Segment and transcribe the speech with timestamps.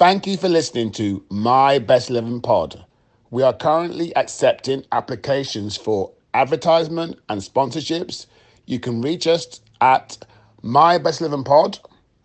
[0.00, 2.86] Thank you for listening to My Best 11 Pod.
[3.30, 8.24] We are currently accepting applications for advertisement and sponsorships.
[8.64, 10.16] You can reach us at
[10.62, 11.80] My Best 11 Pod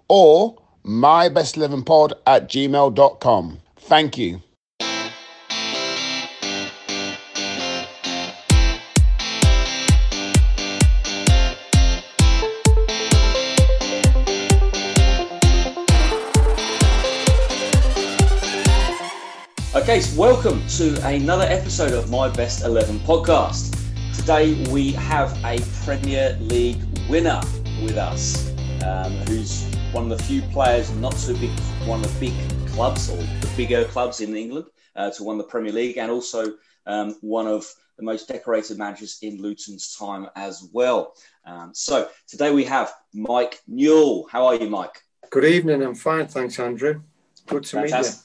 [0.07, 3.59] or My Best 11 Pod at gmail.com.
[3.75, 4.41] Thank you.
[19.95, 23.73] Welcome to another episode of My Best 11 podcast.
[24.13, 27.39] Today we have a Premier League winner
[27.81, 28.51] with us,
[28.83, 31.49] um, who's one of the few players, not so big,
[31.85, 34.65] one of the big clubs or the bigger clubs in England
[34.97, 36.55] uh, to win the Premier League, and also
[36.87, 41.13] um, one of the most decorated managers in Luton's time as well.
[41.45, 44.27] Um, so today we have Mike Newell.
[44.29, 45.01] How are you, Mike?
[45.29, 45.81] Good evening.
[45.81, 47.01] I'm fine, thanks, Andrew.
[47.47, 48.15] Good to Fantastic.
[48.15, 48.24] meet you.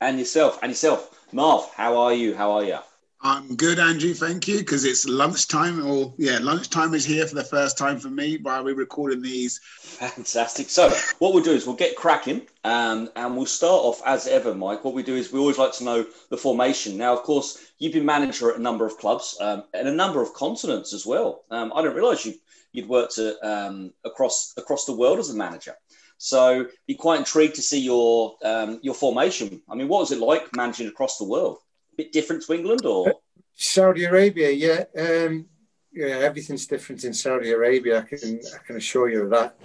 [0.00, 1.70] And yourself, and yourself, Marv.
[1.74, 2.34] How are you?
[2.34, 2.78] How are you?
[3.22, 4.14] I'm good, Andrew.
[4.14, 4.58] Thank you.
[4.58, 8.64] Because it's lunchtime, or yeah, lunchtime is here for the first time for me while
[8.64, 9.60] we're recording these.
[9.78, 10.70] Fantastic.
[10.70, 14.54] So, what we'll do is we'll get cracking, um, and we'll start off as ever,
[14.54, 14.84] Mike.
[14.84, 16.96] What we do is we always like to know the formation.
[16.96, 20.22] Now, of course, you've been manager at a number of clubs um, and a number
[20.22, 21.42] of continents as well.
[21.50, 22.34] Um, I didn't realise you
[22.72, 25.74] you'd worked at, um, across across the world as a manager.
[26.22, 29.62] So, be quite intrigued to see your um, your formation.
[29.70, 31.60] I mean, what was it like managing across the world?
[31.94, 33.14] A bit different to England, or
[33.54, 35.46] Saudi Arabia, yeah, um,
[35.92, 38.00] yeah, everything's different in Saudi Arabia.
[38.00, 39.56] I can I can assure you of that.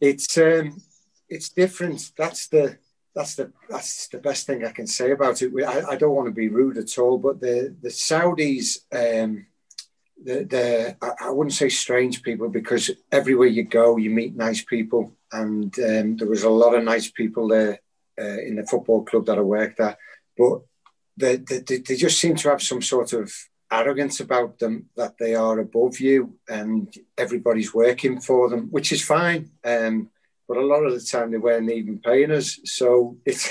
[0.00, 0.82] It's um,
[1.28, 2.10] it's different.
[2.18, 2.78] That's the
[3.14, 5.52] that's the that's the best thing I can say about it.
[5.64, 9.46] I, I don't want to be rude at all, but the the Saudis, um,
[10.20, 14.62] the the I, I wouldn't say strange people because everywhere you go, you meet nice
[14.62, 17.80] people, and um, there was a lot of nice people there
[18.20, 19.98] uh, in the football club that I worked at,
[20.36, 20.60] but
[21.16, 23.32] they, they, they just seem to have some sort of
[23.70, 29.04] arrogance about them that they are above you and everybody's working for them, which is
[29.04, 29.50] fine.
[29.64, 30.10] Um,
[30.48, 33.50] but a lot of the time they weren't even paying us, so it's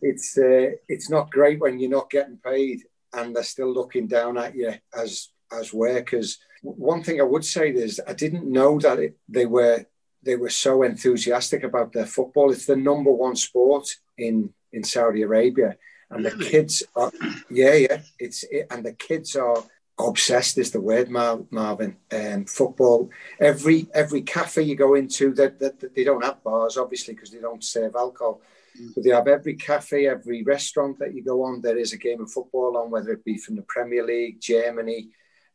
[0.00, 2.82] it's uh, it's not great when you're not getting paid
[3.12, 6.38] and they're still looking down at you as as workers.
[6.62, 9.84] One thing I would say is I didn't know that it, they were
[10.28, 12.52] they were so enthusiastic about their football.
[12.52, 15.76] It's the number one sport in in Saudi Arabia.
[16.10, 17.10] And the kids are
[17.50, 18.00] yeah yeah.
[18.18, 19.62] It's it, and the kids are
[19.98, 21.96] obsessed is the word Mar- marvin.
[22.12, 23.10] Um, football.
[23.40, 27.40] Every every cafe you go into that, that, they don't have bars obviously because they
[27.40, 28.42] don't serve alcohol.
[28.78, 28.90] Mm.
[28.94, 32.20] but they have every cafe every restaurant that you go on there is a game
[32.20, 35.08] of football on whether it be from the premier league germany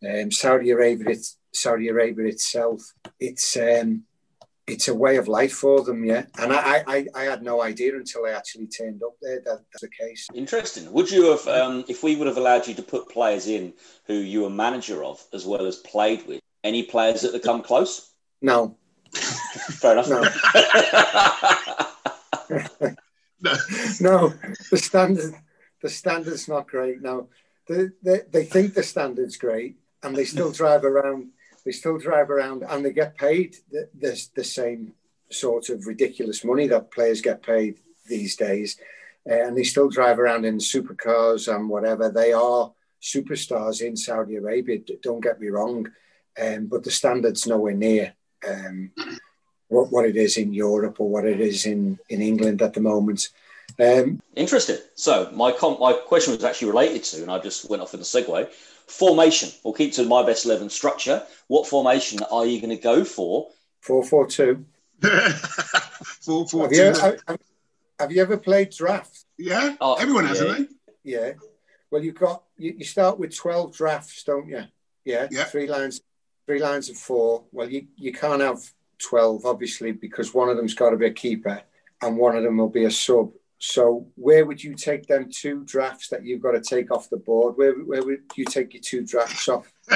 [0.09, 2.93] um, saudi arabia it's saudi arabia itself.
[3.19, 4.03] It's um,
[4.67, 6.25] it's a way of life for them, yeah.
[6.39, 9.81] And I, I, I had no idea until I actually turned up there that that's
[9.81, 10.27] the case.
[10.33, 10.91] Interesting.
[10.91, 13.73] Would you have, um, if we would have allowed you to put players in
[14.05, 17.61] who you were manager of as well as played with, any players that have come
[17.61, 18.11] close?
[18.41, 18.77] No.
[19.13, 20.09] Fair enough.
[20.09, 20.23] No.
[23.99, 24.33] no,
[24.71, 25.33] the standard,
[25.81, 27.01] the standard's not great.
[27.01, 27.29] No,
[27.67, 31.29] they, they, they think the standard's great, and they still drive around
[31.65, 34.93] they still drive around and they get paid the, the, the same
[35.29, 38.77] sort of ridiculous money that players get paid these days.
[39.29, 42.09] Uh, and they still drive around in supercars and whatever.
[42.09, 45.89] They are superstars in Saudi Arabia, don't get me wrong.
[46.41, 48.13] Um, but the standard's nowhere near
[48.47, 48.91] um,
[49.67, 52.81] what, what it is in Europe or what it is in, in England at the
[52.81, 53.29] moment.
[53.79, 54.77] Um, Interesting.
[54.95, 57.99] So my com- my question was actually related to, and I just went off in
[57.99, 58.49] a segue.
[58.87, 59.49] Formation.
[59.63, 61.23] We'll keep to my best eleven structure.
[61.47, 63.49] What formation are you going to go for?
[63.81, 64.65] Four four two.
[66.21, 66.77] four four have, two.
[66.77, 66.93] you,
[67.27, 67.39] have,
[67.99, 69.25] have you ever played draft?
[69.37, 70.47] Yeah, Oh, everyone has, yeah.
[70.47, 70.69] haven't
[71.03, 71.31] Yeah.
[71.89, 74.63] Well, you've got you, you start with twelve drafts, don't you?
[75.05, 75.27] Yeah.
[75.31, 75.43] Yeah.
[75.45, 76.01] Three lines,
[76.45, 77.43] three lines of four.
[77.51, 78.59] Well, you you can't have
[78.99, 81.61] twelve, obviously, because one of them's got to be a keeper
[82.01, 83.31] and one of them will be a sub.
[83.65, 87.15] So, where would you take them two drafts that you've got to take off the
[87.15, 87.55] board?
[87.55, 89.71] Where where would you take your two drafts off?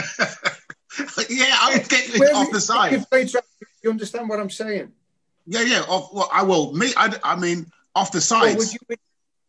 [1.30, 3.10] yeah, I would get it Where off would- the You, side.
[3.10, 3.48] play draft,
[3.84, 4.94] you understand what I'm saying?
[5.46, 5.82] Yeah, yeah.
[5.90, 6.72] Off, well, I will.
[6.74, 8.56] Me, I, I mean, off the Well, sides.
[8.58, 8.96] would you?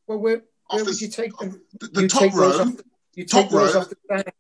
[0.09, 1.63] Well, where, where the- would you take them?
[1.79, 2.49] the, the you top row.
[2.61, 3.81] off the, you top take those row.
[3.83, 4.33] off the side.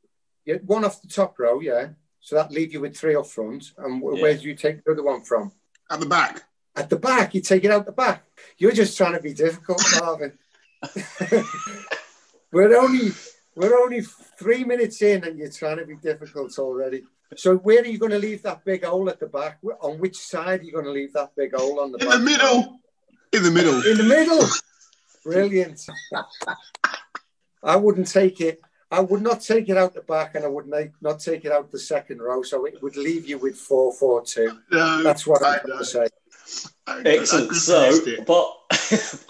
[0.44, 1.90] Yeah, one off the top row, yeah.
[2.20, 3.74] So that leave you with three up front.
[3.78, 4.22] And Yeah.
[4.22, 5.52] where do you take the other one from?
[5.90, 6.42] at the back.
[6.78, 8.22] At the back, you take it out the back.
[8.56, 10.38] You're just trying to be difficult, Marvin.
[12.52, 13.10] we're only
[13.56, 14.02] we're only
[14.38, 17.02] three minutes in, and you're trying to be difficult already.
[17.36, 19.58] So where are you going to leave that big hole at the back?
[19.80, 22.18] On which side are you going to leave that big hole on the In back?
[22.18, 22.80] the middle.
[23.32, 23.82] In the middle.
[23.84, 24.46] In the middle.
[25.24, 25.84] Brilliant.
[27.62, 28.60] I wouldn't take it.
[28.90, 31.50] I would not take it out the back, and I would make, not take it
[31.50, 32.42] out the second row.
[32.42, 34.60] So it would leave you with four, four, two.
[34.70, 36.06] No, That's what I'm going to say.
[37.04, 37.52] Excellent.
[37.54, 38.52] So, but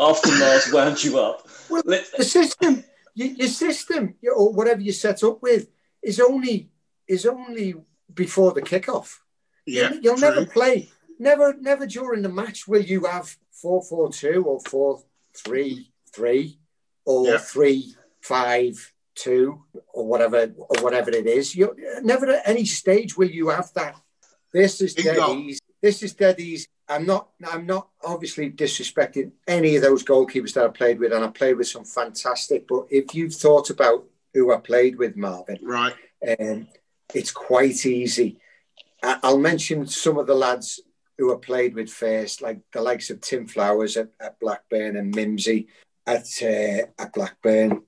[0.00, 2.85] after Mars wound you up, well, the system,
[3.15, 5.69] your system, or whatever you set up with,
[6.03, 6.70] is only
[7.06, 7.75] is only
[8.12, 9.17] before the kickoff.
[9.67, 10.91] Yeah, you'll, you'll never play.
[11.19, 15.03] Never, never during the match will you have four, four, two, or four,
[15.37, 16.61] three, three,
[17.05, 17.38] or yeah.
[17.38, 21.56] three, five, two, or whatever, or whatever it is.
[21.56, 23.97] You never at any stage will you have that.
[24.53, 25.61] This is dead easy.
[25.82, 26.67] This is dead easy.
[26.88, 27.29] I'm not.
[27.46, 31.56] I'm not obviously disrespecting any of those goalkeepers that I played with, and I played
[31.56, 32.67] with some fantastic.
[32.67, 35.94] But if you've thought about who I played with, Marvin, right,
[36.40, 36.69] um,
[37.14, 38.38] it's quite easy.
[39.02, 40.81] I'll mention some of the lads
[41.19, 45.14] who I played with first, like the likes of Tim Flowers at, at Blackburn and
[45.14, 45.69] Mimsy
[46.06, 47.82] at uh, at Blackburn,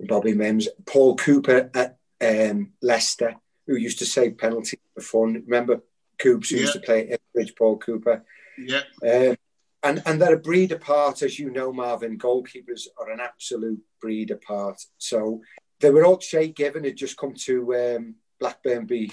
[0.00, 3.36] Bobby Mimms, Paul Cooper at um, Leicester,
[3.66, 5.42] who used to save penalties for fun.
[5.46, 5.82] Remember
[6.22, 6.62] Coops who yeah.
[6.62, 8.24] used to play at Ipswich, Paul Cooper.
[8.58, 8.82] Yeah.
[9.02, 9.36] Um,
[9.82, 12.18] and, and they're a breed apart, as you know, Marvin.
[12.18, 14.80] Goalkeepers are an absolute breed apart.
[14.98, 15.40] So
[15.80, 19.12] they were all Shay Given had just come to um, Blackburn be,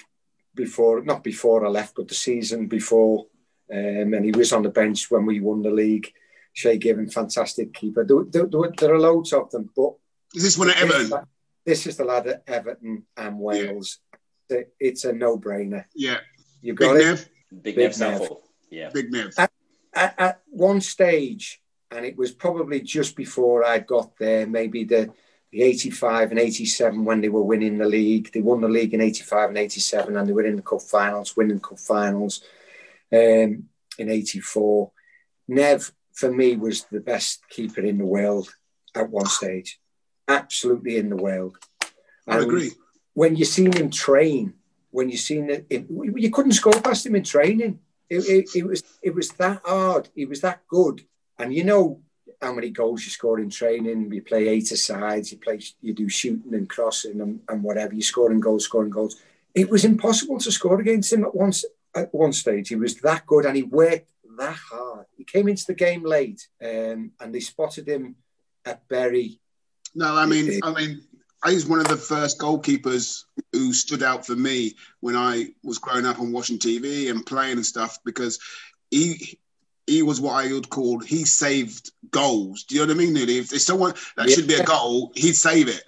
[0.56, 3.26] before, not before I left, but the season before.
[3.72, 6.14] Um, and he was on the bench when we won the league.
[6.54, 8.06] Shay Given, fantastic keeper.
[8.06, 9.94] There, there, there, are loads of them, but
[10.36, 11.26] is this one at Everton?
[11.66, 14.00] This is the lad at Everton and Wales.
[14.50, 14.62] Yeah.
[14.80, 15.86] It's a no-brainer.
[15.96, 16.20] Yeah,
[16.62, 17.06] you got Big it.
[17.06, 17.30] Nev.
[17.62, 18.00] Big, Big Nev.
[18.00, 18.30] Nev.
[18.70, 19.34] Yeah, Big Nev.
[19.38, 19.52] At,
[19.94, 21.62] at, at one stage,
[21.92, 25.12] and it was probably just before I got there, maybe the
[25.52, 28.32] the 85 and 87 when they were winning the league.
[28.32, 31.36] They won the league in 85 and 87 and they were in the cup finals,
[31.36, 32.42] winning cup finals
[33.12, 33.64] um,
[33.98, 34.92] in 84.
[35.48, 38.54] Nev, for me, was the best keeper in the world
[38.96, 39.80] at one stage.
[40.28, 41.58] Absolutely in the world.
[42.28, 42.72] I agree.
[43.14, 44.54] When you seen him train,
[44.92, 47.80] when you seen it, it, you couldn't score past him in training.
[48.10, 50.10] It, it, it was it was that hard.
[50.16, 51.04] He was that good.
[51.38, 52.02] And you know,
[52.42, 54.12] how many goals you score in training.
[54.12, 57.94] You play eight sides, you play, you do shooting and crossing and, and whatever.
[57.94, 59.18] You scoring goals, scoring goals.
[59.54, 61.66] It was impossible to score against him at once.
[61.96, 64.08] At one stage, he was that good, and he worked
[64.38, 65.08] that hard.
[65.18, 68.16] He came into the game late, um, and they spotted him
[68.64, 69.40] at Bury.
[69.96, 71.02] No, I mean, I mean,
[71.46, 76.06] he's one of the first goalkeepers who stood out for me when I was growing
[76.06, 78.40] up and watching TV and playing and stuff because
[78.92, 79.40] he
[79.88, 82.64] he was what I would call he saved goals.
[82.64, 83.14] Do you know what I mean?
[83.14, 84.36] Nearly, if there's someone that yeah.
[84.36, 85.84] should be a goal, he'd save it.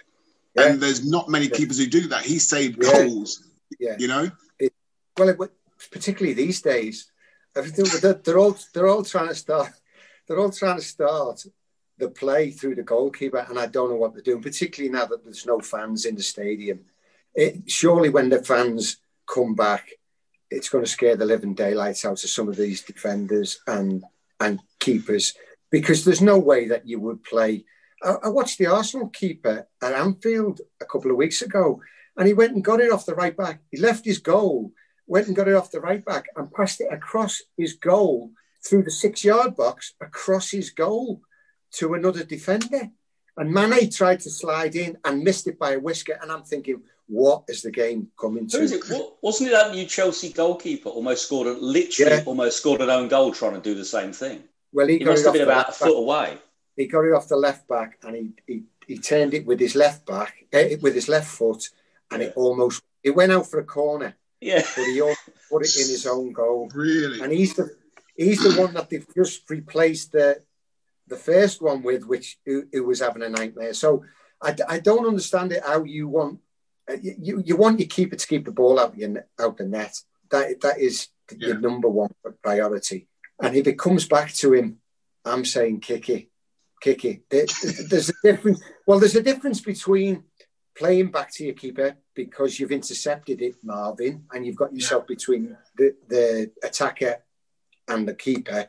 [0.54, 0.68] Yeah.
[0.68, 1.56] And there's not many yeah.
[1.56, 2.24] keepers who do that.
[2.24, 3.48] He saved goals.
[3.78, 4.30] Yeah, you know.
[4.58, 4.72] It,
[5.16, 5.38] well, it,
[5.90, 7.10] particularly these days,
[7.54, 9.70] they're, they're all they're all trying to start.
[10.26, 11.44] They're all trying to start
[11.98, 14.42] the play through the goalkeeper, and I don't know what they're doing.
[14.42, 16.80] Particularly now that there's no fans in the stadium.
[17.34, 19.90] It, surely, when the fans come back,
[20.50, 24.04] it's going to scare the living daylights out of some of these defenders and
[24.40, 25.34] and keepers
[25.70, 27.64] because there's no way that you would play.
[28.02, 31.80] I, I, watched the Arsenal keeper at Anfield a couple of weeks ago,
[32.16, 33.60] and he went and got it off the right back.
[33.70, 34.72] He left his goal,
[35.06, 38.32] went and got it off the right back, and passed it across his goal
[38.64, 41.22] through the six yard box across his goal
[41.72, 42.90] to another defender.
[43.36, 46.18] And Mane tried to slide in and missed it by a whisker.
[46.20, 48.62] And I'm thinking, what is the game coming to?
[48.62, 48.82] It?
[49.22, 52.22] Wasn't it that new Chelsea goalkeeper almost scored, a, literally yeah.
[52.26, 54.42] almost scored an own goal trying to do the same thing?
[54.72, 55.96] Well, he, he must have been about a foot back.
[55.96, 56.38] away.
[56.76, 59.74] He got it off the left back and he, he, he turned it with his
[59.74, 61.68] left back, eh, with his left foot,
[62.10, 62.28] and yeah.
[62.28, 64.14] it almost it went out for a corner.
[64.40, 66.70] Yeah, but he also put it in his own goal.
[66.74, 67.74] Really, and he's the
[68.16, 70.42] he's the one that they've just replaced the
[71.12, 73.74] the first one with, which who, who was having a nightmare.
[73.74, 74.04] So
[74.40, 76.40] I, I don't understand it how you want
[76.90, 79.94] uh, you, you want your keeper to keep the ball out your out the net.
[80.30, 81.48] That that is yeah.
[81.48, 82.10] your number one
[82.42, 83.08] priority.
[83.40, 84.78] And if it comes back to him,
[85.24, 86.28] I'm saying kick it,
[86.80, 87.22] kick it.
[87.30, 88.62] there's a difference.
[88.86, 90.24] Well, there's a difference between
[90.74, 95.14] playing back to your keeper because you've intercepted it, Marvin, and you've got yourself yeah.
[95.14, 97.16] between the, the attacker
[97.88, 98.66] and the keeper,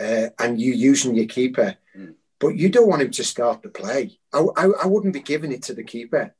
[0.00, 1.76] uh, and you using your keeper.
[1.96, 2.14] Mm.
[2.38, 4.18] But you don't want him to start the play.
[4.32, 6.34] I, I, I wouldn't be giving it to the keeper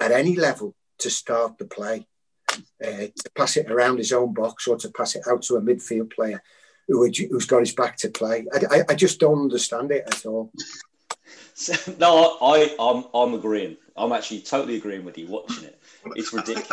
[0.00, 2.06] at any level to start the play,
[2.52, 5.60] uh, to pass it around his own box or to pass it out to a
[5.60, 6.42] midfield player
[6.88, 8.46] who who's got his back to play.
[8.52, 10.52] I, I, I just don't understand it at all.
[11.98, 13.76] no, I, I'm I'm agreeing.
[13.96, 15.80] I'm actually totally agreeing with you watching it.
[16.14, 16.70] It's ridiculous.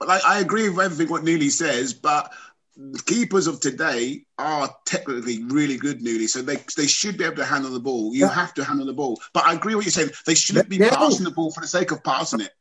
[0.00, 2.32] Like, like, I agree with everything what Neely says, but
[2.76, 7.36] the keepers of today are technically really good, newly, so they they should be able
[7.36, 8.14] to handle the ball.
[8.14, 8.34] You Yeah.
[8.34, 10.10] have to handle the ball, but I agree with what you're saying.
[10.26, 10.90] They shouldn't be No.
[10.90, 12.52] passing the ball for the sake of passing it.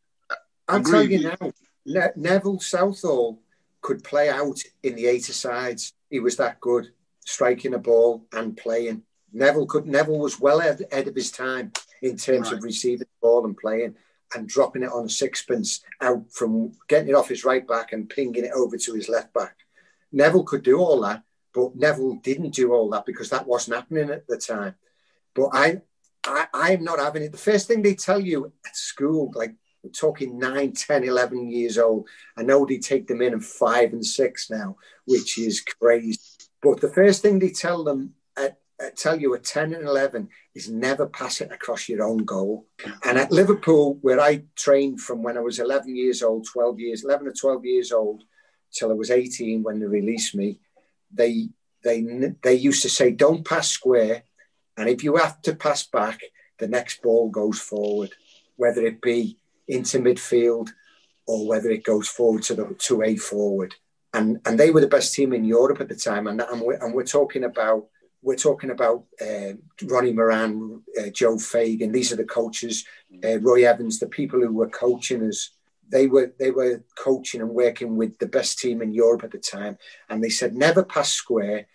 [0.68, 1.52] I'm telling you now,
[1.86, 3.42] ne- Neville Southall
[3.82, 5.94] could play out in the eight sides.
[6.10, 6.92] He was that good,
[7.26, 9.04] striking a ball and playing.
[9.34, 9.86] Neville could.
[9.86, 12.58] Neville was well ahead, ahead of his time in terms Right.
[12.58, 13.96] of receiving the ball and playing
[14.34, 18.10] and dropping it on a sixpence out from getting it off his right back and
[18.10, 19.58] pinging it over to his left back.
[20.16, 24.10] Neville could do all that, but Neville didn't do all that because that wasn't happening
[24.10, 24.76] at the time.
[25.36, 25.82] But I,
[26.26, 27.32] I I'm not having it.
[27.32, 29.56] The first thing they tell you at school, like
[29.90, 32.08] talking 9, 10, 11 years old.
[32.38, 36.20] I know they take them in at five and six now, which is crazy.
[36.62, 40.30] But the first thing they tell them at, at tell you at 10 and 11
[40.56, 42.68] is never pass it across your own goal.
[43.04, 47.04] And at Liverpool, where I trained from when I was 11 years old, 12 years,
[47.04, 48.24] 11 or 12 years old,
[48.76, 50.60] till I was 18 when they released me,
[51.12, 51.50] they
[51.84, 52.04] they
[52.44, 54.24] they used to say, don't pass square.
[54.78, 56.20] And if you have to pass back,
[56.60, 58.12] the next ball goes forward,
[58.58, 60.70] whether it be into midfield
[61.26, 63.74] or whether it goes forward to the to a forward.
[64.14, 66.28] And and they were the best team in Europe at the time.
[66.28, 67.88] And and we're, and we're talking about
[68.22, 69.54] we're talking about uh,
[69.84, 71.92] Ronnie Moran, uh, Joe Fagan.
[71.92, 72.84] These are the coaches,
[73.24, 75.52] uh, Roy Evans, the people who were coaching us.
[75.90, 79.38] They were they were coaching and working with the best team in Europe at the
[79.38, 79.78] time.
[80.10, 81.68] And they said never pass square.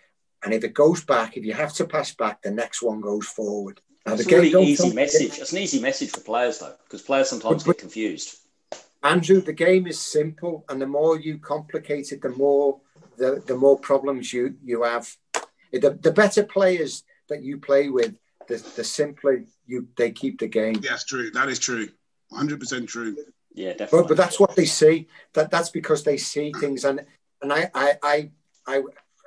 [0.42, 3.26] And if it goes back, if you have to pass back, the next one goes
[3.26, 3.80] forward.
[4.06, 5.38] Now, It's a really easy message.
[5.38, 8.36] It's an easy message for players though, because players sometimes But- get confused.
[9.02, 12.80] Andrew, the game is simple, and the more you complicate it, the more
[13.16, 15.14] the, the more problems you you have.
[15.72, 18.14] The, the better players that you play with,
[18.48, 20.80] the, the simpler you they keep the game.
[20.82, 21.30] Yes, true.
[21.30, 21.88] That is true.
[22.32, 23.16] 100% true.
[23.54, 24.00] Yeah, definitely.
[24.00, 25.08] But but that's what they see.
[25.34, 27.04] That that's because they see things, and
[27.42, 28.30] and I I I
[28.66, 28.82] I,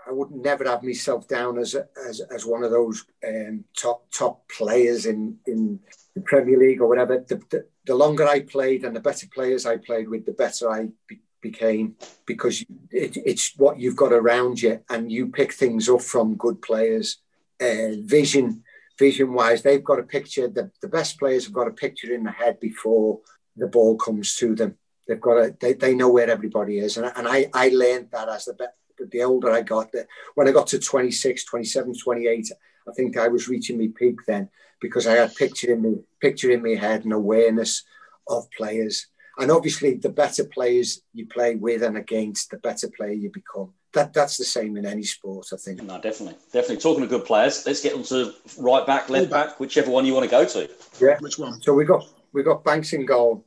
[0.08, 4.10] I would never have myself down as a, as as one of those um, top
[4.12, 5.80] top players in in
[6.16, 7.24] the Premier League or whatever.
[7.28, 10.72] The, the, the longer I played and the better players I played with, the better
[10.72, 12.62] I be, became because
[12.92, 17.18] it, it's what you've got around you, and you pick things up from good players.
[17.62, 18.64] Uh, vision
[18.98, 20.48] vision wise, they've got a picture.
[20.48, 23.20] The, the best players have got a picture in the head before
[23.56, 24.78] the ball comes to them.
[25.08, 26.98] They've got a, they, they know where everybody is.
[26.98, 30.48] And, and I, I learned that as the, be- the older I got, that when
[30.48, 32.52] I got to 26, 27, 28,
[32.88, 34.50] I think I was reaching my peak then
[34.82, 37.84] because I had picture in me, picture in my head and awareness
[38.28, 39.08] of players.
[39.38, 43.74] And obviously the better players you play with and against, the better player you become.
[43.94, 45.84] That, that's the same in any sport, I think.
[45.84, 46.78] No, definitely, definitely.
[46.78, 50.14] Talking of good players, let's get on to right back, left back, whichever one you
[50.14, 50.70] want to go to.
[51.00, 51.18] Yeah.
[51.20, 51.62] Which one?
[51.62, 53.46] So we got we got Banks in goal.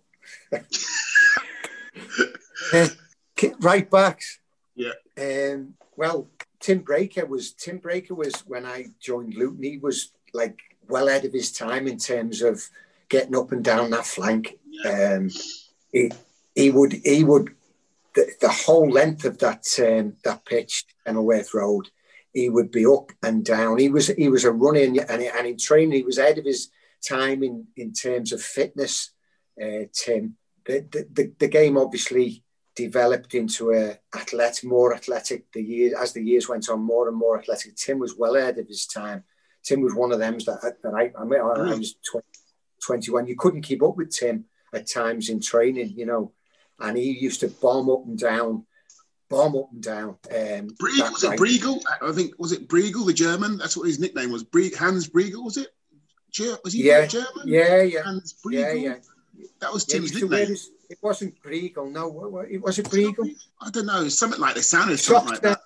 [2.73, 2.89] Uh,
[3.61, 4.41] right backs.
[4.75, 4.93] Yeah.
[5.17, 6.29] Um, well,
[6.59, 9.63] Tim Breaker was Tim Breaker was when I joined Luton.
[9.63, 12.63] He was like well ahead of his time in terms of
[13.09, 14.59] getting up and down that flank.
[14.85, 15.31] Um,
[15.93, 16.11] he
[16.55, 17.55] he would he would
[18.15, 21.89] the, the whole length of that um, that pitch, Kenilworth Road.
[22.33, 23.79] He would be up and down.
[23.79, 26.69] He was he was a running and, and in training he was ahead of his
[27.09, 29.11] time in in terms of fitness.
[29.61, 32.45] Uh, Tim, the, the the game obviously
[32.75, 35.51] developed into a athlete, more athletic.
[35.53, 37.77] The year as the years went on, more and more athletic.
[37.77, 39.25] Tim was well ahead of his time.
[39.65, 42.27] Tim was one of them that that I I, mean, I was 20,
[42.85, 43.27] 21.
[43.27, 46.33] You couldn't keep up with Tim at times in training, you know,
[46.79, 48.67] and he used to bomb up and down,
[49.29, 50.09] bomb up and down.
[50.31, 51.83] Um, Briegel, was it Briegel?
[52.03, 53.57] I think was it Briegel, the German?
[53.57, 54.45] That's what his nickname was.
[54.45, 55.69] Bre- Hans Briegel, was it?
[56.37, 57.07] Ger- was he Yeah.
[57.07, 57.29] German?
[57.47, 58.19] Yeah, yeah,
[58.51, 58.95] yeah, yeah.
[59.61, 60.49] That was Tim's to nickname.
[60.49, 62.09] his- it wasn't Briegel, no.
[62.09, 63.35] What, what, it was it Briegel?
[63.61, 65.53] I don't know, something like they sounded something Socks like down.
[65.53, 65.61] that.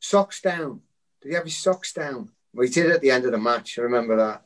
[0.00, 0.80] Socks down.
[1.22, 2.28] Did he have his socks down?
[2.52, 3.78] Well, he did at the end of the match.
[3.78, 4.42] I remember that.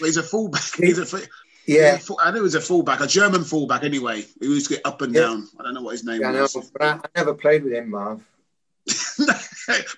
[0.00, 0.62] Well, he's a fullback.
[0.76, 1.18] He's a,
[1.66, 4.24] Yeah, he's a full- I know he was a fullback, a German fullback anyway.
[4.40, 5.22] He used to get up and Yeah.
[5.22, 5.48] down.
[5.58, 6.70] I don't know what his name yeah I know, was.
[6.72, 8.20] but I, I never played with him, Marv.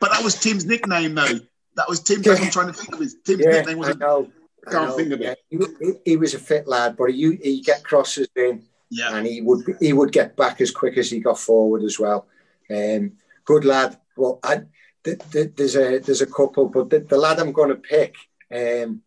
[0.00, 1.40] but that was Tim's nickname, though.
[1.76, 2.26] That was Tim's.
[2.26, 2.34] Yeah.
[2.40, 3.76] I'm trying to think of his Tim's Yeah, nickname.
[3.84, 4.30] I Was know.
[4.68, 5.38] I Can't think of it.
[5.50, 9.26] He, he, he was a fit lad, but he he get crosses in, yeah, and
[9.26, 12.26] he would he would get back as quick as he got forward as well.
[12.70, 13.12] Um,
[13.44, 13.98] good lad.
[14.16, 14.62] Well, I,
[15.04, 18.14] th- th- there's a there's a couple, but the, the lad I'm going to pick,
[18.52, 19.02] um,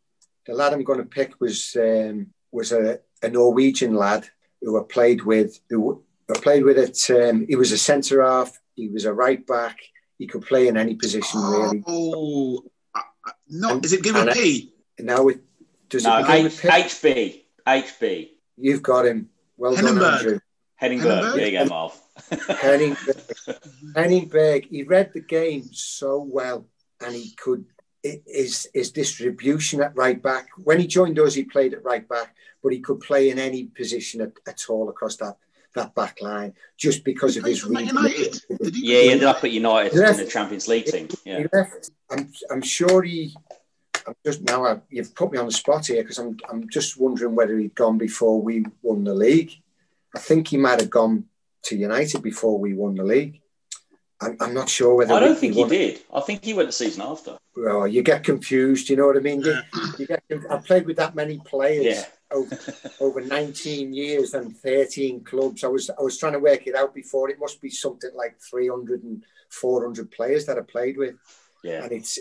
[0.46, 4.27] the lad I'm going to pick was um, was a, a Norwegian lad
[4.62, 5.60] who I played with.
[5.70, 7.30] Who I played with at.
[7.30, 8.60] Um, he was a centre half.
[8.75, 9.77] He was a right back.
[10.18, 11.84] He could play in any position really.
[11.88, 12.63] Oh,
[13.50, 14.74] no, And- is it give a and- P?
[15.00, 15.41] Now it
[15.92, 16.72] does No, it begin H- with Pip?
[16.72, 19.30] HB, HB, You've got him.
[19.58, 20.18] Well done, Hennenberg.
[20.18, 20.40] Andrew.
[20.82, 21.22] Henningberg.
[21.22, 21.36] Hennenberg?
[21.36, 22.02] There you go, Marv.
[22.60, 22.98] Henning,
[23.96, 26.66] Henning Berg, he read the game so well
[27.04, 27.66] and he could
[28.04, 30.48] his his distribution at right back.
[30.58, 33.66] When he joined us, he played at right back, but he could play in any
[33.66, 35.38] position at, at all across that
[35.76, 37.64] that back line just because of his.
[37.64, 38.42] United.
[38.60, 41.08] Yeah, he ended up at United in the Champions League team.
[41.26, 41.46] Yeah,
[42.10, 43.36] I'm, I'm sure he.
[44.08, 44.65] I'm just now.
[44.65, 46.38] I, you've put me on the spot here because I'm.
[46.50, 49.53] I'm just wondering whether he'd gone before we won the league.
[50.15, 51.25] I think he might have gone
[51.63, 53.41] to United before we won the league.
[54.22, 55.13] I'm, I'm not sure whether.
[55.13, 56.01] I don't think he, he did.
[56.13, 57.38] I think he went the season after.
[57.55, 58.89] Well, you get confused.
[58.89, 59.41] You know what I mean?
[59.41, 59.55] You,
[59.98, 60.24] you get.
[60.50, 62.05] I played with that many players yeah.
[62.31, 62.58] over,
[63.00, 65.63] over 19 years and 13 clubs.
[65.63, 67.29] I was I was trying to work it out before.
[67.29, 71.15] It must be something like 300 and 400 players that I played with.
[71.63, 71.84] Yeah.
[71.84, 72.20] And it's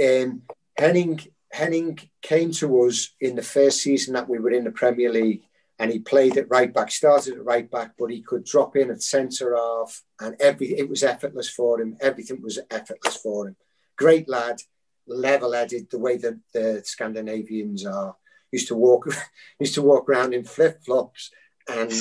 [0.00, 0.42] um,
[0.78, 1.20] Henning.
[1.50, 5.42] Henning came to us in the first season that we were in the Premier League
[5.78, 8.90] and he played at right back, started at right back, but he could drop in
[8.90, 11.96] at centre half, and every it was effortless for him.
[12.00, 13.56] Everything was effortless for him.
[13.96, 14.60] Great lad,
[15.06, 18.16] level-headed, the way that the Scandinavians are.
[18.50, 19.06] Used to walk,
[19.60, 21.30] used to walk around in flip flops
[21.70, 21.92] and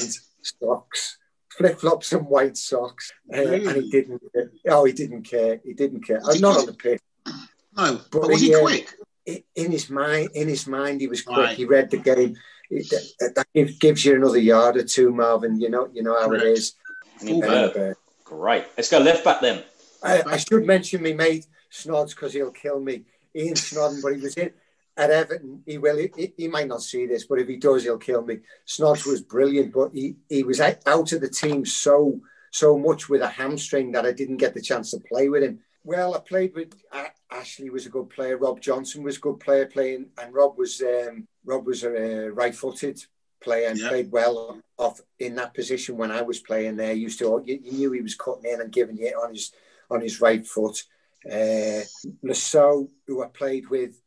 [0.41, 1.17] socks,
[1.49, 4.23] flip flops and white socks, uh, and he didn't.
[4.67, 5.59] Oh, he didn't care.
[5.63, 6.21] He didn't care.
[6.23, 7.01] Oh, not on the pitch.
[7.77, 8.93] No, but, but was he, he uh, quick?
[9.55, 11.37] in his mind, in his mind, he was quick.
[11.37, 11.57] Right.
[11.57, 12.35] He read the game
[12.69, 15.59] it, that gives you another yard or two, Marvin.
[15.59, 16.45] You know, you know how Correct.
[16.45, 16.75] it is.
[17.25, 17.93] Uh,
[18.23, 18.65] Great.
[18.77, 19.63] Let's go left back then.
[20.03, 23.03] I, I should mention me mate Snods because he'll kill me.
[23.35, 24.51] Ian Snodin, but he was in
[24.95, 25.63] at Everton.
[25.65, 25.97] He will.
[25.97, 28.39] He, he, might not see this, but if he does, he'll kill me.
[28.65, 32.19] Snods was brilliant, but he, he was out of the team so
[32.51, 35.59] so much with a hamstring that I didn't get the chance to play with him.
[35.83, 36.73] Well, I played with
[37.31, 38.37] Ashley was a good player.
[38.37, 43.03] Rob Johnson was a good player playing, and Rob was um, Rob was a right-footed
[43.41, 46.93] player and played well off in that position when I was playing there.
[46.93, 49.51] Used to you, you knew he was cutting in and giving it on his
[49.89, 50.83] on his right foot.
[51.25, 51.81] Uh,
[52.23, 53.99] Le Saux, who I played with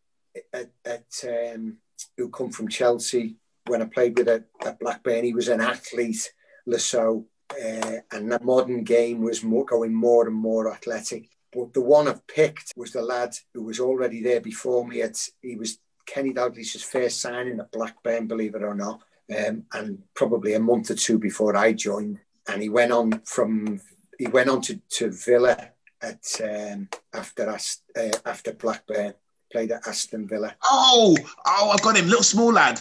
[0.53, 1.77] at, at um,
[2.17, 3.37] who come from Chelsea
[3.67, 6.33] when I played with at, at Blackburn, he was an athlete.
[6.67, 11.29] Le Saux, uh, and the modern game was more, going more and more athletic.
[11.53, 15.03] But the one I've picked was the lad who was already there before me.
[15.43, 19.01] He was Kenny Dalglish's first signing at Blackburn, believe it or not,
[19.37, 22.19] um, and probably a month or two before I joined.
[22.49, 23.81] And he went on from
[24.19, 25.71] he went on to, to Villa
[26.03, 29.15] at um, after uh, after Blackburn,
[29.51, 30.55] played at Aston Villa.
[30.65, 32.81] Oh, oh, I've got him, little small lad.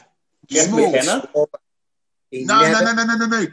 [0.50, 1.02] Small.
[1.02, 1.50] small.
[2.32, 3.48] No, never, no, no, no, no, no, no.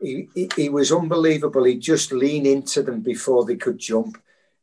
[0.00, 1.64] He, he, he was unbelievable.
[1.64, 4.20] He'd just lean into them before they could jump.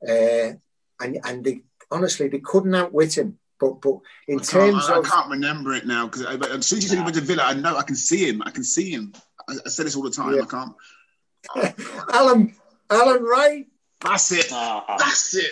[0.08, 0.53] Uh,
[1.01, 3.38] and and they honestly they couldn't outwit him.
[3.60, 6.77] But but in I terms I, of I can't remember it now because as soon
[6.77, 8.41] as you said he went to Villa, I know I can see him.
[8.45, 9.13] I can see him.
[9.47, 10.36] I, I say this all the time.
[10.36, 10.41] Yeah.
[10.41, 11.79] I can't.
[12.13, 12.55] Alan
[12.89, 13.67] Alan Wright.
[14.01, 14.51] That's it.
[14.51, 14.95] Uh-huh.
[14.97, 15.51] That's it.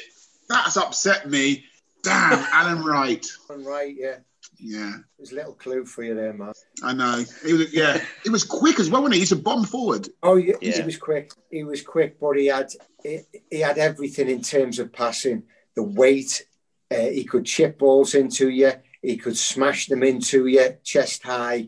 [0.50, 1.66] That's upset me.
[2.04, 3.26] Damn, Alan Wright.
[3.50, 4.18] Alan Wright, yeah.
[4.66, 4.94] Yeah.
[5.18, 6.54] There's a little clue for you there, man.
[6.82, 7.24] I know.
[7.46, 8.02] He was, yeah.
[8.24, 9.20] he was quick as well, wasn't he?
[9.20, 10.08] He used to bomb forward.
[10.24, 10.78] Oh, yeah, yeah.
[10.78, 11.32] he was quick.
[11.52, 12.72] He was quick, but he had
[13.04, 13.20] he,
[13.52, 15.44] he had everything in terms of passing.
[15.76, 16.46] The weight,
[16.90, 18.72] uh, he could chip balls into you.
[19.02, 21.68] He could smash them into you, chest high,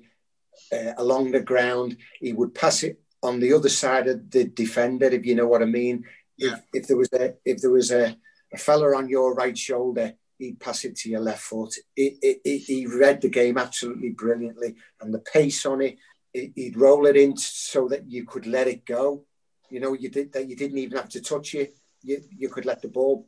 [0.71, 1.97] uh, along the ground.
[2.21, 5.61] He would pass it on the other side of the defender, if you know what
[5.61, 6.05] I mean.
[6.37, 6.53] Yeah.
[6.53, 8.15] If, if there was a if there was a,
[8.53, 11.75] a fella on your right shoulder, he'd pass it to your left foot.
[11.95, 15.97] It, it, it, he read the game absolutely brilliantly, and the pace on it,
[16.33, 19.25] he'd roll it in so that you could let it go.
[19.69, 20.47] You know, you did that.
[20.47, 21.77] You didn't even have to touch it.
[22.03, 23.27] You you could let the ball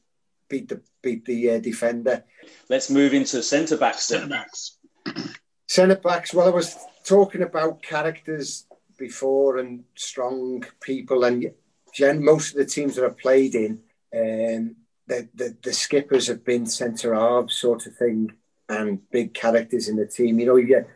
[0.49, 2.23] beat the beat the uh, defender.
[2.69, 4.05] Let's move into centre backs.
[4.05, 4.77] Centre backs.
[5.67, 6.33] centre backs.
[6.33, 8.65] Well, I was talking about characters
[8.97, 11.51] before and strong people, and
[11.93, 13.81] Jen, most of the teams that I've played in,
[14.15, 14.75] um,
[15.07, 18.31] the, the, the skippers have been centre halves sort of thing,
[18.69, 20.39] and big characters in the team.
[20.39, 20.89] You know, you get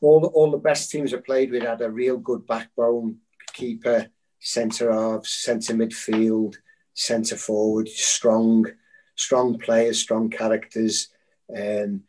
[0.00, 3.18] all all the best teams I played with had a real good backbone,
[3.52, 6.56] keeper, centre halves, centre midfield,
[6.94, 8.66] centre forward, strong
[9.16, 11.08] strong players, strong characters.
[11.54, 12.02] Um,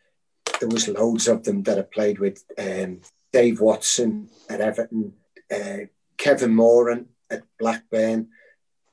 [0.59, 2.43] there was loads of them that I played with.
[2.57, 3.01] Um,
[3.33, 5.13] Dave Watson at Everton,
[5.53, 5.85] uh,
[6.17, 8.29] Kevin Moran at Blackburn,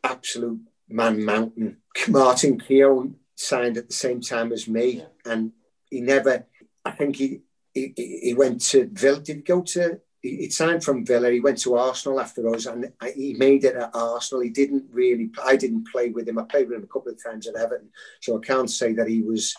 [0.03, 1.79] absolute man mountain.
[2.08, 5.52] Martin Keown signed at the same time as me, and
[5.90, 6.46] he never.
[6.84, 7.40] I think he
[7.74, 9.20] he, he went to Villa.
[9.20, 11.30] Did he go to he signed from Villa.
[11.30, 14.42] He went to Arsenal after us, and he made it at Arsenal.
[14.42, 15.30] He didn't really.
[15.44, 16.38] I didn't play with him.
[16.38, 19.08] I played with him a couple of times at Everton, so I can't say that
[19.08, 19.54] he was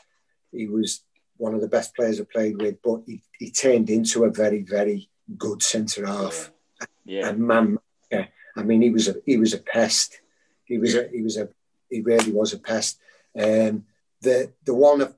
[0.52, 1.04] he was
[1.38, 2.82] one of the best players I played with.
[2.82, 6.52] But he, he turned into a very very good centre half.
[7.06, 7.30] Yeah.
[7.30, 7.78] And man,
[8.12, 8.26] yeah.
[8.58, 10.20] I mean, he was a he was a pest.
[10.66, 11.50] He was a he was a
[11.90, 13.00] he really was a pest.
[13.38, 13.86] Um,
[14.22, 15.16] the the one of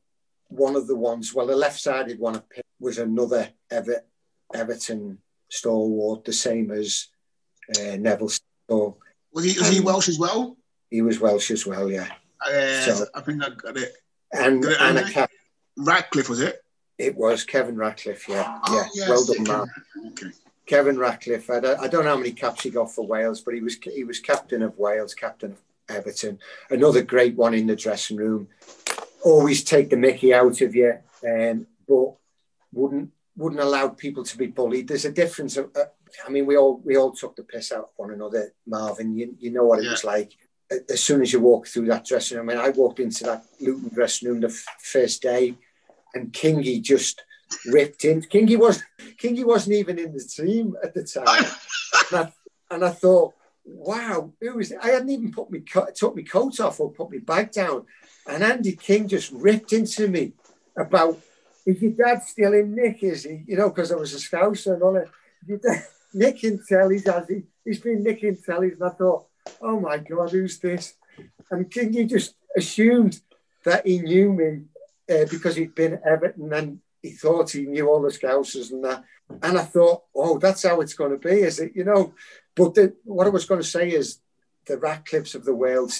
[0.49, 4.03] one of the ones, well, the left-sided one of Pitt was another Ever,
[4.53, 7.07] Everton stalwart, the same as
[7.79, 8.29] uh, Neville.
[8.69, 8.97] So,
[9.33, 10.57] was he was he Welsh as well?
[10.89, 12.07] He was Welsh as well, yeah.
[12.45, 13.93] Uh, so, I think I got it.
[14.33, 15.27] And, got it, and,
[15.77, 16.61] Ratcliffe was it?
[16.97, 18.59] It was Kevin Ratcliffe, yeah.
[18.67, 18.87] Oh, yeah.
[18.93, 19.09] Yes.
[19.09, 20.11] Well done, man.
[20.11, 20.31] Okay.
[20.65, 21.49] Kevin Ratcliffe.
[21.49, 23.77] I don't, I don't know how many caps he got for Wales, but he was
[23.77, 26.39] he was captain of Wales, captain of Everton.
[26.69, 28.47] Another great one in the dressing room.
[29.23, 32.15] Always take the Mickey out of you, um, but
[32.73, 34.87] wouldn't wouldn't allow people to be bullied.
[34.87, 35.57] There's a difference.
[35.57, 35.85] Of, uh,
[36.25, 39.15] I mean, we all we all took the piss out of one another, Marvin.
[39.15, 39.91] You, you know what it yeah.
[39.91, 40.33] was like.
[40.89, 43.43] As soon as you walk through that dressing room, I mean, I walked into that
[43.59, 45.57] Luton dressing room the f- first day
[46.13, 47.23] and Kingy just
[47.65, 48.21] ripped in.
[48.21, 48.83] Kingy was
[49.21, 51.45] Kingy wasn't even in the team at the time,
[52.11, 52.33] and, I,
[52.75, 53.33] and I thought,
[53.65, 54.71] wow, who was?
[54.71, 55.63] I hadn't even put me
[55.95, 57.85] took my coat off or put my bag down,
[58.27, 60.33] and Andy King just ripped into me
[60.77, 61.19] about
[61.65, 63.03] is your dad still in Nick?
[63.03, 63.43] Is he?
[63.47, 65.07] You know, because I was a scouser and all that.
[66.13, 67.43] Nick in tellies, has he?
[67.63, 69.27] He's been Nick in tellies, and I thought,
[69.61, 70.95] oh my god, who's this?
[71.49, 73.21] And Kingy just assumed
[73.63, 74.61] that he knew me
[75.09, 79.03] uh, because he'd been Everton and he thought he knew all the Scousers and that.
[79.41, 81.71] And I thought, oh, that's how it's going to be, is it?
[81.75, 82.13] You know,
[82.55, 84.19] but the, what I was going to say is
[84.67, 85.91] the Ratcliffes of the world,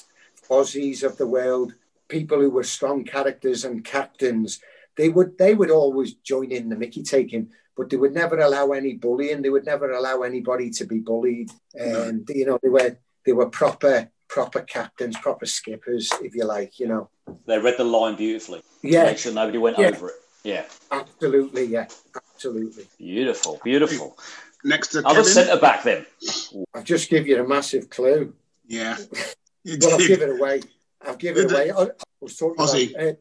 [0.49, 1.73] Fozzies of the world,
[2.07, 4.59] people who were strong characters and captains,
[4.97, 8.71] they would they would always join in the Mickey taking, but they would never allow
[8.71, 9.41] any bullying.
[9.41, 11.49] They would never allow anybody to be bullied.
[11.73, 16.79] And you know, they were they were proper proper captains, proper skippers, if you like,
[16.79, 17.09] you know.
[17.45, 18.61] They read the line beautifully.
[18.81, 19.03] Yeah.
[19.03, 19.87] make sure nobody went yeah.
[19.87, 20.15] over it.
[20.43, 20.65] Yeah.
[20.89, 21.87] Absolutely, yeah.
[22.15, 22.87] Absolutely.
[22.97, 24.17] Beautiful, beautiful.
[24.63, 26.05] Next to Other centre back then.
[26.73, 28.33] I've just give you a massive clue.
[28.67, 28.97] Yeah.
[29.65, 30.61] well, I'll give it away.
[31.01, 31.71] I'll give it away.
[31.71, 31.87] I, I
[32.19, 32.91] was talking Fozzie.
[32.91, 33.07] about.
[33.07, 33.13] Uh,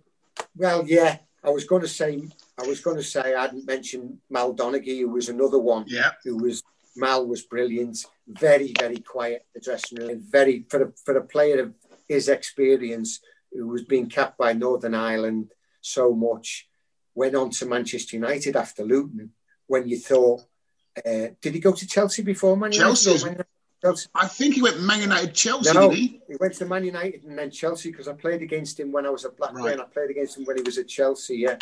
[0.56, 1.18] well, yeah.
[1.42, 2.22] I was going to say.
[2.58, 5.84] I was going to say I hadn't mentioned Mal Donaghy, who was another one.
[5.88, 6.10] Yeah.
[6.24, 6.62] Who was
[6.96, 11.62] Mal was brilliant, very, very quiet the dressing room, very for a, for a player
[11.62, 11.74] of
[12.08, 13.20] his experience
[13.52, 16.68] who was being capped by Northern Ireland so much,
[17.14, 19.30] went on to Manchester United after Luton.
[19.66, 20.42] When you thought,
[21.06, 23.44] uh, did he go to Chelsea before Man United?
[23.82, 24.08] Chelsea.
[24.14, 25.72] I think he went Man United, Chelsea.
[25.72, 26.20] No, he?
[26.28, 26.36] he?
[26.38, 29.24] went to Man United and then Chelsea because I played against him when I was
[29.24, 29.62] at Blackburn.
[29.62, 29.80] Right.
[29.80, 31.38] I played against him when he was at Chelsea.
[31.38, 31.56] Yeah,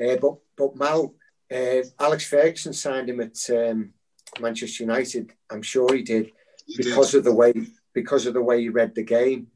[0.00, 1.14] uh, but but Mal,
[1.52, 3.92] uh, Alex Ferguson signed him at um,
[4.40, 5.32] Manchester United.
[5.50, 6.32] I'm sure he did
[6.66, 7.18] he because did.
[7.18, 7.52] of the way
[7.92, 9.48] because of the way he read the game,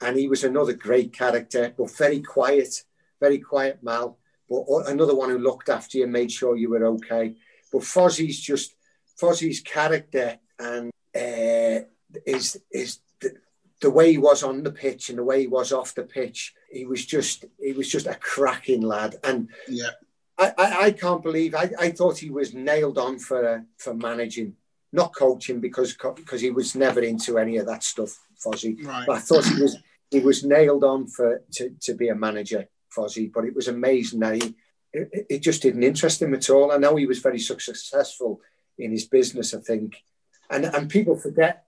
[0.00, 2.82] and he was another great character, but very quiet,
[3.20, 4.16] very quiet Mal,
[4.48, 7.34] but another one who looked after you, and made sure you were okay.
[7.70, 8.74] But Fozzie's just
[9.20, 11.84] Fozzie's character and uh,
[12.26, 13.34] is is the,
[13.80, 16.54] the way he was on the pitch and the way he was off the pitch.
[16.70, 19.90] He was just he was just a cracking lad, and yeah
[20.38, 23.94] I, I, I can't believe I, I thought he was nailed on for uh, for
[23.94, 24.54] managing,
[24.92, 28.84] not coaching because because he was never into any of that stuff, Fozzie.
[28.84, 29.04] Right.
[29.06, 29.76] But I thought he was
[30.10, 33.32] he was nailed on for to, to be a manager, Fozzie.
[33.32, 34.54] But it was amazing that he
[34.92, 36.70] it, it just didn't interest him at all.
[36.70, 38.40] I know he was very successful
[38.78, 40.02] in his business, I think,
[40.50, 41.64] and and people forget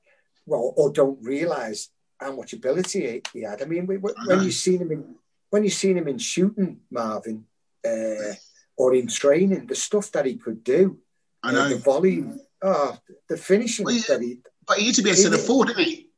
[0.46, 3.62] well or don't realise how much ability he had.
[3.62, 5.14] I mean, when you seen him in
[5.50, 7.44] when you seen him in shooting, Marvin.
[7.86, 8.34] Uh,
[8.80, 10.98] or in training, the stuff that he could do.
[11.42, 11.66] I know.
[11.66, 12.96] Uh, the volume, oh,
[13.28, 14.38] the finishing well, that he.
[14.66, 16.08] But he used to be a centre forward, didn't he?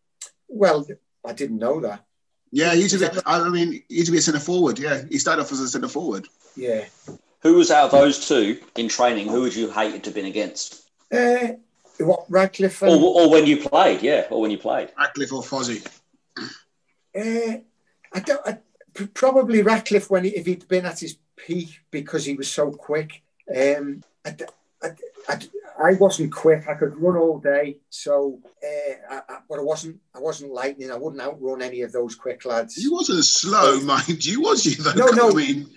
[0.49, 0.87] Well,
[1.27, 2.05] I didn't know that.
[2.53, 3.21] Yeah, he used to be.
[3.27, 4.79] I mean, he used to be a centre forward.
[4.79, 6.29] Yeah, he started off as a centre forward.
[6.55, 6.85] Yeah.
[7.41, 9.27] Who was out of those two in training?
[9.27, 10.82] Who would you hated to have been against?
[11.13, 11.49] Uh,
[11.99, 12.83] what Ratcliffe?
[12.83, 12.91] And...
[12.93, 14.91] Or, or when you played, yeah, or when you played.
[14.99, 15.87] Ratcliffe or Fozzie.
[16.39, 17.59] Uh,
[18.13, 18.47] I don't.
[18.47, 18.59] I,
[19.15, 23.23] probably Ratcliffe when he, if he'd been at his peak because he was so quick.
[23.55, 24.37] Um, I,
[24.83, 24.89] I,
[25.29, 25.39] I,
[25.83, 26.69] I, wasn't quick.
[26.69, 30.01] I could run all day, so uh, I, but I wasn't.
[30.15, 30.91] I wasn't lightning.
[30.91, 32.77] I wouldn't outrun any of those quick lads.
[32.77, 34.83] You wasn't slow, mind you, was you?
[34.83, 34.93] Though?
[34.93, 35.31] No, no.
[35.31, 35.69] I mean,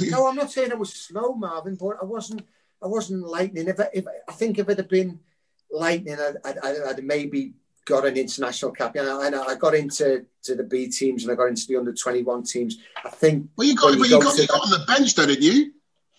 [0.00, 2.42] no, I'm not saying I was slow, Marvin, but I wasn't.
[2.84, 3.66] I wasn't lightning.
[3.68, 5.18] If I, if I think if it had been
[5.70, 7.54] lightning, I'd, I'd, I'd maybe
[7.86, 8.94] got an international cap.
[8.96, 11.92] And I, I, got into to the B teams and I got into the under
[11.92, 12.78] 21 teams.
[13.04, 13.48] I think.
[13.56, 15.72] Well, you got, well, you, got, you got on the bench, though, didn't you?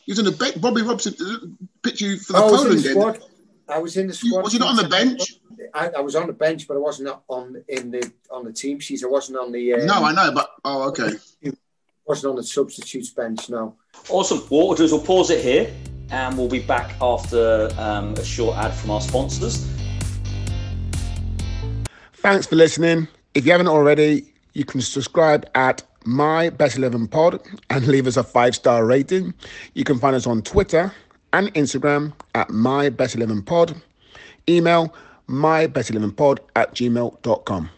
[0.05, 0.59] You was on the bench.
[0.59, 3.29] Bobby Robson picked you for the I Poland game.
[3.67, 4.43] I was in the squad.
[4.43, 5.39] Was you not on the bench?
[5.73, 8.79] I, I, was on the bench, but I wasn't on in the on the team
[8.79, 9.03] sheet.
[9.03, 9.73] I wasn't on the.
[9.73, 11.13] Um, no, I know, but oh, okay.
[12.05, 13.49] Wasn't on the substitutes bench.
[13.49, 13.75] No.
[14.09, 14.39] Awesome.
[14.39, 15.73] What we'll do is we'll pause it here,
[16.11, 19.67] and we'll be back after um, a short ad from our sponsors.
[22.13, 23.07] Thanks for listening.
[23.33, 27.39] If you haven't already, you can subscribe at My Best 11 Pod
[27.69, 29.33] and leave us a five star rating.
[29.73, 30.93] You can find us on Twitter
[31.33, 33.75] and Instagram at My Best 11 Pod.
[34.47, 34.93] Email
[35.27, 37.69] mybest11pod at gmail.com.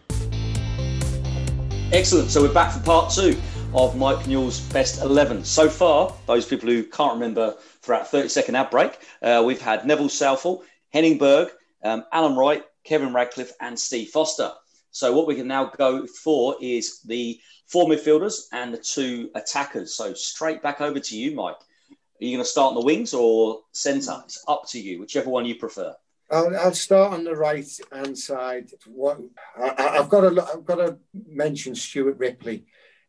[1.92, 2.30] Excellent.
[2.30, 3.36] So we're back for part two
[3.74, 5.44] of Mike Newell's best 11.
[5.44, 7.54] So far, those people who can't remember
[7.88, 11.48] throughout 30 second ad break, uh, we've had Neville Southall, Henning Berg,
[11.82, 14.52] um, Alan Wright, Kevin Ratcliffe, and Steve Foster.
[14.90, 19.94] So what we can now go for is the four midfielders and the two attackers.
[19.94, 21.56] So straight back over to you, Mike.
[21.90, 24.20] Are you going to start on the wings or centre?
[24.24, 25.94] It's up to you, whichever one you prefer.
[26.30, 28.70] I'll, I'll start on the right hand side.
[28.86, 29.18] What
[29.56, 32.66] I, have got to I've got to mention Stuart Ripley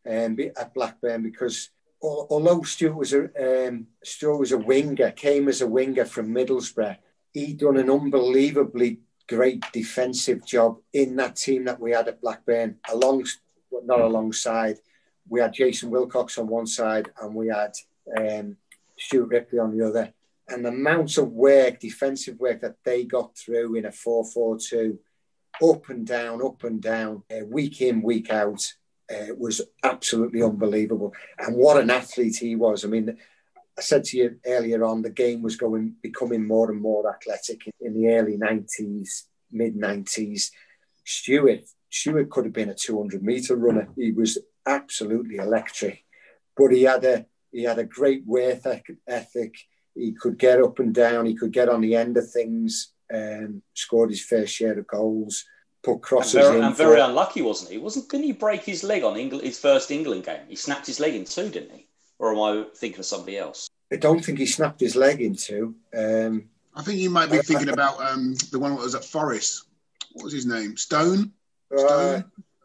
[0.09, 1.69] um, at Blackburn because
[2.01, 6.97] although Stuart was a um, Stuart was a winger, came as a winger from Middlesbrough,
[7.33, 12.77] he done an unbelievably great defensive job in that team that we had at Blackburn.
[12.89, 13.25] Along,
[13.83, 14.77] not alongside,
[15.27, 17.73] we had Jason Wilcox on one side and we had
[18.17, 18.57] um,
[18.97, 20.13] Stuart Ripley on the other
[20.49, 24.57] and the amount of work, defensive work that they got through in a 4 4
[24.57, 24.99] 2,
[25.63, 28.73] up and down, up and down, uh, week in, week out,
[29.11, 31.13] uh, was absolutely unbelievable.
[31.37, 32.85] And what an athlete he was.
[32.85, 33.17] I mean,
[33.77, 37.61] I said to you earlier on, the game was going becoming more and more athletic
[37.79, 40.51] in the early 90s, mid 90s.
[41.05, 43.89] Stewart, Stuart could have been a 200 meter runner.
[43.95, 46.03] He was absolutely electric,
[46.55, 48.61] but he had a he had a great work
[49.07, 49.55] ethic
[49.99, 51.25] he could get up and down.
[51.25, 52.93] He could get on the end of things.
[53.13, 55.45] Um, scored his fair share of goals.
[55.81, 56.63] Put crosses and very, in.
[56.65, 57.77] And very unlucky, wasn't he?
[57.77, 58.09] Wasn't?
[58.09, 60.41] Didn't he break his leg on England, his first England game?
[60.47, 61.87] He snapped his leg in two, didn't he?
[62.17, 63.69] Or am I thinking of somebody else?
[63.91, 65.75] I don't think he snapped his leg in two.
[65.95, 69.65] Um, I think you might be thinking about um, the one that was at Forest.
[70.13, 70.75] What was his name?
[70.75, 71.31] Stone.
[71.73, 71.89] Stone.
[71.89, 72.21] Uh,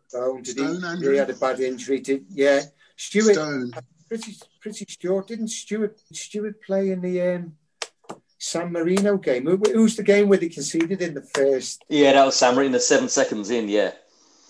[0.08, 0.42] Stone.
[0.42, 2.00] Did Stone, he, he had a bad injury.
[2.00, 2.62] Did yeah?
[2.96, 3.34] Stuart.
[3.34, 3.72] Stone
[4.08, 7.56] pretty pretty sure didn't Stewart Stuart play in the um,
[8.44, 9.46] San Marino game?
[9.46, 11.82] Who, who's the game where they conceded in the first?
[11.88, 12.76] Yeah, that was San Marino.
[12.76, 13.92] Seven seconds in, yeah.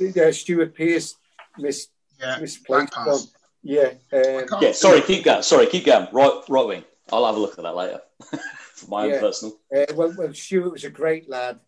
[0.01, 1.15] Uh, Stuart Pearce
[1.59, 3.21] missed yeah, misplaced one.
[3.63, 3.93] Yeah.
[4.13, 4.73] Um, yeah.
[4.73, 5.43] Sorry, keep going.
[5.43, 6.09] Sorry, keep going.
[6.13, 6.85] Right, right wing.
[7.13, 8.01] I'll have a look at that later
[8.75, 9.15] for my yeah.
[9.15, 9.57] own personal.
[9.75, 11.61] Uh, well, well, Stuart was a great lad,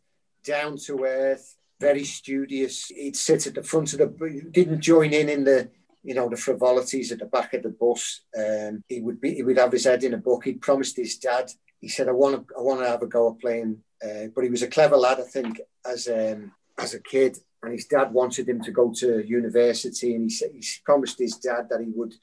[0.45, 2.87] down to earth, very studious.
[2.87, 4.49] He'd sit at the front of the.
[4.51, 5.71] Didn't join in in the
[6.07, 8.21] you know, the frivolities at the back of the bus.
[8.39, 10.45] Um, he would be, he would have his head in a book.
[10.45, 11.51] He promised his dad.
[11.81, 14.45] He said, "I want to, I want to have a go at playing." Uh, but
[14.45, 17.39] he was a clever lad, I think, as um, as a kid.
[17.63, 21.37] And his dad wanted him to go to university, and he said he promised his
[21.37, 22.15] dad that he would,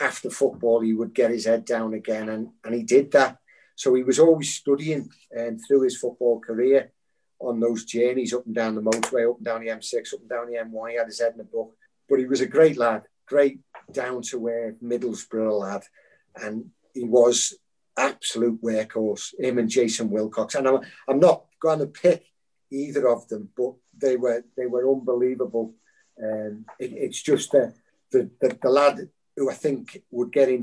[0.00, 3.38] after football, he would get his head down again, and and he did that.
[3.74, 6.92] So he was always studying, and um, through his football career,
[7.38, 10.28] on those journeys up and down the motorway, up and down the M6, up and
[10.28, 10.90] down the M1.
[10.90, 11.74] He had his head in a book,
[12.08, 13.60] but he was a great lad great
[13.90, 15.82] down to earth Middlesbrough lad,
[16.36, 17.54] and he was
[17.96, 19.34] absolute workhorse.
[19.38, 22.24] Him and Jason Wilcox, and I'm, I'm not going to pick
[22.70, 25.74] either of them, but they were they were unbelievable.
[26.22, 27.74] Um, it, it's just the,
[28.10, 30.62] the, the the lad who I think would get in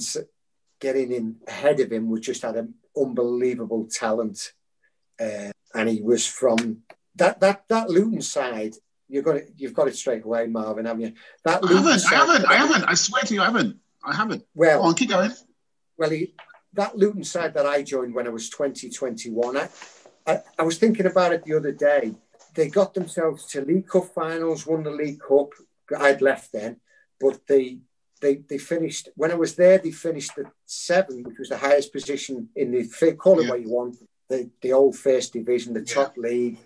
[0.79, 4.53] getting in ahead of him was just had an unbelievable talent,
[5.19, 6.83] uh, and he was from
[7.15, 8.75] that that that Luton side
[9.09, 9.53] You've got it.
[9.57, 11.13] You've got it straight away, Marvin, haven't you?
[11.43, 12.05] That I haven't.
[12.05, 12.45] I haven't.
[12.45, 12.83] I haven't.
[12.85, 13.79] I swear to you, I haven't.
[14.03, 14.45] I haven't.
[14.53, 15.31] Well, Go on, keep going.
[15.97, 16.35] Well, he,
[16.73, 19.69] that Luton side that I joined when I was 20, 21, I,
[20.25, 22.13] I, I was thinking about it the other day.
[22.55, 25.49] They got themselves to League Cup finals, won the League Cup.
[25.97, 26.77] I'd left then,
[27.19, 27.79] but they
[28.21, 29.77] they they finished when I was there.
[29.77, 33.49] They finished at seven, which was the highest position in the call it yeah.
[33.49, 33.95] what you want,
[34.27, 36.29] the the old first division, the top yeah.
[36.29, 36.57] league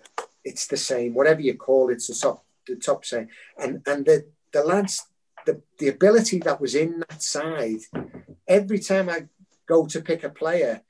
[0.44, 1.14] it's the same.
[1.14, 3.28] Whatever you call it, it's the top, the top side.
[3.58, 5.06] And and the the lads,
[5.46, 7.80] the the ability that was in that side.
[8.46, 9.24] Every time I
[9.66, 10.82] go to pick a player,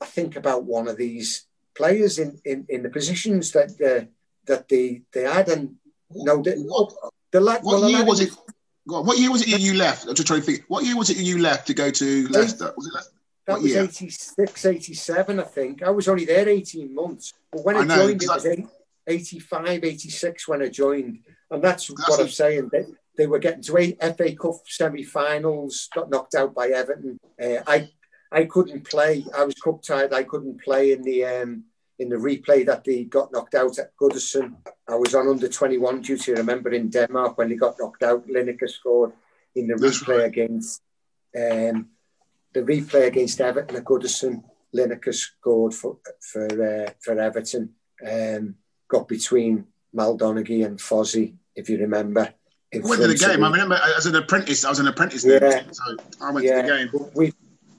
[0.00, 4.06] I think about one of these players in in, in the positions that uh,
[4.46, 5.48] that they they had.
[5.48, 5.76] And
[6.10, 6.92] no, the, what,
[7.32, 7.62] the lad.
[7.62, 8.30] What well, year was it?
[8.84, 10.06] what year was it you left?
[10.06, 10.64] I'm just trying to think.
[10.68, 12.72] What year was it you left to go to Leicester?
[12.76, 13.12] Was it Leicester?
[13.46, 13.84] That what was year?
[13.84, 15.82] 86, 87, I think.
[15.82, 17.32] I was only there 18 months.
[17.52, 18.66] But when I, I know, joined, it was eight,
[19.06, 21.20] 85, 86 when I joined.
[21.50, 22.70] And that's, that's what i I'm saying.
[22.72, 22.86] They,
[23.16, 27.20] they were getting to eight FA Cup semi-finals, got knocked out by Everton.
[27.40, 27.88] Uh, I
[28.32, 29.24] I couldn't play.
[29.36, 30.12] I was cup tied.
[30.12, 31.64] I couldn't play in the um,
[31.98, 34.56] in the replay that they got knocked out at Goodison.
[34.88, 36.34] I was on under 21 duty.
[36.34, 39.12] I remember in Denmark when they got knocked out, Lineker scored
[39.54, 40.26] in the That's replay right.
[40.26, 40.82] against
[41.34, 41.88] um,
[42.52, 44.42] the replay against Everton at Goodison.
[44.74, 47.74] Lineker scored for for uh, for Everton.
[48.06, 48.56] Um,
[48.88, 52.32] got between Mal Donaghy and Fozzie, if you remember.
[52.74, 53.42] I went to the game.
[53.42, 54.64] I remember as an apprentice.
[54.64, 55.38] I was an apprentice yeah.
[55.38, 56.62] then, so I went yeah.
[56.62, 57.10] to the game.
[57.14, 57.32] We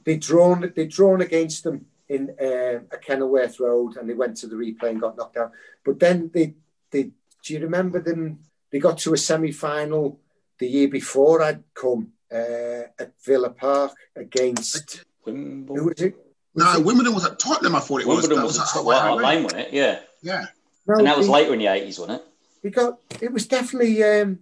[0.08, 4.48] they drawn they drawn against them in uh, a Kenilworth Road, and they went to
[4.48, 5.52] the replay and got knocked out.
[5.84, 6.54] But then they
[6.92, 7.12] they
[7.44, 8.40] do you remember them?
[8.72, 10.18] They got to a semi final
[10.60, 15.76] the year before I'd come uh, at Villa Park against Wimbledon.
[15.76, 16.16] Who was it?
[16.54, 16.86] Was no, it?
[16.86, 17.76] Wimbledon was at Tottenham.
[17.76, 18.58] I thought it Wimbledon was.
[18.58, 19.74] was, was at Lane, wasn't it?
[19.74, 20.00] Yeah.
[20.22, 20.46] Yeah.
[20.88, 22.28] No, and that was later in the eighties, wasn't it?
[22.64, 23.00] We got.
[23.20, 24.02] It was definitely.
[24.06, 24.40] Um,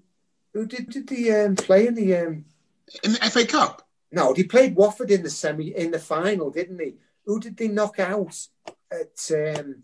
[0.54, 2.46] who did did the um, play in the um,
[3.04, 3.85] in the FA Cup?
[4.16, 6.96] No, he played Watford in the semi in the final, didn't he?
[7.26, 8.48] Who did they knock out
[8.90, 9.84] at, um,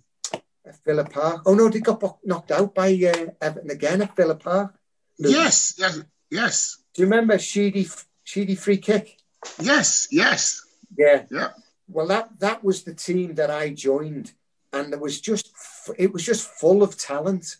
[0.66, 1.42] at Villa Park?
[1.46, 4.74] Oh no, they got knocked out by uh, Everton again at Villa Park.
[5.20, 6.78] Yes, yes, yes.
[6.94, 7.90] Do you remember Sheedy
[8.24, 9.18] Sheedy free kick?
[9.60, 10.66] Yes, yes.
[10.98, 11.50] Yeah, yeah.
[11.90, 14.32] Well, that that was the team that I joined,
[14.72, 15.52] and it was just
[15.98, 17.58] it was just full of talent,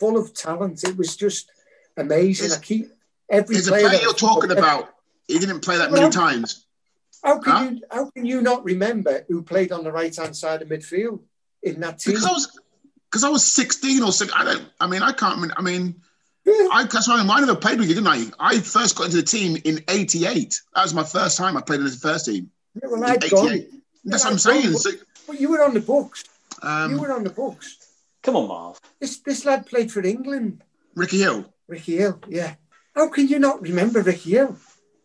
[0.00, 0.82] full of talent.
[0.82, 1.48] It was just
[1.96, 2.50] amazing.
[2.50, 2.90] I keep
[3.30, 4.94] every player, player you're talking about.
[5.28, 6.64] He didn't play that many times.
[7.22, 7.70] How can huh?
[7.70, 11.20] you how can you not remember who played on the right hand side of midfield
[11.62, 12.14] in that team?
[12.14, 12.60] Because I was
[13.10, 14.32] because I was 16 or six.
[14.34, 14.64] I don't.
[14.80, 15.52] I mean, I can't.
[15.56, 16.00] I mean,
[16.44, 16.68] yeah.
[16.72, 18.24] I that's why I never played with you, didn't I?
[18.38, 20.60] I first got into the team in '88.
[20.74, 22.50] That was my first time I played in the first team.
[22.74, 23.66] Yeah, well, I'd gone.
[24.04, 24.72] That's what I'm saying.
[24.72, 24.94] But,
[25.26, 26.24] but you were on the books.
[26.62, 27.76] Um, you were on the books.
[28.22, 28.80] Come on, Marv.
[29.00, 30.62] This this lad played for England.
[30.94, 31.52] Ricky Hill.
[31.66, 32.54] Ricky Hill, yeah.
[32.94, 34.56] How can you not remember Ricky Hill?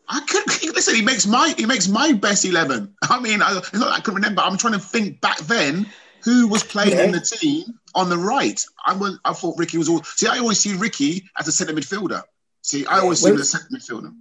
[0.10, 0.96] I could listen.
[0.96, 2.94] He makes my he makes my best eleven.
[3.04, 4.42] I mean, I, it's not that I can remember.
[4.42, 5.88] I'm trying to think back then
[6.24, 7.04] who was playing yeah.
[7.04, 7.63] in the team
[7.96, 8.63] on the right.
[8.86, 10.04] I was, I thought Ricky was all.
[10.04, 12.24] See, I always see Ricky as a centre midfielder.
[12.62, 14.16] See, I always well, see him as a centre midfielder.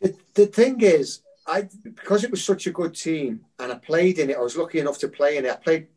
[0.00, 4.18] The, the thing is, I because it was such a good team, and I played
[4.18, 4.36] in it.
[4.36, 5.50] I was lucky enough to play in it.
[5.50, 5.88] I played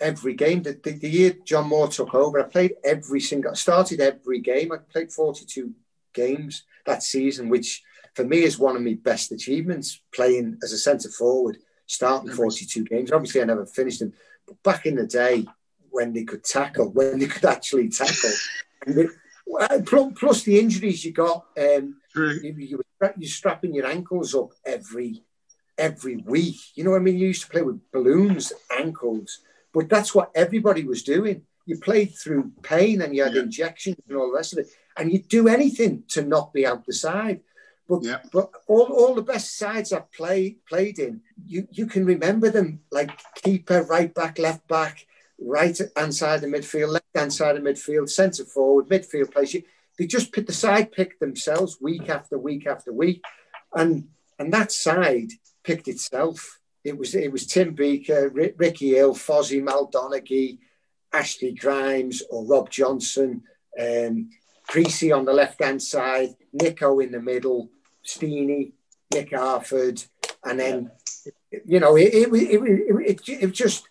[0.00, 0.62] every game.
[0.62, 3.52] The, the, the year John Moore took over, I played every single.
[3.52, 4.72] I started every game.
[4.72, 5.72] I played 42
[6.12, 7.82] games that season, which
[8.16, 10.00] for me is one of my best achievements.
[10.12, 13.12] Playing as a centre forward, starting 42 games.
[13.12, 14.14] Obviously, I never finished them,
[14.46, 15.46] but back in the day
[15.90, 18.30] when they could tackle, when they could actually tackle,
[20.14, 22.80] plus the injuries you got, um, you, you,
[23.18, 25.22] you're strapping your ankles up every
[25.78, 26.56] every week.
[26.74, 27.18] You know what I mean?
[27.18, 29.40] You used to play with balloons, ankles,
[29.74, 31.42] but that's what everybody was doing.
[31.66, 33.42] You played through pain and you had yeah.
[33.42, 36.86] injections and all the rest of it, and you'd do anything to not be out
[36.86, 37.40] the side.
[37.88, 38.18] But yeah.
[38.32, 42.80] but all, all the best sides I've played played in, you you can remember them
[42.90, 45.06] like keeper, right back, left back,
[45.38, 49.54] right hand side of midfield, left hand side of midfield, centre forward, midfield players.
[49.54, 49.62] You,
[49.98, 53.22] they just put the side pick themselves week after week after week,
[53.72, 55.30] and and that side
[55.62, 56.58] picked itself.
[56.84, 60.58] It was it was Tim Breacker, Ricky Hill, Fozzie Mal Donaghy,
[61.12, 63.42] Ashley Grimes, or Rob Johnson,
[63.80, 64.30] um,
[64.68, 67.70] Preecey on the left hand side, Nico in the middle,
[68.06, 68.72] Steenie,
[69.12, 70.02] Mick Harford,
[70.44, 70.90] and then
[71.64, 73.88] you know it it, it, it, it, it just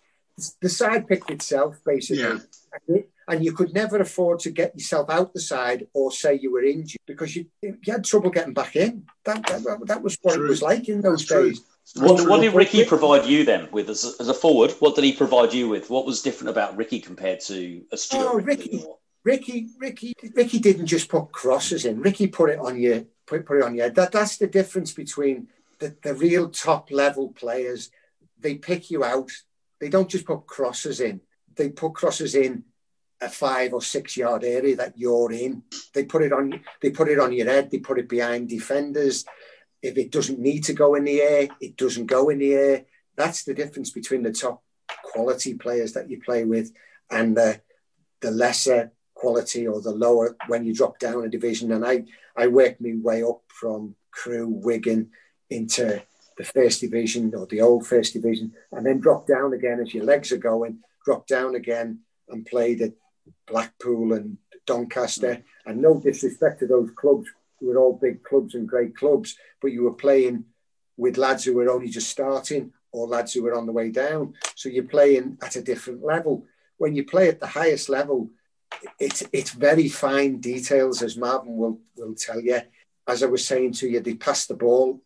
[0.61, 2.41] the side picked itself basically.
[2.87, 3.01] Yeah.
[3.27, 6.63] And you could never afford to get yourself out the side or say you were
[6.63, 9.05] injured because you, you had trouble getting back in.
[9.23, 10.45] That, that, that was what True.
[10.45, 11.61] it was like in those That's days.
[11.95, 14.71] What, what, did Ricky provide you then with as a, as a, forward?
[14.79, 15.89] What did he provide you with?
[15.89, 18.25] What was different about Ricky compared to a Stuart?
[18.25, 18.83] Oh, Ricky,
[19.23, 21.99] Ricky, Ricky, Ricky didn't just put crosses in.
[22.01, 23.95] Ricky put it on your put, put it on head.
[23.95, 25.47] That that's the difference between
[25.79, 27.91] the, the real top level players.
[28.39, 29.31] They pick you out.
[29.79, 31.21] They don't just put crosses in.
[31.55, 32.63] They put crosses in
[33.21, 35.63] a five or six yard area that you're in.
[35.93, 36.61] They put it on.
[36.81, 37.71] They put it on your head.
[37.71, 39.25] They put it behind defenders.
[39.81, 42.85] If it doesn't need to go in the air, it doesn't go in the air.
[43.15, 44.63] That's the difference between the top
[45.03, 46.71] quality players that you play with
[47.09, 47.61] and the
[48.21, 51.71] the lesser quality or the lower when you drop down a division.
[51.71, 52.03] And I
[52.35, 55.09] I worked my way up from Crewe, Wigan
[55.49, 56.03] into
[56.37, 60.03] the first division or the old first division, and then drop down again as your
[60.03, 61.99] legs are going, drop down again
[62.29, 62.93] and played at
[63.47, 65.35] Blackpool and Doncaster.
[65.35, 65.43] Mm.
[65.67, 67.27] And no disrespect to those clubs,
[67.59, 70.45] who were all big clubs and great clubs, but you were playing
[70.97, 74.33] with lads who were only just starting or lads who were on the way down.
[74.55, 76.45] So you're playing at a different level.
[76.77, 78.29] When you play at the highest level,
[78.99, 82.61] it's it's very fine details, as Marvin will will tell you.
[83.07, 85.01] As I was saying to you, they pass the ball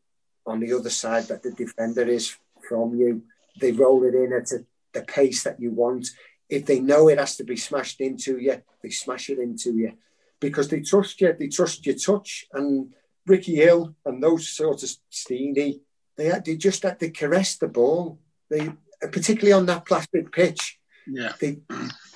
[0.46, 2.36] on the other side that the defender is
[2.68, 3.24] from you.
[3.60, 6.08] They roll it in at a, the pace that you want.
[6.50, 9.94] If they know it has to be smashed into you, they smash it into you
[10.40, 11.36] because they trust you.
[11.38, 12.46] They trust your touch.
[12.54, 12.94] And
[13.26, 15.82] Ricky Hill and those sorts of Steenie,
[16.16, 18.20] they they just they caress the ball.
[18.50, 20.80] They particularly on that plastic pitch.
[21.08, 21.34] Yeah.
[21.40, 21.60] They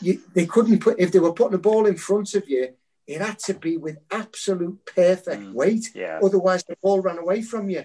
[0.04, 2.70] you, they couldn't put if they were putting a ball in front of you,
[3.08, 5.54] it had to be with absolute perfect Mm.
[5.54, 5.86] weight.
[5.96, 6.20] Yeah.
[6.24, 7.84] Otherwise, the ball ran away from you,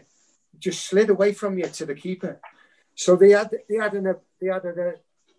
[0.58, 2.40] just slid away from you to the keeper.
[2.94, 4.94] So they had they had an they had an,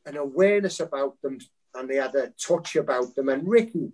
[0.06, 1.40] an awareness about them,
[1.76, 3.30] and they had a touch about them.
[3.30, 3.92] And Ricky,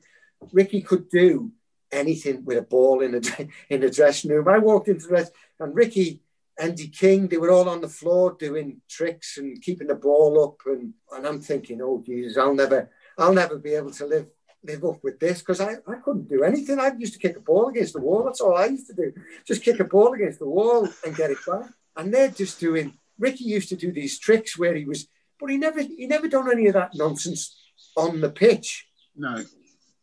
[0.51, 1.51] Ricky could do
[1.91, 4.47] anything with a ball in the in the dressing room.
[4.47, 5.29] I walked into the
[5.59, 6.21] and Ricky,
[6.57, 10.57] Andy King, they were all on the floor doing tricks and keeping the ball up,
[10.67, 14.27] and and I'm thinking, oh Jesus, I'll never I'll never be able to live
[14.63, 16.79] live up with this because I, I couldn't do anything.
[16.79, 18.23] I used to kick a ball against the wall.
[18.23, 19.13] That's all I used to do.
[19.45, 21.69] Just kick a ball against the wall and get it back.
[21.97, 22.97] And they're just doing.
[23.19, 25.07] Ricky used to do these tricks where he was,
[25.39, 27.55] but he never he never done any of that nonsense
[27.95, 29.43] on the pitch, No,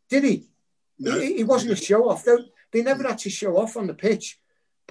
[0.09, 0.49] did he?
[0.99, 1.19] no.
[1.19, 2.25] He, he wasn't a show off.
[2.25, 2.37] They,
[2.73, 4.39] they never had to show off on the pitch,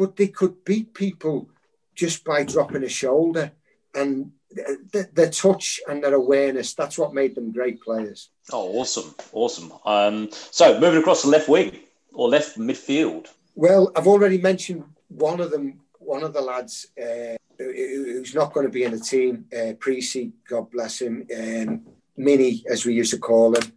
[0.01, 1.47] but they could beat people
[1.93, 3.51] just by dropping a shoulder
[3.93, 6.73] and the, their touch and their awareness.
[6.73, 8.31] That's what made them great players.
[8.51, 9.71] Oh, awesome, awesome.
[9.85, 11.81] Um, so moving across the left wing
[12.13, 13.27] or left midfield.
[13.53, 15.81] Well, I've already mentioned one of them.
[15.99, 20.31] One of the lads uh, who's not going to be in the team, uh, Precy,
[20.49, 21.83] God bless him, um,
[22.17, 23.71] Mini, as we used to call him.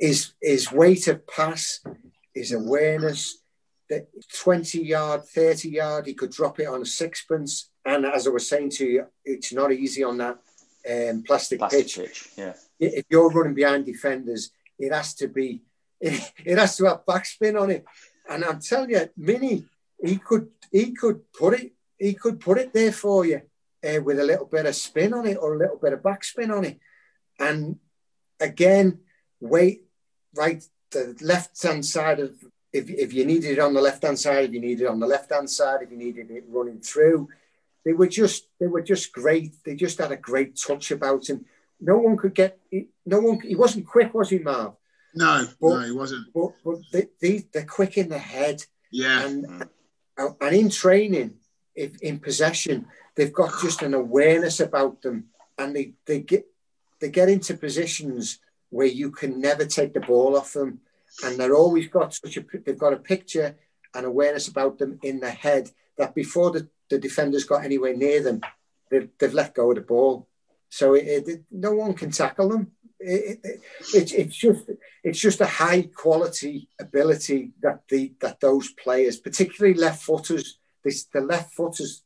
[0.00, 1.78] His his weight of pass,
[2.34, 3.38] his awareness,
[3.88, 7.70] the twenty yard, thirty yard, he could drop it on a sixpence.
[7.84, 10.38] And as I was saying to you, it's not easy on that
[10.88, 12.28] um, plastic, Plastic pitch pitch.
[12.36, 12.54] Yeah.
[12.78, 15.62] if you're running behind defenders, it has to be,
[16.00, 17.84] it, has to have backspin on it.
[18.28, 19.64] And I'm telling you, Mini,
[20.02, 23.42] he could, he could put it, he could put it there for you
[23.86, 26.54] uh, with a little bit of spin on it or a little bit of backspin
[26.54, 26.78] on it.
[27.38, 27.76] And
[28.40, 29.00] again,
[29.40, 29.84] wait,
[30.34, 32.34] right, the left hand side of,
[32.78, 35.00] if, if you needed it on the left hand side, if you needed it on
[35.00, 37.28] the left hand side, if you needed it running through,
[37.84, 39.52] they were just, they were just great.
[39.64, 41.44] They just had a great touch about him.
[41.80, 42.58] No one could get
[43.04, 44.74] no one he wasn't quick was he Marv?
[45.14, 46.32] No, But- no, he wasn't.
[46.34, 48.62] but, but they, they, they're quick in the head.
[48.90, 49.68] Yeah, and
[50.40, 51.34] and in training
[51.74, 55.26] if in possession they've got just an awareness about them.
[55.58, 56.46] And they, they get
[57.00, 58.38] they get into positions
[58.70, 60.80] where you can never take the ball off them
[61.24, 63.56] and they're always got such a they've got a picture
[63.94, 68.22] and awareness about them in the head that before the, the defenders got anywhere near
[68.22, 68.40] them
[68.90, 70.28] they've, they've let go of the ball.
[70.68, 72.72] So it, it, no one can tackle them.
[72.98, 73.60] It, it,
[73.94, 74.70] it, it's just
[75.04, 81.04] it's just a high quality ability that the that those players, particularly left footers, this
[81.04, 82.02] the left footers,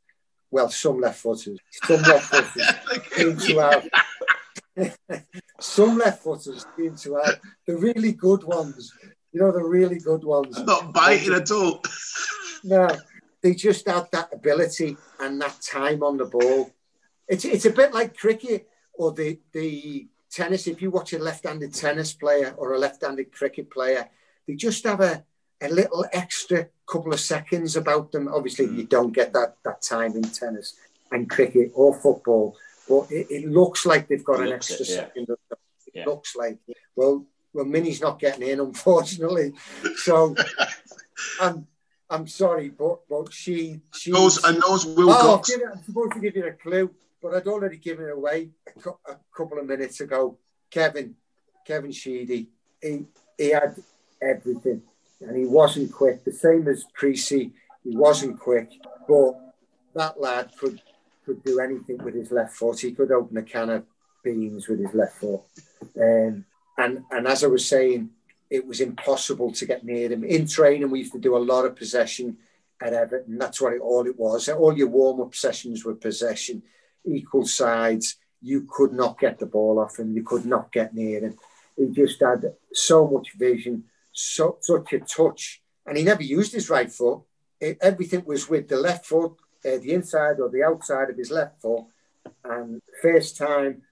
[0.50, 3.88] well, some left footers, some left footers seem to have
[5.60, 8.92] some left footers seem to have the really good ones.
[9.32, 10.58] You know, the really good ones.
[10.64, 11.82] not biting at all.
[12.64, 12.88] No,
[13.42, 16.70] they just have that ability and that time on the ball.
[17.28, 20.66] It's it's a bit like cricket or the the tennis.
[20.66, 24.08] If you watch a left-handed tennis player or a left-handed cricket player,
[24.46, 25.24] they just have a,
[25.60, 28.28] a little extra couple of seconds about them.
[28.28, 28.76] Obviously, hmm.
[28.78, 30.74] you don't get that that time in tennis
[31.12, 32.56] and cricket or football,
[32.90, 34.94] but it, it looks like they've got It an extra it, yeah.
[34.96, 35.22] second.
[35.30, 35.58] Of them.
[35.86, 36.04] It Yeah.
[36.10, 36.58] looks like
[36.96, 37.24] well,
[37.54, 39.52] well, Minnie's not getting in, unfortunately.
[40.06, 40.34] So
[41.40, 41.66] I'm
[42.10, 45.48] I'm sorry, but but she she Those and those Oh, Wilcox.
[45.50, 46.90] give I'm supposed to give you a clue,
[47.22, 50.36] but I'd already given it away a, cou- a couple of minutes ago.
[50.70, 51.14] Kevin,
[51.66, 52.48] Kevin Sheedy,
[52.82, 53.04] he,
[53.36, 53.74] he had
[54.22, 54.82] everything
[55.20, 56.24] and he wasn't quick.
[56.24, 57.50] The same as Preecey,
[57.84, 58.70] he wasn't quick,
[59.08, 59.32] but
[59.94, 60.80] that lad could
[61.30, 62.80] could do anything with his left foot.
[62.80, 63.84] He could open a can of
[64.24, 65.42] beans with his left foot.
[65.96, 66.44] Um,
[66.76, 68.10] and and as I was saying,
[68.50, 70.24] it was impossible to get near him.
[70.24, 72.38] In training, we used to do a lot of possession
[72.82, 73.38] at Everton.
[73.38, 74.48] That's what it, all it was.
[74.48, 76.62] All your warm up sessions were possession,
[77.04, 78.16] equal sides.
[78.42, 80.12] You could not get the ball off him.
[80.16, 81.38] You could not get near him.
[81.76, 86.68] He just had so much vision, so such a touch, and he never used his
[86.68, 87.20] right foot.
[87.60, 89.34] It, everything was with the left foot,
[89.64, 91.84] uh, the inside or the outside of his left foot,
[92.44, 93.82] and first time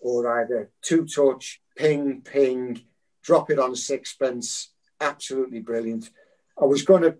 [0.00, 2.82] or either two touch, ping, ping,
[3.22, 4.72] drop it on sixpence.
[5.00, 6.10] Absolutely brilliant.
[6.60, 7.16] I was going to,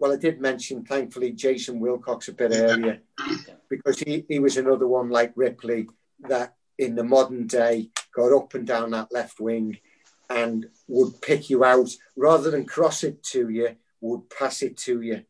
[0.00, 3.00] well, I did mention, thankfully, Jason Wilcox a bit earlier
[3.70, 5.88] because he, he was another one like Ripley
[6.28, 9.78] that in the modern day got up and down that left wing
[10.28, 15.00] and would pick you out rather than cross it to you, would pass it to
[15.00, 15.22] you,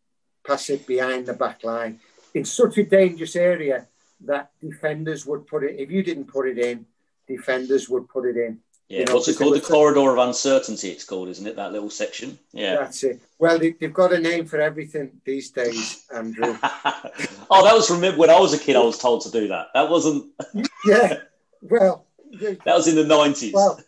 [0.46, 2.00] pass it behind the back line
[2.34, 3.86] in such a dangerous area
[4.24, 6.86] that defenders would put it, if you didn't put it in,
[7.26, 8.58] defenders would put it in.
[8.88, 9.54] Yeah, You know, what's it called?
[9.54, 10.90] The corridor of uncertainty.
[10.90, 11.56] It's called, isn't it?
[11.56, 12.38] That little section.
[12.52, 12.76] Yeah.
[12.76, 13.20] That's it.
[13.38, 16.58] Well, they, they've got a name for everything these days, Andrew.
[16.62, 18.76] oh, that was from when I was a kid.
[18.76, 19.68] I was told to do that.
[19.72, 20.30] That wasn't.
[20.84, 21.20] yeah.
[21.62, 23.54] Well, that was in the nineties.
[23.54, 23.80] Well,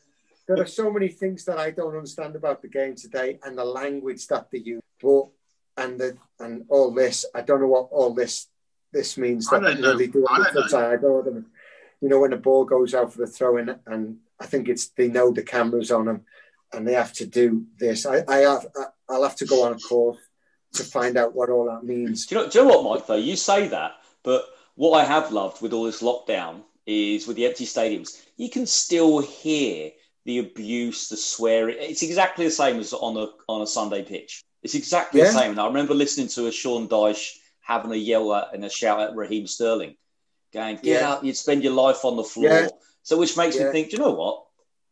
[0.46, 3.64] there are so many things that I don't understand about the game today and the
[3.64, 4.82] language that they use.
[5.00, 5.26] But
[5.76, 8.48] and the and all this, I don't know what all this
[8.92, 9.48] this means.
[9.48, 9.96] That, I don't know.
[9.96, 10.78] They do I don't know.
[10.78, 11.44] I don't know.
[12.00, 14.88] You know when the ball goes out for the throw in, and I think it's
[14.88, 16.22] they know the cameras on them,
[16.72, 18.06] and they have to do this.
[18.06, 18.66] I, I have
[19.08, 20.18] I'll have to go on a course
[20.74, 22.26] to find out what all that means.
[22.26, 23.06] Do you know, do you know what, Mike?
[23.06, 24.44] Though you say that, but
[24.74, 28.66] what I have loved with all this lockdown is with the empty stadiums, you can
[28.66, 29.92] still hear
[30.24, 31.76] the abuse, the swearing.
[31.78, 34.42] It's exactly the same as on a on a Sunday pitch.
[34.64, 35.26] It's exactly yeah.
[35.26, 35.50] the same.
[35.52, 39.00] And I remember listening to a Sean Dyche having a yell at and a shout
[39.00, 39.96] at Raheem Sterling,
[40.52, 41.12] going, "Get yeah.
[41.12, 41.24] out!
[41.24, 42.68] You'd spend your life on the floor." Yeah.
[43.02, 44.42] So, which makes me think, do you know what?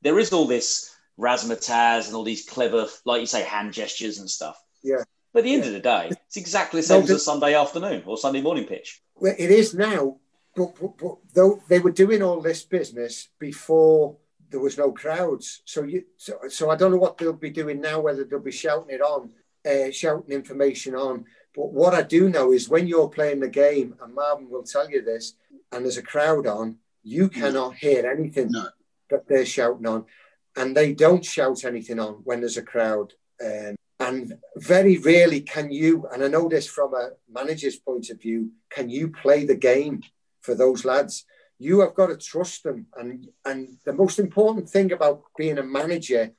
[0.03, 4.29] There is all this razzmatazz and all these clever, like you say, hand gestures and
[4.29, 4.63] stuff.
[4.83, 5.05] Yeah.
[5.33, 7.55] But at the end of the day, it's exactly the same no, as a Sunday
[7.55, 9.01] afternoon or Sunday morning pitch.
[9.15, 10.19] Well, it is now,
[10.55, 14.19] but, but, but though they were doing all this business before
[14.51, 15.63] there was no crowds.
[15.65, 18.01] So you, so, so I don't know what they'll be doing now.
[18.01, 19.31] Whether they'll be shouting it on,
[19.67, 21.25] uh, shouting information on.
[21.55, 24.89] But what I do know is when you're playing the game, and Marvin will tell
[24.91, 25.35] you this,
[25.71, 28.69] and there's a crowd on, you cannot hear anything no.
[29.11, 30.07] that they're shouting on,
[30.57, 33.13] and they don't shout anything on when there's a crowd.
[33.45, 38.21] Um, and very rarely can you, and I know this from a manager's point of
[38.21, 40.03] view, can you play the game
[40.41, 41.25] for those lads?
[41.59, 42.87] You have got to trust them.
[42.97, 46.33] And, and the most important thing about being a manager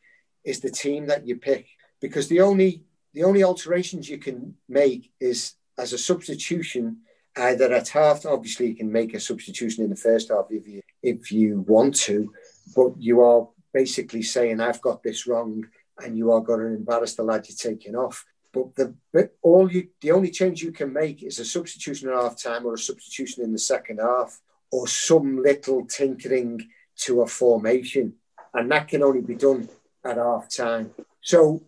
[0.43, 1.67] is the team that you pick.
[2.01, 2.83] Because the only
[3.13, 6.97] the only alterations you can make is as a substitution,
[7.35, 8.25] either at half.
[8.25, 11.95] Obviously, you can make a substitution in the first half if you if you want
[11.95, 12.33] to,
[12.75, 15.65] but you are basically saying, "I've got this wrong."
[15.99, 18.25] and you are going to embarrass the lad you're taking off.
[18.51, 22.15] But the but all you the only change you can make is a substitution at
[22.15, 24.39] half time or a substitution in the second half
[24.71, 28.13] or some little tinkering to a formation.
[28.53, 29.69] And that can only be done
[30.05, 30.91] at half time.
[31.21, 31.63] So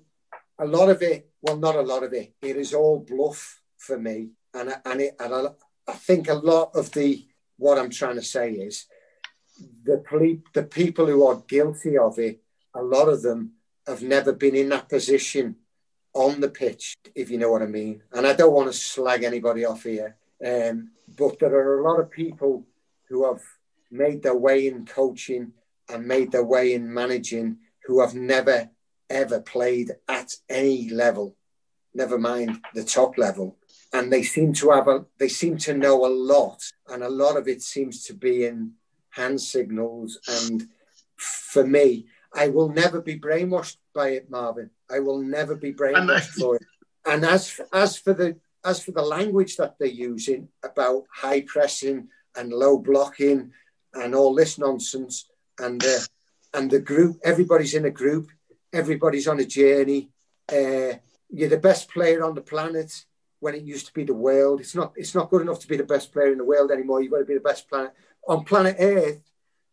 [0.59, 3.99] a lot of it, well, not a lot of it, it is all bluff for
[3.99, 4.29] me.
[4.53, 5.45] And, and, it, and I,
[5.87, 7.25] I think a lot of the,
[7.57, 8.87] what I'm trying to say is
[9.83, 12.41] the, the people who are guilty of it,
[12.73, 13.51] a lot of them
[13.87, 15.57] have never been in that position
[16.13, 18.01] on the pitch, if you know what I mean.
[18.11, 21.99] And I don't want to slag anybody off here, um, but there are a lot
[21.99, 22.65] of people
[23.09, 23.41] who have
[23.91, 25.51] made their way in coaching
[25.89, 28.69] and made their way in managing who have never
[29.09, 31.35] ever played at any level,
[31.93, 33.57] never mind the top level.
[33.93, 37.37] And they seem to have a, they seem to know a lot, and a lot
[37.37, 38.73] of it seems to be in
[39.11, 40.19] hand signals.
[40.27, 40.67] And
[41.15, 44.69] for me, I will never be brainwashed by it, Marvin.
[44.91, 46.63] I will never be brainwashed for it.
[47.05, 48.35] And as as for the
[48.65, 53.51] as for the language that they're using about high pressing and low blocking
[53.93, 55.29] and all this nonsense,
[55.59, 55.99] and uh,
[56.53, 58.27] and the group, everybody's in a group,
[58.75, 60.09] everybody's on a journey.
[60.51, 60.93] Uh,
[61.29, 63.05] you're the best player on the planet
[63.39, 64.59] when it used to be the world.
[64.59, 67.01] It's not it's not good enough to be the best player in the world anymore.
[67.01, 67.93] You've got to be the best planet
[68.27, 69.21] on planet Earth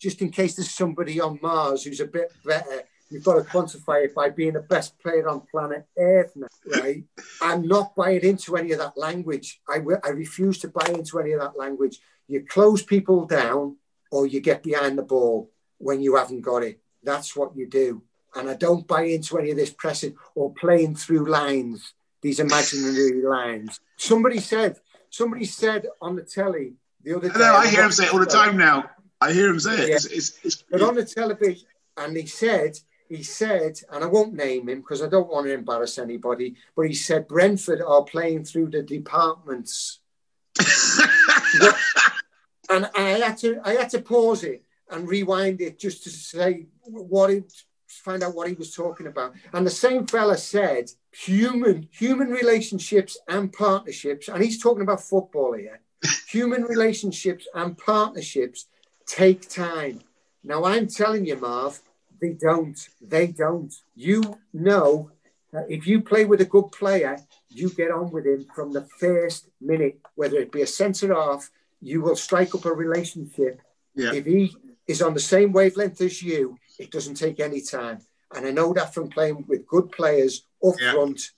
[0.03, 4.05] just in case there's somebody on Mars who's a bit better, you've got to quantify
[4.05, 6.48] it by being the best player on planet Earth now,
[6.80, 7.05] right?
[7.40, 9.61] I'm not buying into any of that language.
[9.68, 12.00] I, w- I refuse to buy into any of that language.
[12.26, 13.76] You close people down
[14.11, 16.80] or you get behind the ball when you haven't got it.
[17.05, 18.03] That's what you do.
[18.34, 23.22] And I don't buy into any of this pressing or playing through lines, these imaginary
[23.22, 23.80] lines.
[23.96, 24.80] Somebody said,
[25.10, 27.38] somebody said on the telly the other day.
[27.38, 28.90] No, I hear him say it all the time now.
[29.20, 29.88] I hear him say it.
[29.88, 29.94] Yeah.
[29.96, 31.66] It's, it's, it's, but on the television,
[31.96, 32.78] and he said,
[33.08, 36.86] he said, and I won't name him because I don't want to embarrass anybody, but
[36.86, 40.00] he said Brentford are playing through the departments.
[42.70, 46.66] and I had to, I had to pause it and rewind it just to say
[46.84, 47.42] what he,
[47.99, 49.34] find out what he was talking about.
[49.53, 55.55] And the same fella said human, human relationships and partnerships, and he's talking about football
[55.55, 55.80] here.
[56.28, 58.66] human relationships and partnerships
[59.07, 60.01] take time.
[60.45, 61.80] Now, I'm telling you, Marv,
[62.20, 62.78] they don't.
[63.01, 63.72] They don't.
[63.95, 65.11] You know
[65.53, 67.18] that if you play with a good player,
[67.49, 71.51] you get on with him from the first minute, whether it be a centre half,
[71.80, 73.61] you will strike up a relationship.
[73.95, 74.14] Yeah.
[74.14, 77.98] If he is on the same wavelength as you, it doesn't take any time.
[78.34, 80.92] And I know that from playing with good players up yeah.
[80.92, 81.30] front.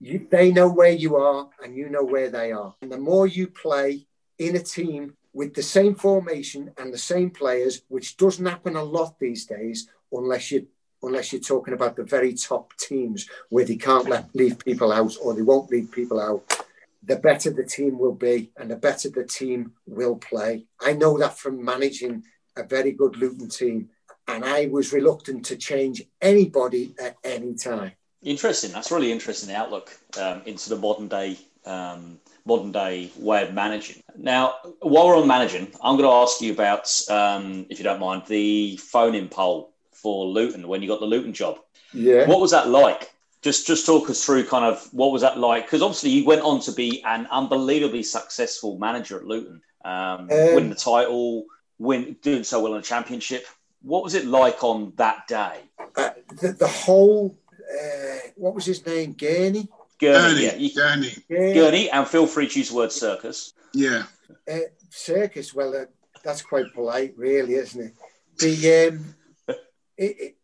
[0.00, 2.74] You, they know where you are and you know where they are.
[2.82, 4.06] And the more you play
[4.38, 8.82] in a team with the same formation and the same players, which doesn't happen a
[8.82, 10.66] lot these days, unless you
[11.04, 15.16] unless you're talking about the very top teams where they can't let leave people out
[15.20, 16.64] or they won't leave people out.
[17.02, 20.66] The better the team will be, and the better the team will play.
[20.80, 22.22] I know that from managing
[22.56, 23.90] a very good Luton team,
[24.28, 27.92] and I was reluctant to change anybody at any time.
[28.22, 28.72] Interesting.
[28.72, 34.02] That's really interesting outlook um, into the modern day um, modern day way of managing.
[34.16, 38.00] Now, while we're on managing, I'm going to ask you about, um, if you don't
[38.00, 41.58] mind, the phone in poll for Luton when you got the Luton job.
[41.92, 42.26] Yeah.
[42.26, 43.12] What was that like?
[43.42, 45.66] Just just talk us through kind of what was that like?
[45.66, 50.28] Because obviously you went on to be an unbelievably successful manager at Luton, um, um,
[50.30, 51.46] win the title,
[51.78, 53.44] win doing so well in the championship.
[53.82, 55.60] What was it like on that day?
[55.96, 56.10] Uh,
[56.40, 59.68] the, the whole, uh, what was his name, Gurney?
[59.98, 60.54] Gurney, yeah.
[60.54, 61.14] You, Gurney.
[61.28, 63.54] Gurney, and feel free to use the word circus.
[63.72, 64.04] Yeah.
[64.50, 64.58] Uh,
[64.90, 65.84] circus, well, uh,
[66.24, 67.94] that's quite polite, really, isn't it?
[68.38, 69.14] The um,
[69.96, 70.36] it, it,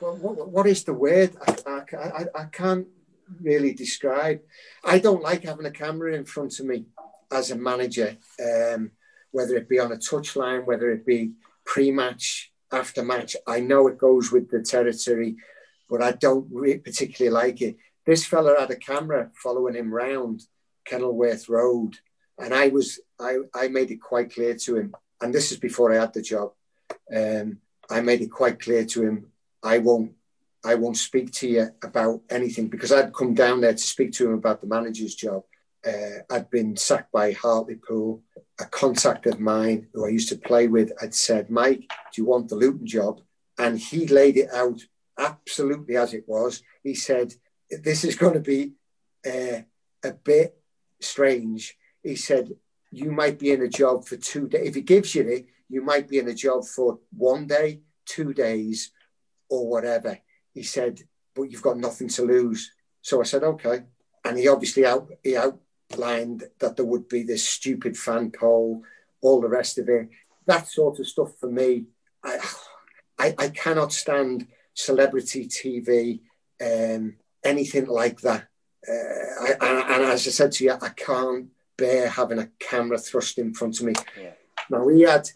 [0.00, 1.36] what, what is the word?
[1.66, 2.86] I, I, I can't
[3.40, 4.40] really describe.
[4.84, 6.86] I don't like having a camera in front of me
[7.30, 8.90] as a manager, um,
[9.30, 11.32] whether it be on a touchline, whether it be
[11.64, 13.36] pre-match, after match.
[13.46, 15.36] I know it goes with the territory,
[15.88, 17.76] but I don't re- particularly like it.
[18.06, 20.42] This fella had a camera following him round
[20.84, 21.96] Kenilworth Road,
[22.38, 25.92] and I was I, I made it quite clear to him, and this is before
[25.92, 26.52] I had the job.
[27.14, 27.58] Um,
[27.88, 29.26] I made it quite clear to him
[29.62, 30.12] I won't
[30.64, 34.26] I won't speak to you about anything because I'd come down there to speak to
[34.26, 35.42] him about the manager's job.
[35.86, 38.22] Uh, I'd been sacked by Hartlepool.
[38.60, 41.80] A contact of mine who I used to play with had said, Mike,
[42.12, 43.20] do you want the Luton job?
[43.58, 44.80] And he laid it out
[45.18, 46.62] absolutely as it was.
[46.82, 47.34] He said,
[47.70, 48.74] This is going to be
[49.26, 49.62] uh,
[50.04, 50.58] a bit
[51.00, 51.76] strange.
[52.02, 52.50] He said,
[52.90, 54.68] You might be in a job for two days.
[54.68, 58.34] If he gives you it, you might be in a job for one day, two
[58.34, 58.90] days,
[59.48, 60.18] or whatever.
[60.52, 61.00] He said,
[61.34, 62.72] but you've got nothing to lose.
[63.02, 63.84] So I said, okay.
[64.24, 65.36] And he obviously out, he
[65.92, 68.82] outlined that there would be this stupid fan poll,
[69.20, 70.08] all the rest of it.
[70.46, 71.86] That sort of stuff for me,
[72.24, 72.38] I,
[73.18, 76.20] I, I cannot stand celebrity TV,
[76.60, 78.48] um, anything like that.
[78.88, 82.98] Uh, I, and, and, as I said to you, I can't bear having a camera
[82.98, 83.92] thrust in front of me.
[84.20, 84.32] Yeah.
[84.70, 85.28] Now he had,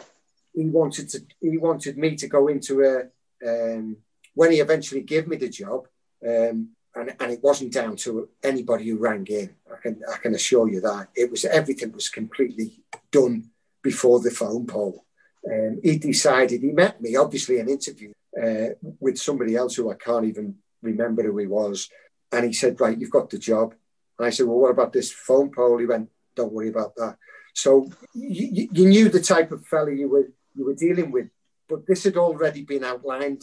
[0.54, 3.02] he wanted to, he wanted me to go into a,
[3.46, 3.98] um,
[4.34, 5.86] when he eventually gave me the job,
[6.26, 9.54] um, and, and it wasn't down to anybody who rang in.
[9.72, 13.50] I can I can assure you that it was everything was completely done
[13.82, 15.04] before the phone poll.
[15.50, 18.68] Um, he decided he met me obviously an interview uh,
[19.00, 21.90] with somebody else who I can't even remember who he was,
[22.32, 23.74] and he said, "Right, you've got the job."
[24.18, 27.16] And I said, "Well, what about this phone poll?" He went, "Don't worry about that."
[27.54, 31.28] So you, you knew the type of fella you were you were dealing with,
[31.68, 33.42] but this had already been outlined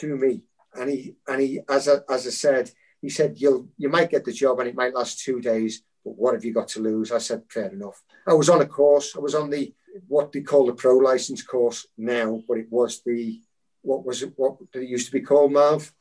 [0.00, 0.42] to me.
[0.74, 2.70] And he and he as I, as I said,
[3.00, 6.16] he said you'll you might get the job and it might last two days, but
[6.16, 7.12] what have you got to lose?
[7.12, 8.02] I said fair enough.
[8.26, 9.16] I was on a course.
[9.16, 9.72] I was on the
[10.06, 13.40] what they call the pro license course now, but it was the
[13.82, 14.32] what was it?
[14.36, 15.92] What did it used to be called, Marv?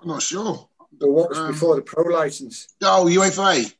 [0.00, 0.68] I'm not sure.
[0.92, 2.68] But what was um, before the pro license?
[2.82, 3.74] Oh, UEFA.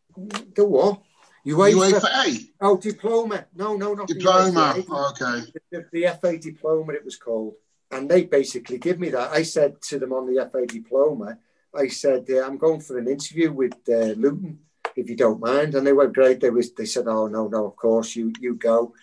[0.54, 1.02] The what?
[1.46, 2.00] UEFA.
[2.00, 2.48] UEFA.
[2.60, 3.46] Oh, diploma.
[3.54, 4.82] No, no, not diploma.
[4.88, 5.46] Oh, okay.
[5.52, 7.54] The, the, the FA diploma, it was called
[7.90, 9.30] and they basically give me that.
[9.32, 11.38] I said to them on the FA diploma,
[11.74, 14.58] I said, uh, I'm going for an interview with uh, Luton,
[14.96, 15.74] if you don't mind.
[15.74, 16.40] And they were great.
[16.40, 18.94] They was they said, Oh no, no, of course, you you go.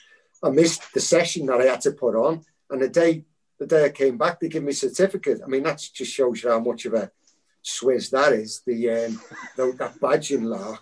[0.43, 2.43] I missed the session that I had to put on.
[2.69, 3.23] And the day
[3.59, 5.41] the day I came back, they give me a certificate.
[5.43, 7.11] I mean, that just shows you how much of a
[7.63, 9.21] swizz that is, the um
[9.55, 10.77] the, that badging law.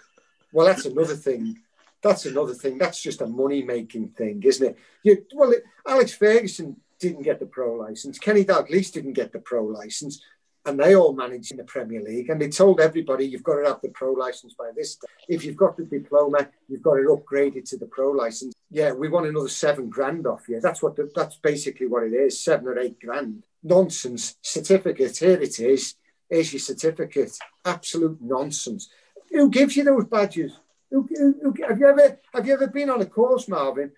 [0.52, 1.60] Well, that's another thing.
[2.02, 2.78] That's another thing.
[2.78, 4.78] That's just a money making thing, isn't it?
[5.04, 5.54] You, well,
[5.88, 8.20] Alex Ferguson didn't get the pro license.
[8.20, 10.22] Kenny Dalglish didn't get the pro license.
[10.66, 12.30] And they all managed in the Premier League.
[12.30, 14.96] And they told everybody, you've got to have the pro license by this.
[14.96, 15.08] Day.
[15.28, 18.54] If you've got the diploma, you've got it upgraded to the pro license.
[18.72, 20.62] Yeah, we want another seven grand off you.
[20.62, 23.44] That's what the, that's basically what it is, seven or eight grand.
[23.62, 24.38] Nonsense.
[24.42, 25.96] Certificate, here it is.
[26.30, 27.38] Here's your certificate.
[27.66, 28.90] Absolute nonsense.
[29.32, 30.58] Who gives you those badges?
[30.90, 33.92] Who, who, who, have you ever have you ever been on a course, Marvin,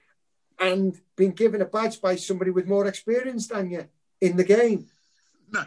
[0.59, 3.85] and been given a badge by somebody with more experience than you
[4.21, 4.87] in the game.
[5.51, 5.63] No.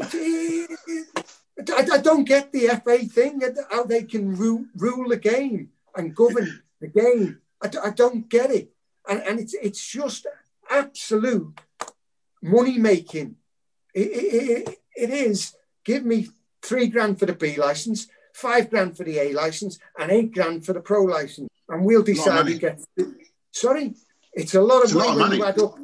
[0.00, 3.40] I, I, don't get the FA thing,
[3.70, 7.40] how they can rule, rule the game and govern the game.
[7.62, 8.70] I, I don't get it.
[9.08, 10.26] And, and it's, it's just
[10.70, 11.58] absolute
[12.42, 13.36] money making.
[13.94, 15.54] It, it, it is.
[15.84, 16.28] Give me
[16.62, 20.66] three grand for the B license, five grand for the A license, and eight grand
[20.66, 21.48] for the pro license.
[21.68, 22.84] And we'll decide who gets.
[23.52, 23.94] Sorry?
[24.32, 25.78] It's a lot of, money, lot of money when you add up.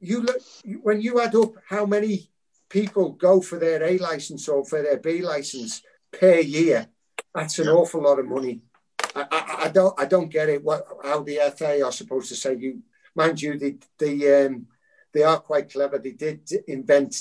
[0.00, 0.36] You look
[0.82, 2.28] when you add up how many
[2.74, 6.88] people go for their A license or for their B license per year.
[7.32, 7.72] That's an yeah.
[7.72, 8.62] awful lot of money.
[9.14, 10.64] I, I, I, don't I don't get it.
[10.64, 12.82] What how the FA are supposed to say you
[13.14, 14.66] mind you the the um,
[15.12, 15.98] they are quite clever.
[15.98, 17.12] They did invent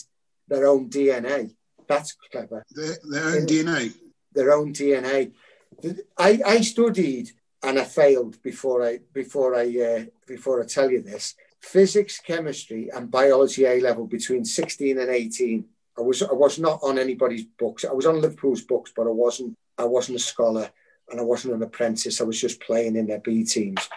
[0.47, 1.54] their own DNA.
[1.88, 2.66] That's clever.
[2.72, 3.93] Their, their own DNA.
[4.34, 5.34] Their own DNA.
[6.18, 7.30] I, I studied
[7.62, 11.36] and I failed before I before I uh, before I tell you this.
[11.64, 15.66] Physics, chemistry, and biology A level between 16 and 18.
[15.97, 17.86] I was I was not on anybody's books.
[17.86, 20.70] I was on Liverpool's books, but I wasn't I wasn't a scholar
[21.09, 22.20] and I wasn't an apprentice.
[22.20, 23.89] I was just playing in their B teams.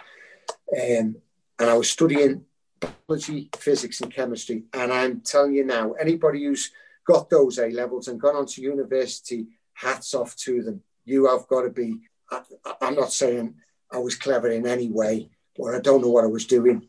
[0.73, 1.17] Um,
[1.59, 2.45] and I was studying
[2.79, 4.63] biology, physics, and chemistry.
[4.73, 6.71] And I'm telling you now, anybody who's
[7.05, 10.81] got those A levels and gone on to university, hats off to them.
[11.05, 11.99] You have got to be.
[12.31, 12.41] I,
[12.81, 13.55] I'm not saying
[13.91, 16.87] I was clever in any way, but I don't know what I was doing,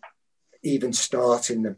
[0.62, 1.76] even starting them.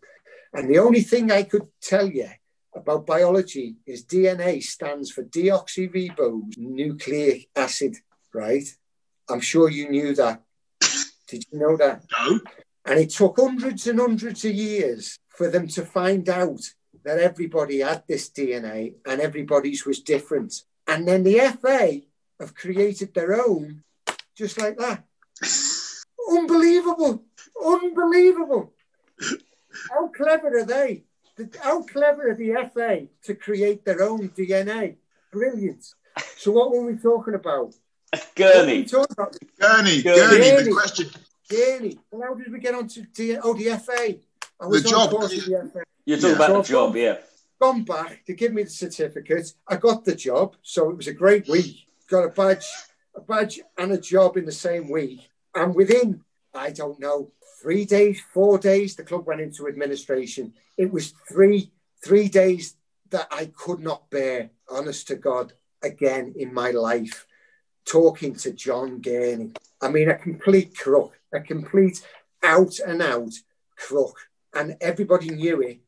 [0.52, 2.28] And the only thing I could tell you
[2.74, 7.96] about biology is DNA stands for deoxyribose nucleic acid,
[8.32, 8.64] right?
[9.28, 10.42] I'm sure you knew that.
[11.28, 12.04] Did you know that?
[12.18, 12.40] No.
[12.84, 16.60] And it took hundreds and hundreds of years for them to find out
[17.04, 20.62] that everybody had this DNA and everybody's was different.
[20.86, 22.00] And then the FA
[22.40, 23.84] have created their own
[24.36, 25.04] just like that.
[26.30, 27.24] Unbelievable.
[27.64, 28.72] Unbelievable.
[29.90, 31.04] How clever are they?
[31.62, 34.96] How clever are the FA to create their own DNA?
[35.32, 35.84] Brilliant.
[36.36, 37.74] So what were we talking about?
[38.34, 38.84] Gurney.
[38.84, 39.36] Talking about?
[39.58, 40.38] Gurney, Gurney.
[40.38, 41.08] Gurney, the question.
[41.48, 41.98] Gurney.
[42.10, 44.18] Well, how did we get on to D- oh, the FA?
[44.60, 45.10] I The on job.
[45.10, 45.82] course with the FA.
[46.04, 46.44] You're talking Yeah.
[46.46, 47.18] about the job, yeah.
[47.60, 49.52] Gone back to give me the certificate.
[49.68, 51.86] I got the job, so it was a great week.
[52.08, 52.66] Got a badge,
[53.14, 55.20] a badge, and a job in the same week.
[55.54, 57.30] And within, I don't know,
[57.60, 60.52] three days, four days, the club went into administration.
[60.76, 61.72] It was three,
[62.04, 62.76] three days
[63.10, 65.52] that I could not bear, honest to God,
[65.82, 67.26] again in my life.
[67.84, 69.52] Talking to John Gurney.
[69.80, 72.06] I mean, a complete crook, a complete
[72.42, 73.32] out and out
[73.76, 74.16] crook.
[74.54, 75.80] And everybody knew it.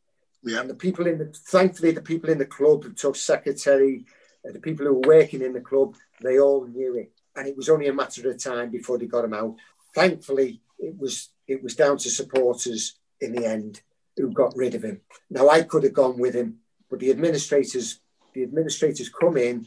[0.42, 0.60] Yeah.
[0.60, 4.04] And the people in the, thankfully, the people in the club, the took secretary,
[4.46, 7.12] uh, the people who were working in the club, they all knew it.
[7.36, 9.56] And it was only a matter of time before they got him out.
[9.94, 13.80] Thankfully, it was it was down to supporters in the end
[14.16, 15.00] who got rid of him.
[15.30, 16.58] Now I could have gone with him,
[16.90, 18.00] but the administrators,
[18.34, 19.66] the administrators come in,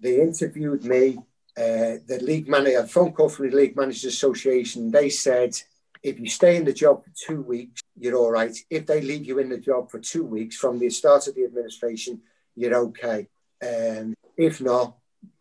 [0.00, 1.18] they interviewed me.
[1.56, 4.90] Uh, the league manager, a phone call from the League Managers Association.
[4.90, 5.58] They said,
[6.02, 8.54] if you stay in the job for two weeks, you're all right.
[8.68, 11.44] If they leave you in the job for two weeks from the start of the
[11.44, 12.20] administration,
[12.54, 13.28] you're okay.
[13.66, 14.96] Um, if not,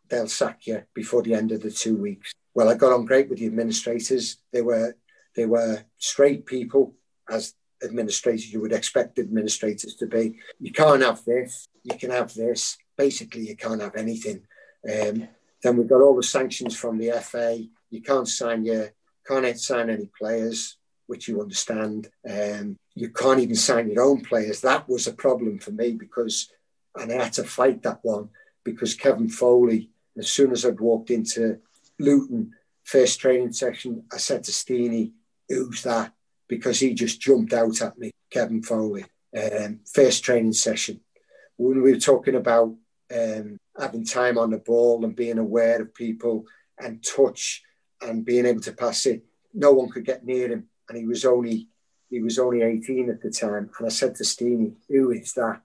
[0.07, 2.33] they'll sack you before the end of the two weeks.
[2.53, 4.37] Well, I got on great with the administrators.
[4.53, 4.95] They were
[5.35, 6.95] they were straight people,
[7.29, 10.37] as administrators you would expect administrators to be.
[10.59, 11.67] You can't have this.
[11.83, 12.77] You can have this.
[12.97, 14.45] Basically, you can't have anything.
[14.89, 15.27] Um,
[15.61, 17.63] then we've got all the sanctions from the FA.
[17.89, 18.91] You can't sign your
[19.27, 20.77] can't sign any players,
[21.07, 22.09] which you understand.
[22.29, 24.61] Um, you can't even sign your own players.
[24.61, 26.51] That was a problem for me because,
[26.95, 28.29] and I had to fight that one
[28.63, 31.59] because Kevin Foley, as soon as I'd walked into
[31.99, 32.51] Luton
[32.83, 35.11] first training session, I said to Steenie,
[35.49, 36.13] "Who's that?"
[36.47, 39.05] Because he just jumped out at me, Kevin Foley.
[39.35, 41.01] Um, first training session
[41.57, 42.75] when we were talking about
[43.15, 46.45] um, having time on the ball and being aware of people
[46.79, 47.63] and touch
[48.01, 49.23] and being able to pass it,
[49.53, 51.69] no one could get near him, and he was only
[52.09, 53.69] he was only 18 at the time.
[53.77, 55.61] And I said to Steenie, "Who is that?"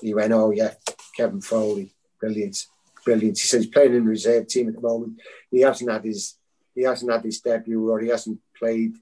[0.00, 0.74] He went, "Oh yeah,
[1.16, 2.66] Kevin Foley, brilliant,
[3.04, 5.20] brilliant." He says he's playing in the reserve team at the moment.
[5.50, 6.36] He hasn't had his
[6.74, 8.94] he hasn't had his debut or he hasn't played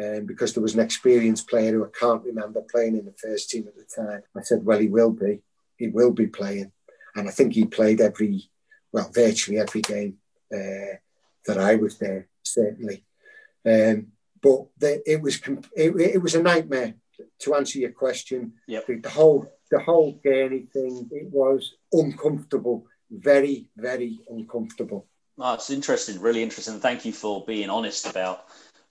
[0.00, 3.50] um, because there was an experienced player who I can't remember playing in the first
[3.50, 4.22] team at the time.
[4.36, 5.40] I said, "Well, he will be.
[5.76, 6.72] He will be playing."
[7.14, 8.50] And I think he played every,
[8.92, 10.16] well, virtually every game
[10.52, 10.96] uh,
[11.46, 13.04] that I was there, certainly.
[13.66, 14.08] Um,
[14.42, 16.94] but the, it was com- it, it was a nightmare.
[17.40, 18.86] To answer your question, Yep.
[18.86, 25.06] the, the whole the whole Gurney thing, it was uncomfortable, very very uncomfortable.
[25.38, 26.80] Oh, it's interesting, really interesting.
[26.80, 28.44] Thank you for being honest about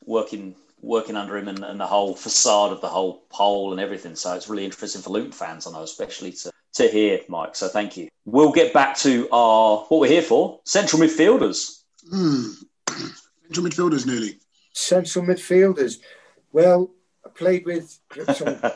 [0.05, 4.15] working working under him and, and the whole facade of the whole poll and everything.
[4.15, 7.55] So it's really interesting for Luton fans, I know, especially to to hear, Mike.
[7.55, 8.07] So thank you.
[8.25, 11.81] We'll get back to our what we're here for: central midfielders.
[12.09, 12.45] Hmm.
[13.53, 14.39] Central midfielders, nearly.
[14.71, 15.97] Central midfielders.
[16.53, 16.89] Well,
[17.25, 17.99] I played with
[18.33, 18.57] some.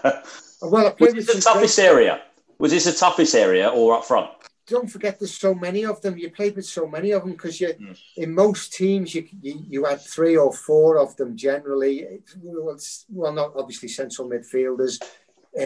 [0.62, 2.22] Well, I Was played this with the toughest great- area?
[2.58, 4.30] Was this the toughest area or up front?
[4.68, 6.18] Don't forget there's so many of them.
[6.18, 7.98] You played with so many of them because you, Mm.
[8.18, 12.22] in most teams, you, you you had three or four of them generally.
[12.42, 12.78] Well,
[13.10, 15.02] well, not obviously central midfielders,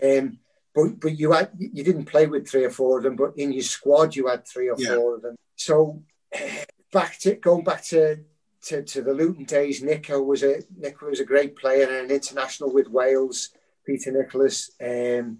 [0.04, 0.39] um,
[0.76, 3.54] but but you had you didn't play with three or four of them, but in
[3.54, 4.95] your squad you had three or Yeah.
[4.95, 5.36] four of them.
[5.56, 6.04] So
[6.93, 8.20] back to going back to.
[8.64, 12.12] To, to the Luton days, Nico was a Nico was a great player and an
[12.12, 13.52] international with Wales.
[13.86, 15.38] Peter Nicholas, um,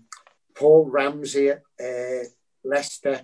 [0.55, 2.24] Paul Ramsey at uh,
[2.64, 3.24] Leicester,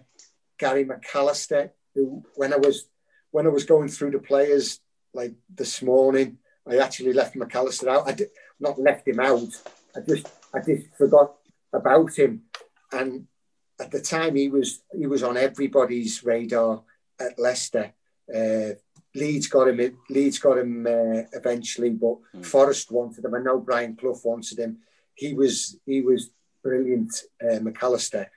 [0.57, 1.71] Gary McAllister.
[1.93, 2.85] Who, when I was
[3.31, 4.79] when I was going through the players
[5.13, 6.37] like this morning,
[6.67, 8.07] I actually left McAllister out.
[8.07, 8.29] I did,
[8.59, 9.49] not left him out.
[9.95, 11.35] I just I just forgot
[11.73, 12.43] about him,
[12.91, 13.27] and
[13.79, 16.83] at the time he was he was on everybody's radar
[17.19, 17.93] at Leicester.
[18.33, 18.75] Uh,
[19.13, 19.97] Leeds got him.
[20.09, 22.45] Leeds got him uh, eventually, but mm.
[22.45, 23.35] Forest wanted him.
[23.35, 24.79] I know Brian Clough wanted him.
[25.13, 26.31] He was he was
[26.63, 27.13] brilliant.
[27.41, 28.27] Uh, McAllister,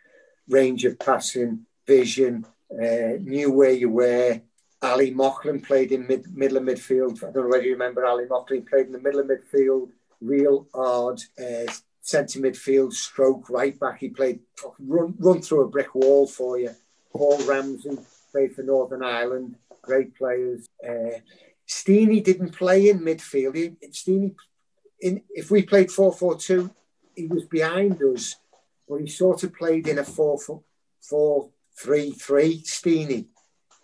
[0.49, 4.41] range of passing, vision, uh, knew where you were.
[4.81, 7.17] Ali Mauchlen played in mid, middle of midfield.
[7.25, 9.89] I don't know whether you remember Ali Mauchlen played in the middle of midfield,
[10.21, 13.99] real hard uh, centre midfield, stroke right back.
[13.99, 14.39] He played
[14.79, 16.71] run run through a brick wall for you.
[17.13, 17.99] Paul Ramsey
[18.31, 19.57] played for Northern Ireland
[19.89, 20.69] great players.
[20.87, 21.19] Uh,
[21.67, 23.57] Steenie didn't play in midfield.
[23.57, 24.35] He, Steenie,
[25.01, 26.71] in, if we played 4 4 2,
[27.17, 28.37] he was behind us,
[28.89, 30.39] but he sort of played in a 4
[31.01, 33.27] 4 3 3 Steenie,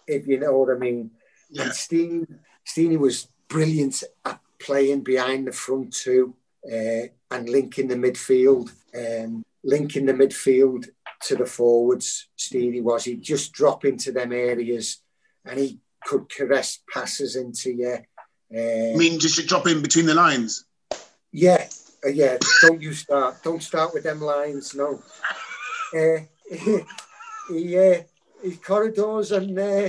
[0.07, 1.11] if you know what I mean.
[1.51, 1.65] Yeah.
[1.65, 2.27] And Steenie,
[2.67, 6.35] Steenie was brilliant at playing behind the front two
[6.67, 10.89] uh, and linking the midfield, um, linking the midfield
[11.23, 12.29] to the forwards.
[12.37, 13.05] Steenie was.
[13.05, 15.03] He'd just drop into them areas
[15.45, 17.99] and he could caress passes into you.
[18.55, 20.65] Uh, I mean, just to drop in between the lines.
[21.33, 21.67] Yeah,
[22.05, 22.39] uh, yeah.
[22.63, 23.43] Don't you start.
[23.43, 24.75] Don't start with them lines.
[24.75, 25.03] No.
[25.95, 26.19] Uh,
[27.49, 28.03] he, uh,
[28.43, 29.89] he corridors and uh,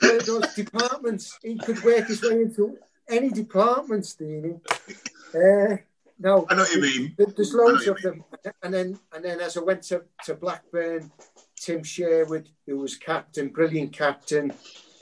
[0.00, 1.38] corridors departments.
[1.42, 2.78] He could work his way into
[3.08, 4.60] any department, Steenie.
[5.34, 5.76] Uh,
[6.18, 7.16] no, I know what you mean.
[7.18, 8.24] There's loads of them,
[8.62, 11.10] and then and then as I went to, to Blackburn,
[11.56, 14.52] Tim Sherwood, who was captain, brilliant captain,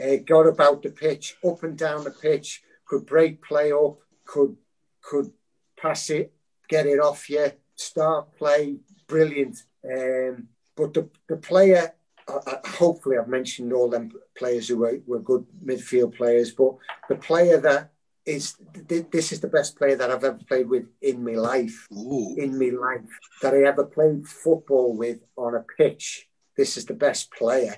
[0.03, 4.57] uh, got about the pitch, up and down the pitch, could break play up, could
[5.03, 5.32] could
[5.76, 6.32] pass it,
[6.68, 9.59] get it off you, start play, brilliant.
[9.84, 11.95] Um, but the, the player,
[12.29, 16.77] uh, uh, hopefully I've mentioned all them players who were, were good midfield players, but
[17.09, 17.91] the player that
[18.25, 18.55] is
[18.87, 21.89] this is the best player that I've ever played with in my life.
[21.93, 22.37] Ooh.
[22.39, 23.11] In my life
[23.43, 26.29] that I ever played football with on a pitch.
[26.57, 27.77] This is the best player,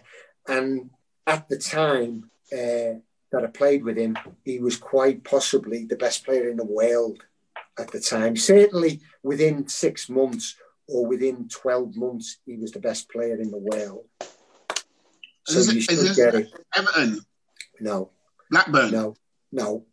[0.48, 0.90] and
[1.26, 2.98] at the time uh,
[3.32, 7.24] that I played with him, he was quite possibly the best player in the world
[7.78, 8.36] at the time.
[8.36, 10.56] Certainly within six months
[10.88, 14.06] or within 12 months, he was the best player in the world.
[15.46, 16.48] So is should get it.
[16.74, 17.20] Everton?
[17.80, 18.10] No.
[18.50, 18.90] Blackburn?
[18.90, 19.14] No,
[19.52, 19.84] no.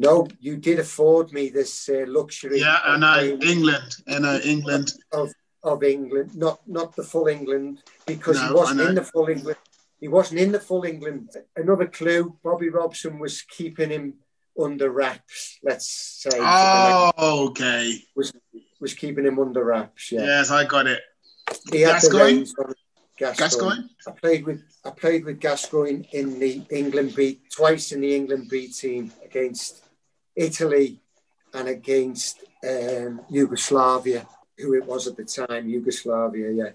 [0.00, 2.60] No, you did afford me this uh, luxury.
[2.60, 3.38] Yeah, I know.
[3.42, 3.96] England.
[4.06, 4.92] I know, England.
[5.12, 5.32] Of,
[5.64, 9.56] of England, not not the full England, because no, he wasn't in the full England
[10.00, 11.30] he wasn't in the full England.
[11.56, 14.14] Another clue: Bobby Robson was keeping him
[14.60, 15.58] under wraps.
[15.62, 16.38] Let's say.
[16.38, 17.98] Oh, okay.
[18.14, 18.32] Was
[18.80, 20.12] was keeping him under wraps.
[20.12, 20.24] Yeah.
[20.24, 21.00] Yes, I got it.
[21.72, 22.44] He Gascoigne.
[23.16, 23.36] Gascoigne.
[23.36, 23.82] Gascoigne.
[24.06, 28.48] I played with I played with Gascoigne in the England B twice in the England
[28.50, 29.84] B team against
[30.36, 31.00] Italy
[31.54, 34.26] and against um, Yugoslavia,
[34.58, 35.68] who it was at the time.
[35.68, 36.70] Yugoslavia, yeah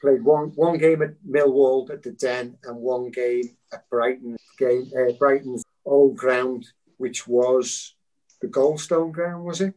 [0.00, 4.90] played one one game at Millwall at the Den and one game at Brighton game
[4.96, 6.66] uh, Brighton's old ground,
[6.96, 7.94] which was
[8.40, 9.74] the Goldstone ground, was it?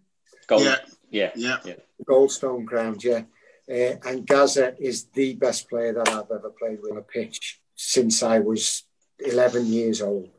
[0.47, 0.63] Gold.
[0.63, 0.77] Yeah,
[1.11, 1.57] yeah, yeah.
[1.65, 1.75] yeah.
[2.05, 3.23] Goldstone ground, yeah.
[3.69, 7.61] Uh, and Gazza is the best player that I've ever played with on a pitch
[7.75, 8.83] since I was
[9.19, 10.29] 11 years old.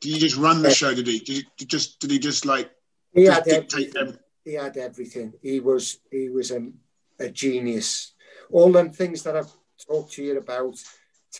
[0.00, 0.94] Did you just run the uh, show?
[0.94, 1.20] Did he?
[1.20, 2.00] Did he just?
[2.00, 2.70] Did he just like?
[3.14, 3.90] He had everything.
[3.92, 4.18] Them?
[4.44, 5.32] He had everything.
[5.40, 5.98] He was.
[6.10, 6.68] He was a,
[7.20, 8.12] a genius
[8.50, 9.52] all them things that I've
[9.86, 10.76] talked to you about,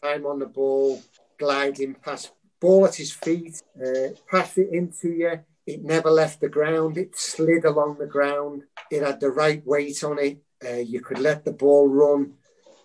[0.03, 1.03] time on the ball,
[1.39, 5.41] gliding past, ball at his feet, uh, pass it into you.
[5.69, 6.97] It never left the ground.
[6.97, 8.63] It slid along the ground.
[8.91, 10.39] It had the right weight on it.
[10.65, 12.33] Uh, you could let the ball run.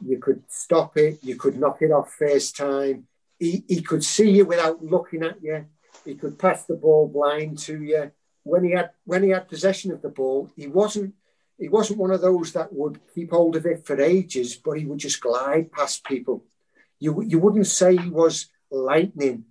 [0.06, 1.24] You could stop it.
[1.24, 3.08] You could knock it off first time.
[3.40, 5.66] He, he could see you without looking at you.
[6.04, 8.12] He could pass the ball blind to you.
[8.44, 11.14] When he had when he had possession of the ball, he wasn't
[11.58, 14.84] he wasn't one of those that would keep hold of it for ages, but he
[14.84, 16.44] would just glide past people.
[17.00, 19.46] You, you wouldn't say he was lightning,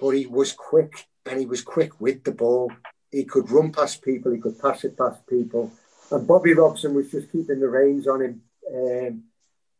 [0.00, 2.72] but he was quick and he was quick with the ball.
[3.10, 5.72] He could run past people, he could pass it past people.
[6.10, 8.42] And Bobby Robson was just keeping the reins on him.
[8.74, 9.24] Um,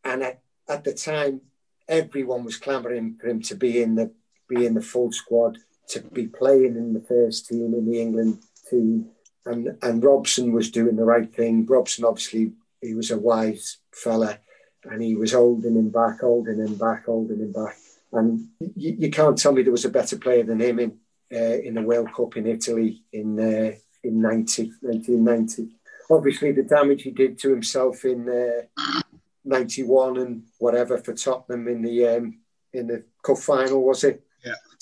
[0.05, 1.41] and at, at the time,
[1.89, 4.13] everyone was clamouring for him to be in the
[4.49, 8.43] be in the full squad, to be playing in the first team in the England
[8.71, 9.11] team
[9.49, 11.67] and and Robson was doing the right thing.
[11.67, 14.39] Robson obviously he was a wise fella,
[14.85, 17.77] and he was holding him back, holding him back, holding him back.
[18.13, 20.99] And you, you can't tell me there was a better player than him in
[21.31, 23.73] in the World Cup in Italy in uh,
[24.05, 25.69] in 90, 1990.
[26.11, 29.01] obviously the damage he did to himself in uh,
[29.45, 32.39] 91 and whatever for Tottenham in the um,
[32.73, 34.23] in the cup final was it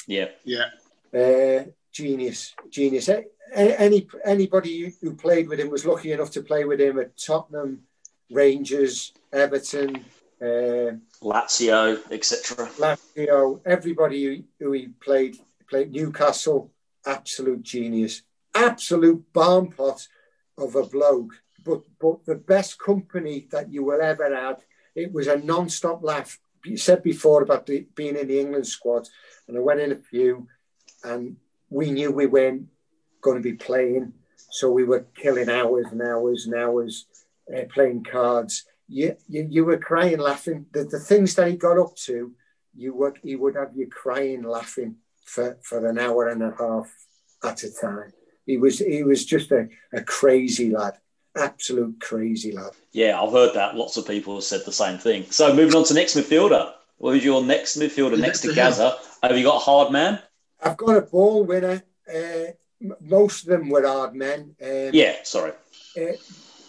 [0.06, 0.28] Yeah.
[0.44, 0.68] Yeah.
[1.14, 3.24] uh, genius genius A-
[3.54, 7.16] a- any anybody who played with him was lucky enough to play with him at
[7.16, 7.82] Tottenham
[8.30, 10.04] Rangers Everton
[10.42, 10.90] uh,
[11.22, 12.66] Lazio, etc.
[12.78, 15.38] Lazio everybody who, who he played
[15.68, 16.70] played Newcastle
[17.06, 18.22] absolute genius.
[18.54, 20.06] Absolute barn pot
[20.58, 21.34] of a bloke.
[21.64, 24.64] But but the best company that you will ever have
[24.94, 26.38] it was a non-stop laugh.
[26.64, 29.08] You said before about the, being in the England squad
[29.46, 30.48] and I went in a few
[31.04, 31.36] and
[31.70, 32.66] we knew we weren't
[33.20, 34.14] going to be playing.
[34.50, 37.06] So we were killing hours and hours and hours
[37.54, 38.64] uh, playing cards.
[38.88, 40.66] You, you you were crying laughing.
[40.72, 42.32] The, the things that he got up to
[42.74, 44.96] you would he would have you crying laughing
[45.26, 46.88] for, for an hour and a half
[47.44, 48.12] at a time
[48.46, 50.94] he was he was just a, a crazy lad
[51.36, 53.74] absolute crazy lad Yeah, I've heard that.
[53.76, 55.26] Lots of people have said the same thing.
[55.30, 56.72] So moving on to next midfielder.
[56.96, 58.54] What is your next midfielder next to to.
[58.54, 58.96] Gazza?
[59.22, 60.18] Have you got a hard man?
[60.62, 61.82] I've got a ball winner.
[62.10, 62.52] Uh,
[63.02, 64.56] most of them were hard men.
[64.62, 65.52] Um, Yeah, sorry.
[66.00, 66.16] uh,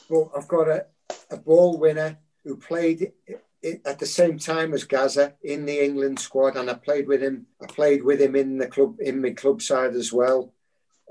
[0.10, 0.86] but I've got a,
[1.32, 5.84] a ball winner who played i- i- at the same time as Gazza in the
[5.84, 7.47] England squad, and I played with him.
[7.62, 10.53] I played with him in the club in my club side as well.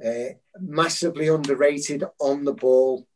[0.05, 3.07] Uh, massively underrated on the ball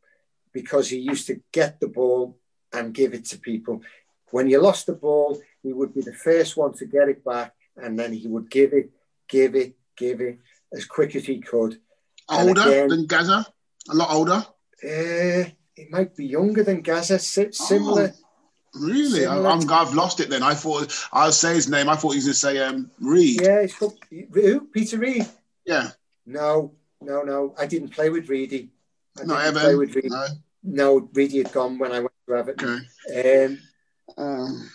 [0.52, 2.38] because he used to get the ball
[2.72, 3.82] and give it to people.
[4.30, 7.54] When you lost the ball, he would be the first one to get it back,
[7.76, 8.90] and then he would give it,
[9.28, 10.38] give it, give it
[10.72, 11.80] as quick as he could.
[12.28, 13.46] Older again- than Gazza,
[13.90, 14.46] a lot older.
[14.82, 18.14] Uh, he might be younger than Gazza, si- similar.
[18.74, 20.30] Really, I, I'm, I've lost it.
[20.30, 21.88] Then I thought I'll say his name.
[21.88, 23.40] I thought he was going to say um, Reid.
[23.40, 24.60] Yeah, it's called, who?
[24.66, 25.26] Peter Reid?
[25.64, 25.90] Yeah,
[26.24, 27.54] No, no, no.
[27.58, 28.70] I didn't play with Reidy.
[29.20, 30.08] I not didn't play with Reidy.
[30.08, 30.26] No.
[30.62, 32.86] No, Reidy had gone when I went to Everton.
[33.08, 33.44] Okay.
[33.46, 33.58] Um,
[34.16, 34.70] Um,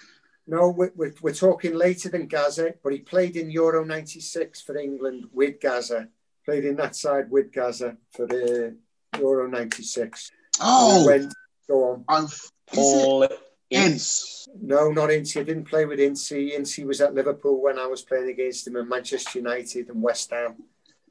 [0.47, 4.77] no, we're, we're, we're talking later than Gazza, but he played in Euro 96 for
[4.77, 6.09] England with Gazza.
[6.45, 8.75] Played in that side with Gazza for the
[9.19, 10.31] Euro 96.
[10.61, 11.31] oh, When,
[11.67, 12.05] go on.
[12.07, 12.51] I've.
[12.73, 13.39] Is it?
[13.71, 14.47] Paul Ince.
[14.61, 15.37] No, not Ince.
[15.37, 16.31] I didn't play with Ince.
[16.31, 20.31] Ince was at Liverpool when I was playing against him in Manchester United and West
[20.31, 20.55] Ham.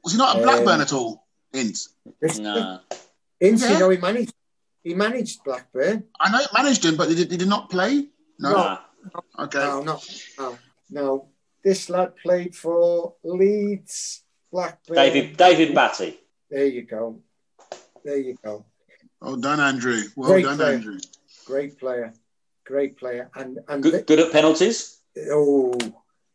[0.03, 1.25] Was he not a Um, Blackburn at all?
[1.53, 1.89] Ince.
[2.39, 2.79] No.
[3.39, 3.73] Ince, Yeah.
[3.73, 4.33] you know, he managed.
[4.83, 6.03] He managed Blackburn.
[6.19, 8.07] I know he managed him, but he did, he did not play.
[8.39, 8.51] No.
[8.51, 8.77] Nah.
[9.39, 9.59] Okay.
[9.59, 9.99] No, no,
[10.39, 10.57] no,
[10.91, 11.27] no.
[11.63, 14.95] This lad played for Leeds, Blackburn.
[14.95, 16.19] David David Batty.
[16.49, 17.19] There you go.
[18.03, 18.65] There you go.
[19.19, 20.01] Well done, Andrew.
[20.15, 20.73] Well Great done, player.
[20.73, 20.99] Andrew.
[21.45, 22.13] Great player.
[22.65, 23.29] Great player.
[23.35, 24.99] And and Good, good at penalties.
[25.31, 25.77] oh,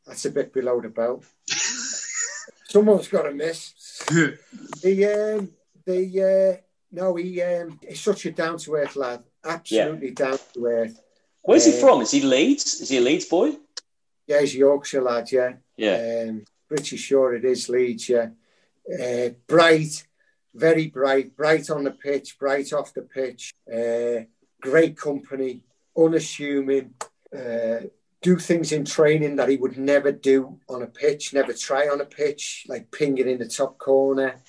[0.06, 1.24] that's a bit below the belt.
[2.68, 3.74] Someone's got to miss.
[4.82, 5.04] The
[5.36, 5.50] um,
[5.84, 6.60] the uh,
[6.92, 9.22] no, he um, he's such a down to earth lad.
[9.44, 11.00] Absolutely down to earth.
[11.42, 12.00] Where's he Uh, from?
[12.02, 12.80] Is he Leeds?
[12.80, 13.52] Is he a Leeds boy?
[14.26, 15.30] Yeah, he's a Yorkshire lad.
[15.30, 15.54] Yeah.
[15.76, 16.26] Yeah.
[16.28, 18.28] Um, pretty sure it is Leeds, yeah.
[18.90, 20.06] Uh, bright,
[20.54, 23.52] very bright, bright on the pitch, bright off the pitch.
[23.72, 24.24] Uh,
[24.60, 25.62] great company,
[25.96, 26.94] unassuming.
[27.36, 27.80] Uh,
[28.22, 32.02] do things in training that he would never do on a pitch, never try on
[32.02, 34.42] a pitch, like pinging in the top corner.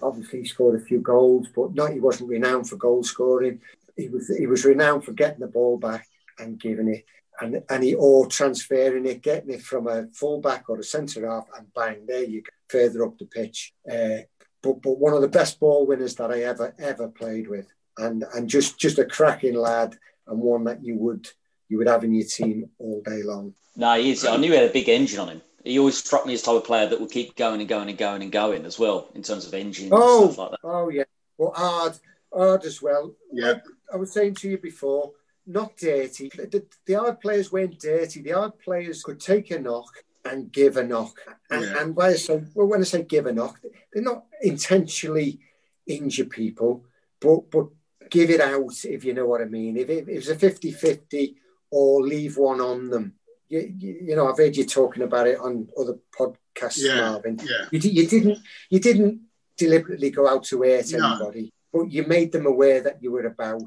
[0.00, 3.60] Obviously, he scored a few goals, but not he wasn't renowned for goal scoring.
[3.96, 6.06] He was he was renowned for getting the ball back
[6.38, 7.04] and giving it
[7.40, 11.46] and and he or transferring it, getting it from a fullback or a centre half,
[11.56, 13.72] and bang, there you go, further up the pitch.
[13.90, 14.18] Uh,
[14.62, 17.66] but but one of the best ball winners that I ever ever played with,
[17.96, 19.96] and and just just a cracking lad,
[20.28, 21.28] and one that you would
[21.68, 23.54] you would have in your team all day long.
[23.76, 24.24] No, he is.
[24.24, 25.42] I knew he had a big engine on him.
[25.64, 27.88] He always struck me as the type of player that would keep going and going
[27.88, 30.60] and going and going as well in terms of engine Oh, and stuff like that.
[30.68, 31.04] oh yeah,
[31.36, 31.94] well hard
[32.32, 33.14] hard as well.
[33.32, 33.48] Yeah.
[33.48, 33.62] Like
[33.92, 35.12] I was saying to you before.
[35.50, 36.28] Not dirty.
[36.28, 38.20] The, the hard players weren't dirty.
[38.20, 39.88] The hard players could take a knock
[40.26, 41.14] and give a knock.
[41.50, 41.80] And, Yeah.
[41.80, 43.58] and when I say well, when I say give a knock,
[43.90, 45.40] they're not intentionally
[45.86, 46.84] injure people,
[47.20, 47.68] but but
[48.10, 49.76] give it out if you know what I mean.
[49.76, 51.34] If it, if it's a 50-50
[51.70, 53.14] or leave one on them.
[53.48, 57.00] You, you, you know, I've heard you talking about it on other podcasts, Yeah.
[57.10, 57.38] Marvin.
[57.42, 57.66] Yeah.
[57.70, 58.38] You, you didn't
[58.68, 59.20] you didn't
[59.56, 60.98] deliberately go out to hurt No.
[61.14, 63.60] anybody, but you made them aware that you were about,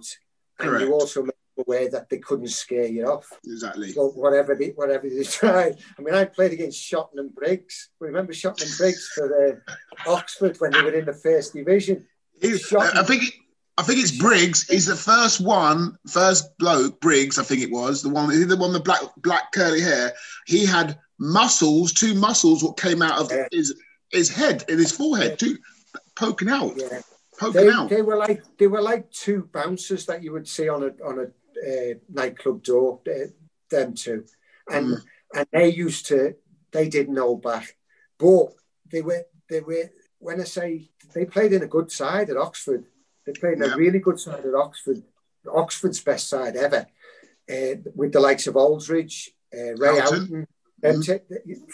[0.60, 0.86] and Correct.
[0.86, 3.28] you also made them aware that they couldn't scare you off.
[3.44, 3.92] Exactly.
[3.92, 5.78] So whatever they whatever they tried.
[5.98, 7.89] I mean, I played against Shotton and Briggs.
[8.00, 9.62] Remember Shotton and Briggs for the
[10.08, 12.06] Oxford when they were in the first division.
[12.39, 13.00] He- Shocking.
[13.00, 13.24] I think
[13.78, 14.67] I think it's Briggs.
[14.67, 18.57] He's the first one, first bloke, Briggs, I think it was, the one he the
[18.57, 20.13] one with black black curly hair.
[20.45, 23.47] He had muscles, two muscles what came out of Yeah.
[23.51, 23.74] his
[24.11, 25.57] his head, in his forehead, two
[26.15, 26.74] poking out.
[26.76, 27.01] Yeah,
[27.39, 27.89] poking they, out.
[27.89, 31.19] they were like they were like two bouncers that you would see on a on
[31.19, 31.24] a
[31.91, 32.99] uh, nightclub door.
[33.07, 33.28] Uh,
[33.69, 34.26] them two,
[34.69, 35.01] and Mm.
[35.36, 36.36] and they used to
[36.72, 37.78] they didn't know back,
[38.19, 38.47] but
[38.91, 42.86] they were they were when I say they played in a good side at Oxford.
[43.26, 43.74] They played Yeah.
[43.74, 45.03] a really good side at Oxford,
[45.47, 46.86] Oxford's best side ever,
[47.49, 50.19] uh, with the likes of Aldridge, uh, Ray Houghton.
[50.19, 50.47] Houghton.
[50.82, 51.19] them t-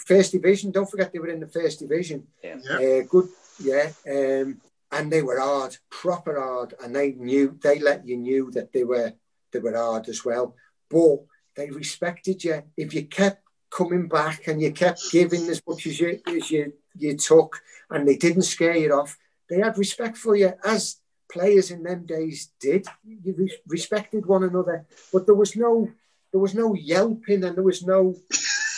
[0.06, 0.70] first division.
[0.70, 2.26] Don't forget they were in the first division.
[2.44, 2.56] Yeah.
[2.62, 2.76] Yeah.
[2.76, 3.28] Uh, good,
[3.58, 3.90] yeah.
[4.06, 4.60] Um,
[4.92, 8.84] and they were hard, proper hard, and they knew they let you knew that they
[8.84, 9.14] were
[9.50, 10.54] they were hard as well.
[10.90, 11.20] But
[11.56, 15.98] they respected you if you kept coming back and you kept giving as much as
[16.00, 19.16] you as you you took, and they didn't scare you off.
[19.48, 20.96] They had respect for you as
[21.30, 22.86] players in them days did.
[23.04, 25.90] You re- respected one another, but there was no
[26.32, 28.14] there was no yelping and there was no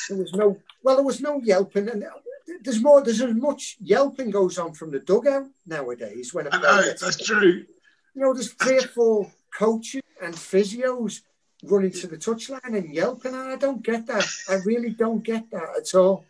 [0.08, 2.04] there was no well there was no yelping and
[2.62, 6.60] there's more there's as much yelping goes on from the dugout nowadays when a I
[6.60, 7.64] know, gets that's true.
[8.14, 11.20] you know, there's three or four coaches and physios
[11.64, 14.26] running to the touchline and yelping, and I don't get that.
[14.48, 16.24] I really don't get that at all.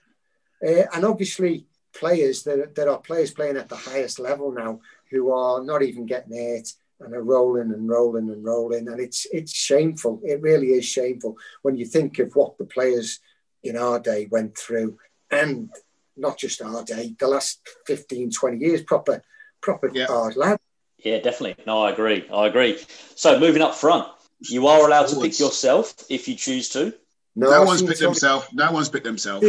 [0.62, 4.80] Uh, and obviously, players that there are players playing at the highest level now
[5.10, 9.26] who are not even getting hit and are rolling and rolling and rolling, and it's
[9.32, 10.20] it's shameful.
[10.22, 13.20] It really is shameful when you think of what the players
[13.62, 14.98] in our day went through,
[15.30, 15.70] and
[16.16, 19.22] not just our day, the last 15, 20 years, proper
[19.62, 20.06] proper Yeah.
[20.06, 20.60] hard lads.
[20.98, 21.62] Yeah, definitely.
[21.66, 22.26] No, I agree.
[22.32, 22.78] I agree.
[23.14, 24.06] So moving up front,
[24.40, 26.92] you are allowed to pick yourself if you choose to.
[27.34, 28.52] No I've one's picked Tony- himself.
[28.52, 29.42] No one's picked himself.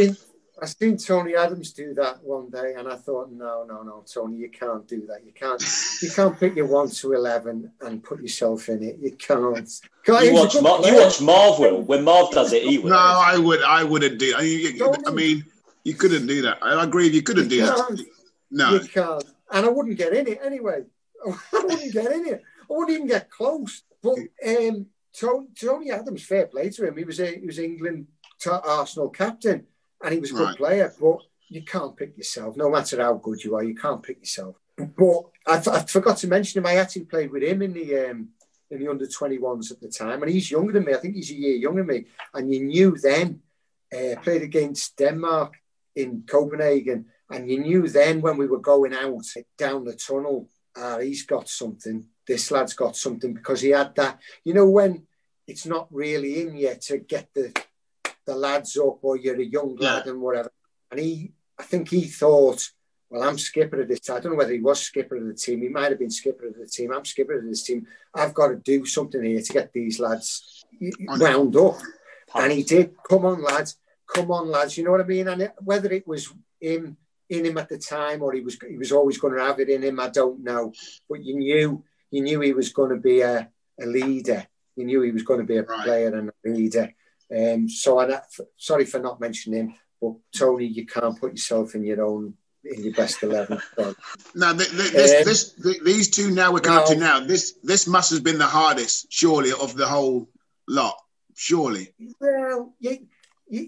[0.66, 4.04] Seen, I seen Tony Adams do that one day, and I thought, no, no, no,
[4.12, 5.24] Tony, you can't do that.
[5.24, 5.62] You can't,
[6.02, 8.98] you can't pick your one to eleven and put yourself in it.
[9.00, 9.68] You can't.
[10.04, 11.82] God, You watch, Mar- you watch Marv will.
[11.82, 12.90] When Marv does it, he will.
[12.90, 13.62] No, I would.
[13.62, 14.34] I wouldn't do.
[14.36, 15.44] I mean, you, I mean,
[15.84, 16.58] you couldn't do that.
[16.62, 17.04] I agree.
[17.06, 17.76] with You couldn't do You that.
[17.76, 18.00] can't.
[18.50, 18.70] No.
[18.74, 19.24] You can't.
[19.50, 20.82] And I wouldn't get in it anyway.
[21.26, 22.42] I wouldn't get in it.
[22.70, 23.82] I wouldn't even get close.
[24.02, 24.86] But um,
[25.18, 26.96] Tony, Tony Adams, fair play to him.
[26.96, 28.06] He was a, he was England
[28.40, 29.66] to Arsenal captain,
[30.02, 30.56] and he was a good Right.
[30.56, 30.94] player.
[31.00, 33.64] But you can't pick yourself, no matter how good you are.
[33.64, 34.56] You can't pick yourself.
[34.76, 36.66] But I, I forgot to mention him.
[36.66, 38.28] I actually played with him in the um,
[38.70, 40.94] in the under 21s at the time, and he's younger than me.
[40.94, 42.06] I think he's a year younger than me.
[42.32, 43.40] And you knew then,
[43.94, 45.52] uh, played against Denmark
[45.94, 49.26] in Copenhagen, and you knew then when we were going out
[49.58, 52.06] down the tunnel, ah, he's got something.
[52.26, 54.20] This lad's got something because he had that.
[54.42, 55.06] You know when
[55.46, 57.52] it's not really in yet to get the
[58.26, 60.50] the lads up, or you're a young lad and whatever.
[60.90, 62.70] And he, I think he thought,
[63.10, 64.08] well, I'm skipper of this.
[64.08, 65.60] I don't know whether he was skipper of the team.
[65.62, 66.92] He might have been skipper of the team.
[66.92, 67.86] I'm skipper of this team.
[68.14, 70.64] I've got to do something here to get these lads
[71.08, 71.76] wound up.
[72.34, 72.94] And he did.
[73.08, 73.76] Come on, lads.
[74.14, 74.78] Come on, lads.
[74.78, 75.28] You know what I mean?
[75.28, 76.96] And it, whether it was him
[77.28, 79.68] in him at the time or he was he was always going to have it
[79.70, 80.72] in him, I don't know.
[81.08, 83.48] But you knew you knew he was going to be a,
[83.80, 84.46] a leader.
[84.76, 85.84] You knew he was going to be a Right.
[85.84, 86.92] player and a leader.
[87.34, 88.20] Um, so I
[88.56, 92.84] sorry for not mentioning him, but Tony, you can't put yourself in your own in
[92.84, 93.60] your best eleven.
[93.76, 93.94] So,
[94.34, 97.20] Now, th- th- this, Um, this, th- these two now we're coming up to now.
[97.20, 100.28] This, this must have been the hardest, surely, of the whole
[100.68, 100.96] lot.
[101.34, 102.96] Surely, well, yeah,
[103.48, 103.62] yeah,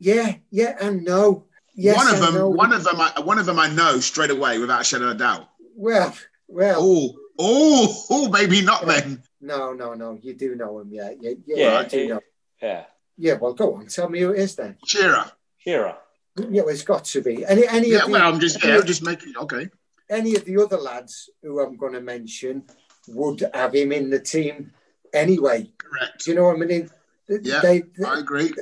[0.00, 1.44] yeah, yeah, and no.
[1.78, 2.48] Yes one of them, no.
[2.48, 5.16] one of them, I, one of them, I know straight away without a shadow of
[5.16, 5.48] a doubt.
[5.76, 6.14] Well,
[6.48, 6.76] well.
[6.78, 9.22] Oh, oh, oh, maybe not then.
[9.40, 10.18] No, no, no.
[10.20, 11.10] You do know him, yeah.
[11.20, 12.20] Yeah, yeah, Yeah, you do it- know.
[12.62, 12.84] Yeah.
[13.18, 13.86] Yeah, well, go on.
[13.86, 14.76] Tell me who it is then.
[14.86, 15.24] Shearer.
[15.58, 15.96] Shearer.
[16.36, 17.44] Yeah, well, it's got to be.
[17.46, 19.32] Any, any, Yeah, of the, well, I'm just, any, yeah, I'm just making.
[19.36, 19.68] Okay,
[20.10, 22.64] any of the other lads who I'm going to mention
[23.08, 24.72] would have him in the team
[25.14, 25.70] anyway.
[25.78, 26.24] correct.
[26.24, 26.90] Do you know what I mean?
[27.28, 28.52] Yeah, They, I agree.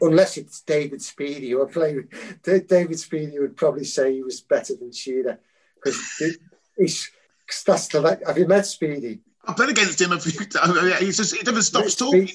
[0.00, 2.10] unless it's David Speedie who I play with.
[2.42, 5.38] David Speedie would probably say he was better than Shearer
[5.76, 6.00] because
[6.76, 7.10] he's.
[7.46, 8.26] 'cause That's the like.
[8.26, 9.20] Have you met Speedie?
[9.46, 10.76] I played against him a few times.
[10.82, 12.28] Yeah, He just, he never stops talking.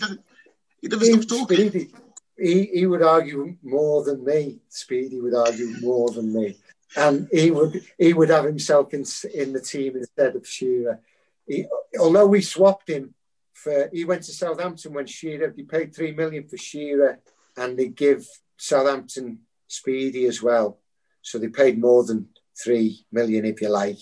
[0.84, 1.72] He, never stops talking.
[1.72, 1.94] Speedie,
[2.38, 4.60] he, he would argue more than me.
[4.70, 6.58] Speedie would argue more than me,
[6.98, 11.00] and he would he would have himself in in the team instead of Shearer.
[11.48, 11.66] He,
[11.98, 13.14] although we swapped him
[13.54, 15.54] for, he went to Southampton when Shearer.
[15.56, 17.20] He paid three million for Shearer,
[17.56, 18.28] and they give
[18.58, 19.40] Southampton
[19.70, 20.80] Speedie as well.
[21.22, 22.28] So they paid more than
[22.62, 24.00] three million, if you like,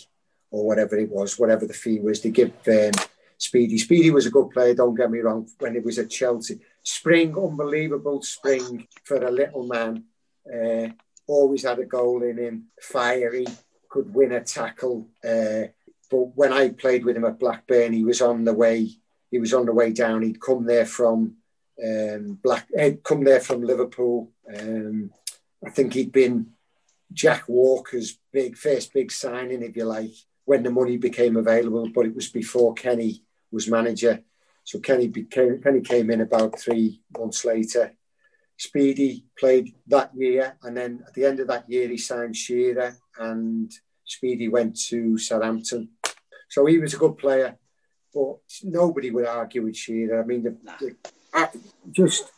[0.49, 2.21] or whatever it was, whatever the fee was.
[2.21, 2.91] They give um,
[3.39, 3.79] Speedie.
[3.79, 4.73] Speedie was a good player.
[4.73, 5.47] Don't get me wrong.
[5.59, 10.05] When he was at Chelsea, spring, unbelievable spring for a little man.
[10.45, 10.89] Uh,
[11.27, 12.65] always had a goal in him.
[12.81, 13.45] Fiery,
[13.89, 15.07] could win a tackle.
[15.23, 15.67] Uh,
[16.09, 18.89] but when I played with him at Blackburn, he was on the way.
[19.29, 20.23] He was on the way down.
[20.23, 21.35] He'd come there from
[21.83, 22.67] um, Black.
[22.77, 24.31] He'd come there from Liverpool.
[24.53, 25.11] Um,
[25.65, 26.51] I think he'd been
[27.13, 30.11] Jack Walker's big first big signing, if you like.
[30.45, 34.21] when the money became available, but it was before Kenny was manager.
[34.63, 37.93] So Kenny became Kenny came in about three months later.
[38.59, 42.95] Speedie played that year, and then at the end of that year, he signed Shearer,
[43.17, 43.71] and
[44.07, 45.89] Speedie went to Southampton.
[46.49, 47.57] So he was a good player,
[48.13, 50.21] but nobody would argue with Shearer.
[50.21, 50.95] I mean, the, the,
[51.33, 51.47] uh,
[51.91, 52.31] just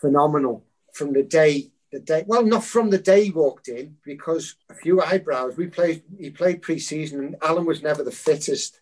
[0.00, 2.24] phenomenal from the day the day.
[2.26, 5.56] Well, not from the day he walked in, because a few eyebrows.
[5.56, 6.02] We played.
[6.18, 8.80] He played pre-season, and Alan was never the fittest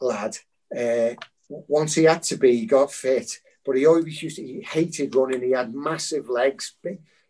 [0.00, 0.36] lad.
[0.76, 1.14] Uh,
[1.48, 5.14] once he had to be, he got fit, but he always used to, he hated
[5.14, 5.42] running.
[5.42, 6.74] He had massive legs.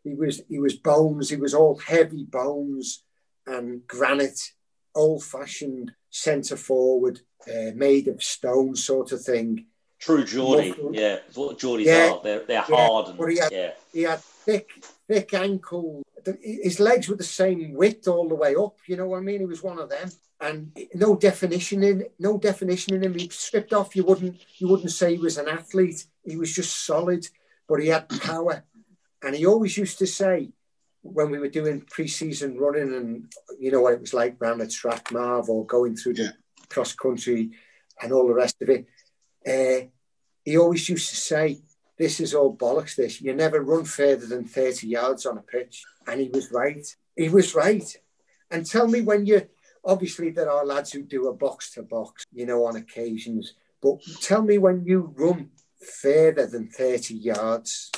[0.05, 1.31] He was he was bones.
[1.31, 3.05] He was all heavy bones
[3.47, 4.40] and granite,
[4.95, 9.66] old-fashioned centre forward, uh, made of stone sort of thing.
[9.99, 11.19] True Geordie, yeah.
[11.35, 12.20] what Geordies yeah, are.
[12.23, 13.09] They're, they're yeah, hard.
[13.09, 13.70] And, he had, yeah.
[13.93, 14.70] he had thick,
[15.09, 16.03] thick ankle.
[16.43, 18.77] His legs were the same width all the way up.
[18.86, 19.40] You know what I mean?
[19.40, 23.15] He was one of them, and no definition in no definition in him.
[23.15, 23.97] He stripped off.
[23.97, 26.07] You wouldn't you wouldn't say he was an athlete.
[26.24, 27.27] He was just solid,
[27.69, 28.65] but he had power.
[29.23, 30.53] And he always used to say,
[31.03, 34.69] when we were doing pre-season running, and you know what it was like around the
[34.69, 36.35] track, Marv, or going through the
[36.69, 37.51] cross country,
[38.01, 38.86] and all the rest of it.
[39.47, 39.86] Uh,
[40.45, 41.59] he always used to say,
[41.99, 43.20] this is all bollocks, this.
[43.20, 45.85] You never run further than 30 yards on a pitch.
[46.07, 46.87] And he was right.
[47.16, 47.85] He was right.
[48.51, 49.49] And tell me when you,
[49.85, 53.55] obviously, there are lads who do a box to box, you know, on occasions.
[53.83, 55.51] But tell me when you run
[56.01, 57.91] further than 30 yards,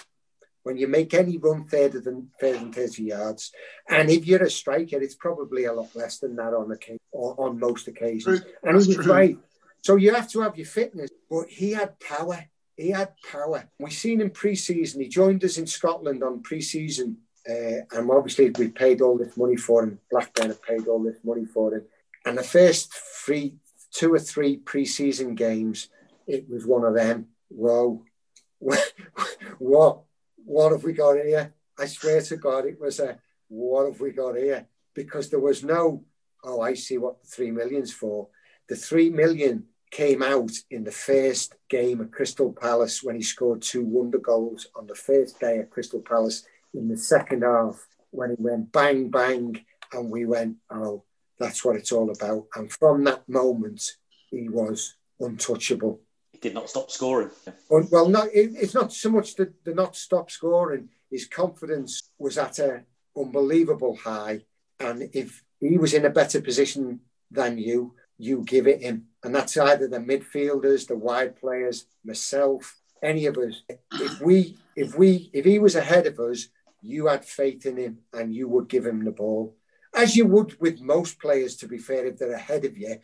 [0.62, 3.52] when you make any run further than, further than 30 yards.
[3.88, 7.58] And if you're a striker, it's probably a lot less than that on, occasion, on
[7.58, 8.42] most occasions.
[8.62, 9.12] And he was true.
[9.12, 9.38] right.
[9.82, 12.44] So you have to have your fitness, but he had power.
[12.80, 13.68] He had power.
[13.78, 15.02] We seen him pre-season.
[15.02, 19.56] He joined us in Scotland on pre-season, uh, and obviously we paid all this money
[19.56, 19.98] for him.
[20.10, 21.82] Blackburn have paid all this money for him.
[22.24, 23.56] And the first three,
[23.92, 25.88] two or three pre-season games,
[26.26, 27.26] it was one of them.
[27.48, 28.02] Whoa,
[29.58, 30.02] what,
[30.44, 31.52] what have we got here?
[31.78, 34.66] I swear to God, it was a what have we got here?
[34.94, 36.04] Because there was no,
[36.44, 38.28] oh, I see what the three million's for.
[38.68, 43.62] The three million came out in the first game at Crystal Palace when he scored
[43.62, 46.44] two wonder goals on the first day at Crystal Palace
[46.74, 51.02] in the second half when he went bang bang and we went oh
[51.38, 52.46] that's what it's all about.
[52.54, 53.82] And from that moment
[54.30, 56.00] he was untouchable.
[56.32, 57.30] He did not stop scoring.
[57.68, 60.88] Well no it, it's not so much the, the not stop scoring.
[61.10, 62.84] His confidence was at an
[63.16, 64.42] unbelievable high.
[64.78, 67.00] And if he was in a better position
[67.30, 69.06] than you you give it him.
[69.22, 73.62] And that's either the midfielders, the wide players, myself, any of us.
[73.92, 76.48] If we, if we, if he was ahead of us,
[76.82, 79.56] you had faith in him and you would give him the ball,
[79.94, 81.56] as you would with most players.
[81.56, 82.96] To be fair, if they're ahead of you,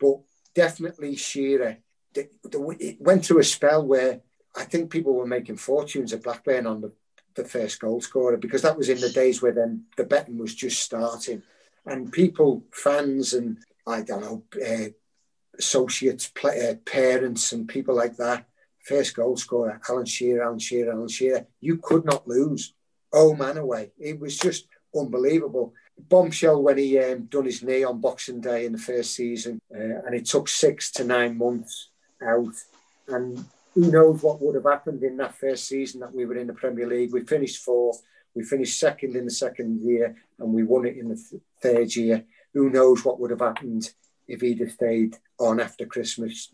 [0.00, 0.20] but
[0.54, 1.78] definitely Shearer.
[2.14, 4.20] The, the, it went through a spell where
[4.54, 6.92] I think people were making fortunes at Blackburn on the,
[7.34, 10.54] the first goal scorer because that was in the days where then the betting was
[10.54, 11.42] just starting,
[11.86, 14.90] and people, fans, and I don't know, uh,
[15.58, 18.46] associates, play, uh, parents, and people like that.
[18.80, 21.46] First goal scorer, Alan Shearer, Alan Shearer, Alan Shearer.
[21.60, 22.74] You could not lose.
[23.12, 23.92] Oh man, away!
[23.98, 25.72] It was just unbelievable.
[25.96, 29.78] Bombshell when he um, done his knee on Boxing Day in the first season, uh,
[30.04, 31.90] and it took six to nine months
[32.22, 32.54] out.
[33.08, 33.44] And
[33.74, 36.52] who knows what would have happened in that first season that we were in the
[36.52, 37.12] Premier League?
[37.12, 38.02] We finished fourth.
[38.34, 41.94] We finished second in the second year, and we won it in the th- third
[41.94, 42.24] year
[42.54, 43.90] who knows what would have happened
[44.28, 46.50] if he'd have stayed on after Christmas.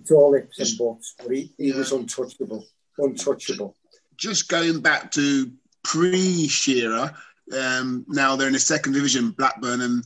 [0.00, 1.76] It's all ifs and buts, but he, he yeah.
[1.76, 2.64] was untouchable,
[2.98, 3.76] untouchable.
[4.16, 5.50] Just going back to
[5.82, 7.14] pre Shearer,
[7.58, 10.04] um, now they're in the second division, Blackburn, and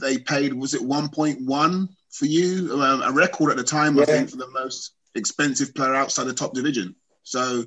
[0.00, 2.80] they paid, was it 1.1 for you?
[2.80, 4.02] Um, a record at the time, yeah.
[4.02, 6.94] I think, for the most expensive player outside the top division.
[7.22, 7.64] So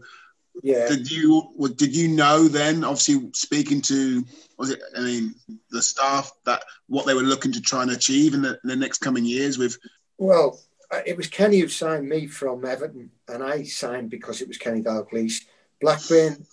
[0.61, 0.87] yeah.
[0.87, 2.83] Did you did you know then?
[2.83, 4.23] Obviously, speaking to
[4.57, 4.81] was it?
[4.95, 5.35] I mean,
[5.71, 8.75] the staff that what they were looking to try and achieve in the, in the
[8.75, 9.77] next coming years with.
[10.17, 10.59] Well,
[10.91, 14.57] uh, it was Kenny who signed me from Everton, and I signed because it was
[14.57, 15.45] Kenny Dalglish.
[15.81, 16.45] Blackburn,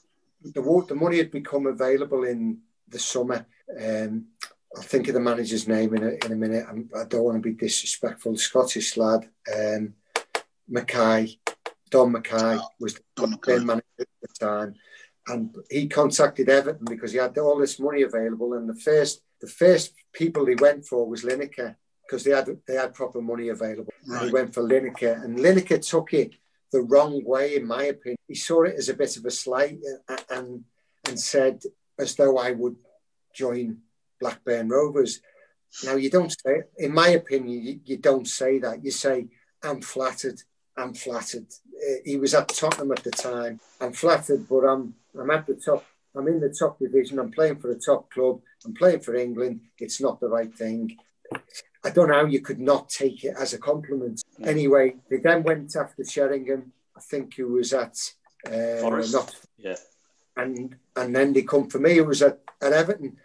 [0.42, 2.58] the the money had become available in
[2.88, 3.44] the summer.
[3.78, 4.26] Um,
[4.74, 6.64] I'll think of the manager's name in a, in a minute.
[6.68, 8.36] I'm, I do not want to be disrespectful.
[8.36, 9.94] Scottish lad, um,
[10.68, 11.38] Mackay.
[11.90, 14.74] Don Mackay was the manager at the time,
[15.28, 18.54] and he contacted Everton because he had all this money available.
[18.54, 22.74] And the first, the first people he went for was Lineker because they had they
[22.74, 23.92] had proper money available.
[24.06, 24.26] Right.
[24.26, 26.34] he went for Lineker, and Lineker took it
[26.72, 28.18] the wrong way, in my opinion.
[28.26, 29.78] He saw it as a bit of a slight,
[30.08, 30.64] uh, and
[31.06, 31.62] and said
[31.98, 32.76] as though I would
[33.34, 33.78] join
[34.20, 35.20] Blackburn Rovers.
[35.84, 38.84] Now you don't say, in my opinion, you, you don't say that.
[38.84, 39.28] You say,
[39.62, 40.42] "I'm flattered.
[40.76, 43.60] I'm flattered." Uh, he was at Tottenham at the time.
[43.80, 45.84] I'm flattered, but I'm I'm at the top.
[46.16, 47.18] I'm in the top division.
[47.18, 48.40] I'm playing for a top club.
[48.64, 49.60] I'm playing for England.
[49.78, 50.96] It's not the right thing.
[51.84, 54.22] I don't know how you could not take it as a compliment.
[54.42, 56.72] Anyway, they then went after Sheringham.
[56.96, 57.96] I think he was at
[58.46, 59.12] uh, Forest.
[59.14, 59.76] not, Yeah.
[60.36, 61.92] and and then they come for me.
[61.96, 63.16] It was at, at Everton,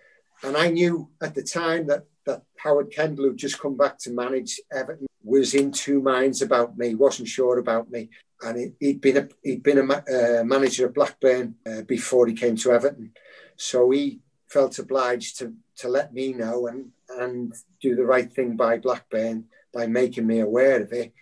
[0.44, 4.12] and I knew at the time that that Howard Kendall, who'd just come back to
[4.12, 6.96] manage Everton, was in two minds about me.
[6.96, 8.10] wasn't sure about me,
[8.42, 12.28] and he, he'd been a he'd been a ma- uh, manager at Blackburn uh, before
[12.28, 13.12] he came to Everton,
[13.56, 14.20] so he
[14.50, 19.46] felt obliged to to let me know and and do the right thing by Blackburn
[19.74, 21.14] by making me aware of it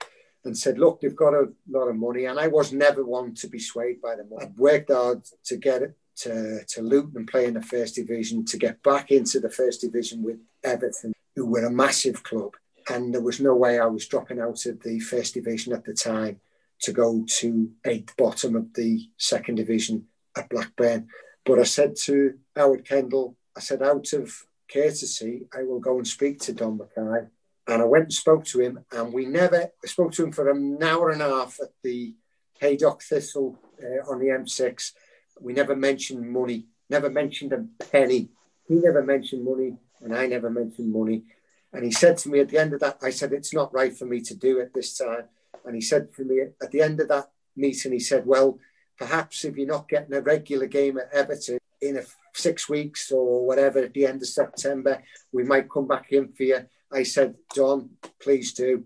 [0.45, 2.25] and said, look, they've got a lot of money.
[2.25, 4.45] And I was never one to be swayed by the money.
[4.45, 8.45] I'd worked hard to get it to, to Luton and play in the first division,
[8.45, 12.53] to get back into the first division with Everton, who were a massive club.
[12.89, 15.93] And there was no way I was dropping out of the first division at the
[15.93, 16.39] time
[16.81, 21.07] to go to eighth bottom of the second division at Blackburn.
[21.45, 24.33] But I said to Howard Kendall, I said, out of
[24.71, 27.27] courtesy, I will go and speak to Don Mackay
[27.67, 30.49] and I went and spoke to him, and we never I spoke to him for
[30.49, 32.13] an hour and a half at the
[32.59, 34.91] Haydock Thistle uh, on the M6.
[35.39, 38.29] We never mentioned money, never mentioned a penny.
[38.67, 41.23] He never mentioned money, and I never mentioned money.
[41.71, 43.95] And he said to me at the end of that, I said, It's not right
[43.95, 45.25] for me to do it this time.
[45.65, 48.59] And he said to me at the end of that meeting, he said, Well,
[48.97, 52.03] perhaps if you're not getting a regular game at Everton in a
[52.35, 55.01] six weeks or whatever at the end of September,
[55.31, 56.59] we might come back in for you.
[56.91, 58.85] I said, Don, please do,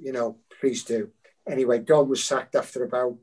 [0.00, 1.10] you know, please do.
[1.48, 3.16] Anyway, Don was sacked after about,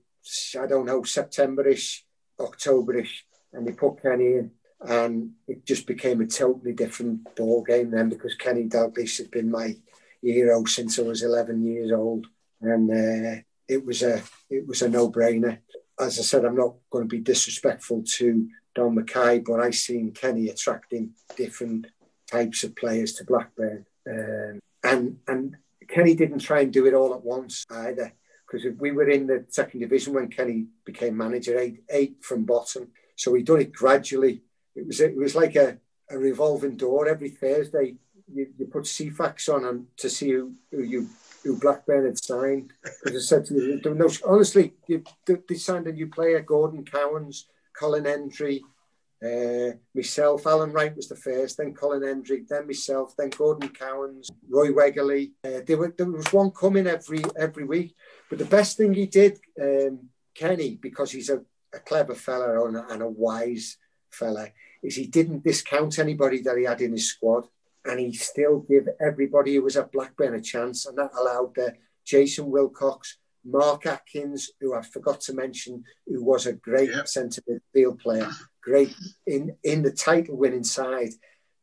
[0.60, 2.06] I don't know, September-ish,
[2.40, 4.52] October-ish, and they put Kenny in.
[4.84, 9.52] And it just became a totally different ball game then because Kenny Dalglish had been
[9.52, 9.76] my
[10.22, 12.28] hero since I was 11 years old.
[12.62, 15.60] And uh, it was a it was a no-brainer.
[16.00, 20.12] As I said, I'm not going to be disrespectful to Don Mackay, but I seen
[20.12, 21.88] Kenny attracting different
[22.30, 23.86] types of players to Blackburn.
[24.08, 28.14] Um, and and Kenny didn't try and do it all at once either,
[28.46, 32.88] because we were in the second division when Kenny became manager, eight eight from bottom.
[33.16, 34.42] So he done it gradually.
[34.76, 35.78] It was it was like a,
[36.10, 37.96] a revolving door every Thursday.
[38.34, 41.10] You, you put Ceefax on and to see who, who you
[41.44, 42.72] who Blackburn had signed.
[43.04, 47.48] Because I said to me, no, honestly, you, they signed a new player, Gordon Cowans,
[47.78, 48.62] Colin Hendry,
[49.24, 54.32] uh, myself, Alan Wright was the first, then Colin Hendry, then myself, then Gordon Cowans,
[54.50, 55.32] Roy Wegerle.
[55.44, 57.96] Uh, there, were, there was one coming every every week.
[58.30, 61.42] But the best thing he did, um, Kenny, because he's a,
[61.74, 63.78] a clever fella and a, and a wise
[64.12, 64.50] fella,
[64.84, 67.48] is he didn't discount anybody that he had in his squad.
[67.84, 70.86] And he still give everybody who was at Blackburn a chance.
[70.86, 71.72] And that allowed uh,
[72.06, 78.00] Jason Wilcox, Mark Atkins, who I forgot to mention, who was a great centre midfield
[78.00, 78.30] player,
[78.62, 78.94] great
[79.26, 81.10] in in the title winning side.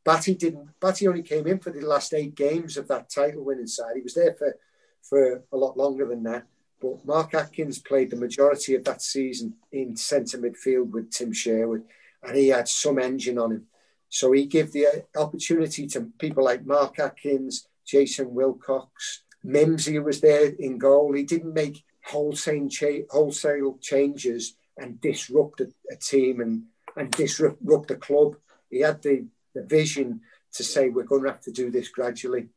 [0.04, 0.68] Batty didn't.
[0.80, 3.92] Batty only came in for the last eight games of that title winning side.
[3.94, 4.56] He was there for
[5.02, 6.46] for a lot longer than that.
[6.80, 11.84] But Mark Atkins played the majority of that season in centre midfield with Tim Sherwood,
[12.22, 13.66] and he had some engine on him.
[14.08, 20.52] So he gave the opportunity to people like Mark Atkins, Jason Wilcox, Mimsy was there
[20.58, 21.12] in goal.
[21.12, 26.64] He didn't make wholesale cha- wholesale changes and disrupt a, a, team and
[26.96, 28.36] and disrupt the club.
[28.70, 30.20] He had the, the vision
[30.54, 32.48] to say we're going to have to do this gradually.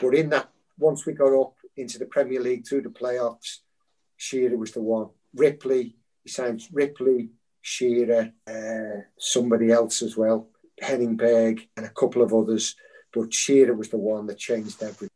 [0.00, 3.58] But in that, once we got up into the Premier League through the playoffs,
[4.16, 5.10] Shearer was the one.
[5.34, 7.30] Ripley, he signed Ripley,
[7.66, 10.48] Shearer, uh, somebody else as well,
[10.80, 12.76] Henning Berg, and a couple of others.
[13.12, 15.10] But Shearer was the one that changed everything.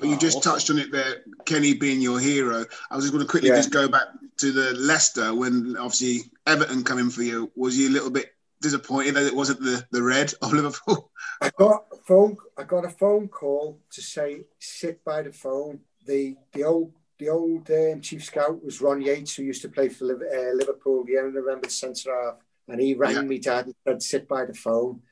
[0.00, 2.64] Well, you just touched on it there, Kenny being your hero.
[2.90, 3.56] I was just going to quickly yeah.
[3.56, 4.08] just go back
[4.38, 7.52] to the Leicester when obviously Everton coming for you.
[7.54, 11.12] Was you a little bit disappointed that it wasn't the, the red of Liverpool?
[11.40, 12.36] I got a phone.
[12.58, 15.78] I got a phone call to say sit by the phone.
[16.04, 16.92] The the old
[17.22, 21.04] the old um, chief scout was Ron Yeats, who used to play for uh, Liverpool.
[21.06, 22.34] Yeah, I remember the centre half,
[22.66, 23.22] and he rang yeah.
[23.22, 25.02] me dad and said sit by the phone.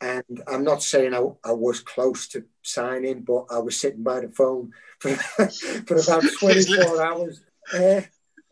[0.00, 4.20] And I'm not saying I, I, was close to signing, but I was sitting by
[4.20, 5.14] the phone for,
[5.86, 7.40] for about 24 hours.
[7.72, 8.00] Uh,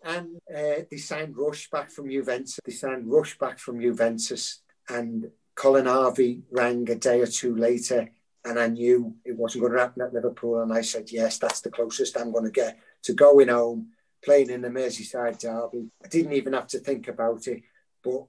[0.05, 2.61] and uh, they signed Rush back from Juventus.
[2.65, 4.61] They signed Rush back from Juventus.
[4.89, 8.09] And Colin Harvey rang a day or two later,
[8.45, 10.63] and I knew it wasn't going to happen at Liverpool.
[10.63, 13.89] And I said, Yes, that's the closest I'm going to get to going home,
[14.25, 15.91] playing in the Merseyside derby.
[16.05, 17.63] I didn't even have to think about it,
[18.03, 18.25] but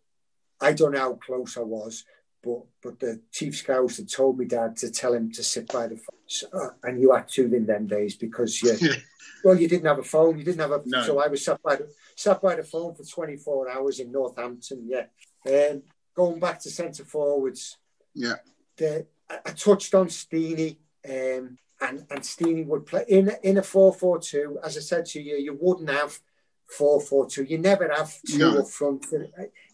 [0.59, 2.03] I don't know how close I was
[2.43, 5.87] but but the chief scouts had told me dad to tell him to sit by
[5.87, 8.75] the phone, uh, and you had to in them days because you,
[9.43, 10.81] well, you didn't have a phone, you didn't have a.
[10.85, 11.03] No.
[11.03, 14.87] So I was sat by the sat by the phone for 24 hours in Northampton.
[14.87, 15.05] Yeah,
[15.47, 15.83] um,
[16.15, 17.77] going back to centre forwards.
[18.15, 18.35] Yeah,
[18.77, 20.77] the, I, I touched on Steenie.
[21.07, 24.59] Um, and and Steenie would play in in a four four two.
[24.63, 26.19] As I said to you, you wouldn't have
[26.67, 27.43] four four two.
[27.43, 28.59] You never have two no.
[28.59, 29.05] up front.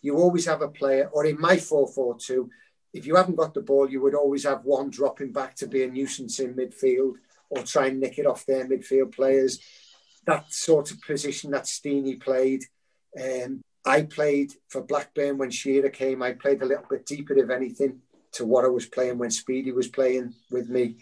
[0.01, 2.49] You always have a player, or in my four four two,
[2.93, 5.83] if you haven't got the ball, you would always have one dropping back to be
[5.83, 7.15] a nuisance in midfield
[7.49, 9.59] or try and nick it off their midfield players.
[10.25, 12.63] That sort of position that Steenie played.
[13.21, 16.21] Um, I played for Blackburn when Shearer came.
[16.21, 18.01] I played a little bit deeper, if anything,
[18.33, 20.97] to what I was playing when Speedie was playing with me.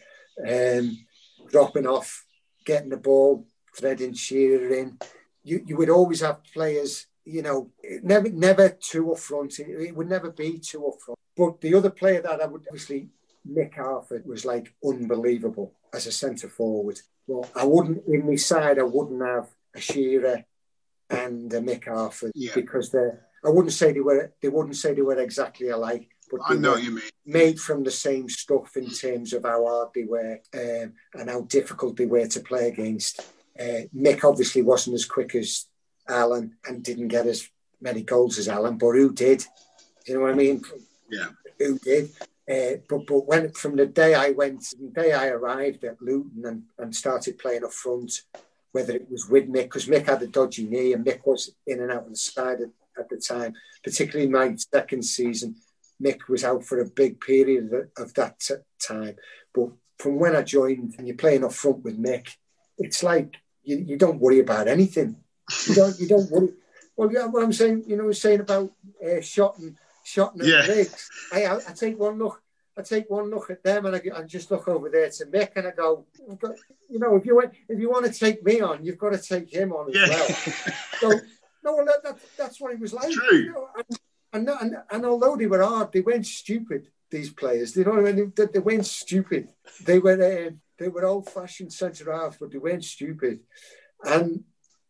[0.47, 1.05] Um,
[1.49, 2.25] dropping off,
[2.65, 4.97] getting the ball, threading Shearer in.
[5.43, 7.71] You, you would always have players, you know,
[8.01, 9.59] never never two up front.
[9.59, 11.19] It, it would never be two up front.
[11.37, 13.09] But the other player that I would obviously
[13.47, 16.99] Mick Harford was like unbelievable as a centre forward.
[17.27, 18.79] Well, I wouldn't in my side.
[18.79, 20.43] I wouldn't have a Shearer
[21.09, 22.51] and a Mick Harford yeah.
[22.55, 24.31] because they're, I wouldn't say they were.
[24.41, 27.91] They wouldn't say they were exactly alike, but I know you mean made from the
[27.91, 32.27] same stuff in terms of how hard they were um, and how difficult they were
[32.27, 33.21] to play against.
[33.59, 35.65] Uh, Mick obviously wasn't as quick as
[36.07, 37.49] Alan and didn't get as
[37.81, 39.45] many goals as Alan, but who did?
[40.05, 40.61] You know what I mean?
[41.09, 41.29] Yeah.
[41.59, 42.09] Who did?
[42.49, 46.45] Uh, but but when from the day I went, the day I arrived at Luton
[46.45, 48.21] and, and started playing up front,
[48.71, 51.81] whether it was with Mick, because Mick had a dodgy knee and Mick was in
[51.81, 52.69] and out of the side at,
[52.99, 53.53] at the time,
[53.83, 55.55] particularly my second season,
[56.01, 59.15] Mick was out for a big period of, of that t- time.
[59.53, 62.35] But from when I joined and you're playing up front with Mick,
[62.77, 65.17] it's like you, you don't worry about anything.
[65.67, 66.53] You don't you don't worry.
[66.97, 68.71] Well, yeah, what I'm saying, you know, I'm saying about
[69.05, 70.65] uh, shot and shot and yeah.
[70.67, 71.09] legs.
[71.33, 72.41] I, I, I take one look.
[72.77, 75.51] I take one look at them and I, I just look over there to Mick
[75.55, 76.05] and I go,
[76.89, 79.17] you know, if you want, if you want to take me on, you've got to
[79.17, 80.09] take him on as yeah.
[80.09, 80.27] well.
[80.99, 81.09] so,
[81.63, 83.11] no, that, that, that's what he was like.
[83.11, 83.37] True.
[83.37, 83.99] You know, and,
[84.35, 86.87] and, and, and, although they were hard, they weren't stupid.
[87.09, 88.33] These players, you know what I mean?
[88.35, 89.49] They, they weren't stupid.
[89.85, 93.41] They were uh, they were old-fashioned centre halves, but they weren't stupid.
[94.03, 94.43] And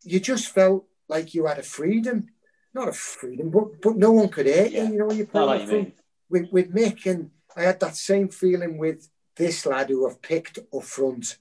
[0.04, 2.30] you just felt like you had a freedom
[2.76, 4.84] not a freedom, but but no one could hate yeah.
[4.84, 4.92] you.
[4.92, 5.94] You know, you play like you
[6.30, 10.60] with with Mick, and I had that same feeling with this lad who I've picked
[10.60, 11.38] up front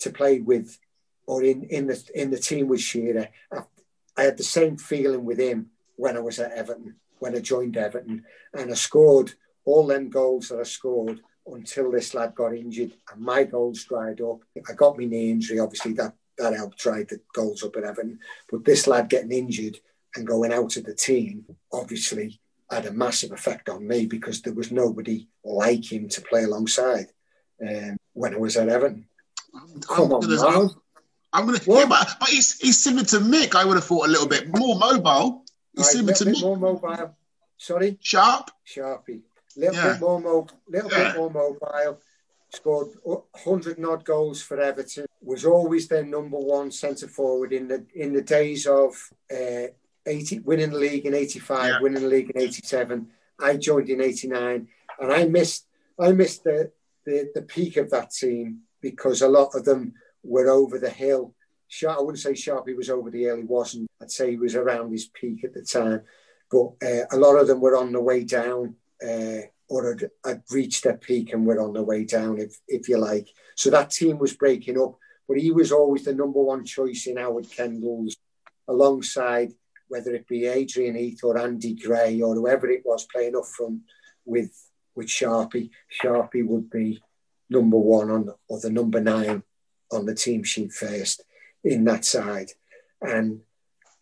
[0.00, 0.78] to play with,
[1.26, 3.28] or in in the in the team with Shearer.
[3.50, 3.62] I,
[4.18, 7.76] I had the same feeling with him when I was at Everton, when I joined
[7.76, 8.24] Everton,
[8.54, 9.34] and I scored
[9.64, 14.20] all them goals that I scored until this lad got injured and my goals dried
[14.20, 14.40] up.
[14.68, 18.18] I got my knee injury, obviously that that helped dry the goals up at Everton.
[18.50, 19.78] But this lad getting injured
[20.14, 22.40] and going out of the team obviously
[22.70, 27.06] had a massive effect on me because there was nobody like him to play alongside
[27.66, 29.06] um, when I was at Everton.
[29.54, 30.20] I'm, Come on,
[31.32, 33.54] I'm gonna, yeah, but, but he's, he's similar to Mick.
[33.54, 35.44] I would have thought a little bit more mobile.
[35.76, 36.42] He's right, similar to Mick.
[36.42, 37.16] More mobile.
[37.56, 37.98] Sorry.
[38.00, 38.50] Sharp.
[38.66, 39.20] Sharpy.
[39.56, 39.92] Little yeah.
[39.92, 40.50] bit more mobile.
[40.68, 41.12] Little yeah.
[41.12, 42.00] bit more mobile.
[42.50, 42.88] Scored
[43.34, 45.06] hundred odd goals for Everton.
[45.22, 48.94] Was always their number one centre forward in the in the days of
[49.30, 49.66] uh,
[50.06, 51.80] 80, winning the league in 85, yeah.
[51.80, 53.08] winning the league in 87.
[53.40, 54.68] I joined in 89
[55.00, 55.66] and I missed
[55.98, 56.70] I missed the,
[57.04, 61.34] the, the peak of that team because a lot of them were over the hill.
[61.88, 63.88] I wouldn't say Sharpie was over the hill, he wasn't.
[64.00, 66.02] I'd say he was around his peak at the time.
[66.50, 70.42] But uh, a lot of them were on the way down uh, or had, had,
[70.50, 73.28] reached their peak and were on the way down, if, if you like.
[73.56, 77.16] So that team was breaking up, but he was always the number one choice in
[77.16, 78.16] Howard Kendall's
[78.68, 79.52] alongside
[79.88, 83.80] whether it be Adrian Heath or Andy Gray or whoever it was playing up front
[84.24, 84.52] with
[84.94, 85.70] with Sharpie,
[86.02, 87.02] Sharpie would be
[87.50, 89.42] number one on or the number nine
[89.92, 91.22] on the team sheet first
[91.66, 92.50] in that side.
[93.02, 93.40] And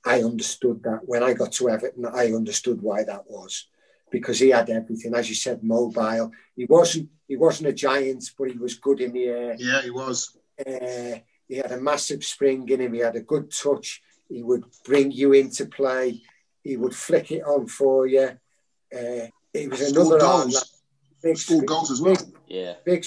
[0.05, 3.66] I understood that when I got to Everton, I understood why that was
[4.11, 6.31] because he had everything, as you said, mobile.
[6.55, 9.57] He wasn't he wasn't a giant, but he was good in the air.
[9.59, 10.36] Yeah, he was.
[10.65, 11.16] Uh,
[11.49, 12.93] he had a massive spring in him.
[12.93, 14.03] He had a good touch.
[14.28, 16.23] He would bring you into play.
[16.62, 18.39] He would flick it on for you.
[18.95, 20.55] Uh, he was another goals.
[20.55, 20.65] Lad,
[21.23, 22.15] big, Scored goals as well.
[22.15, 23.05] Big, yeah, big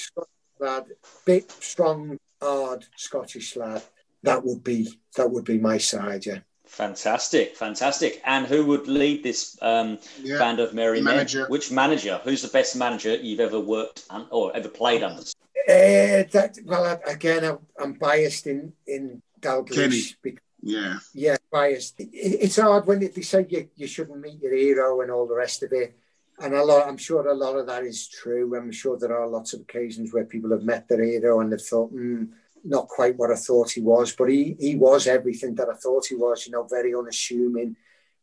[0.60, 0.86] lad,
[1.26, 3.84] big, strong, hard Scottish lad.
[4.28, 6.26] That would be that would be my side.
[6.26, 6.40] Yeah.
[6.66, 8.22] Fantastic, fantastic.
[8.26, 10.38] And who would lead this um, yeah.
[10.38, 11.42] band of merry manager.
[11.42, 11.50] men?
[11.50, 12.20] Which manager?
[12.24, 15.22] Who's the best manager you've ever worked on, or ever played under?
[15.22, 20.98] Uh, that, well, again, I'm, I'm biased in in Dalglish because yeah.
[21.14, 22.00] Yeah, biased.
[22.00, 25.36] It, it's hard when they say you, you shouldn't meet your hero and all the
[25.36, 25.98] rest of it.
[26.40, 28.56] and a lot, I'm sure a lot of that is true.
[28.56, 31.62] I'm sure there are lots of occasions where people have met their hero and they've
[31.62, 32.28] thought, mm,
[32.64, 36.08] not quite what I thought he was, but he he was everything that I thought
[36.08, 36.46] he was.
[36.46, 37.76] You know, very unassuming,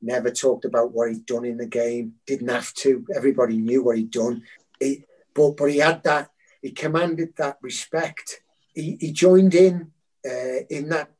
[0.03, 2.15] never talked about what he'd done in the game.
[2.27, 3.05] Didn't have to.
[3.15, 4.43] Everybody knew what he'd done.
[4.81, 5.05] He,
[5.35, 6.31] but but he had that.
[6.63, 8.41] He commanded that respect.
[8.75, 9.93] He, he joined in
[10.25, 11.11] uh, in that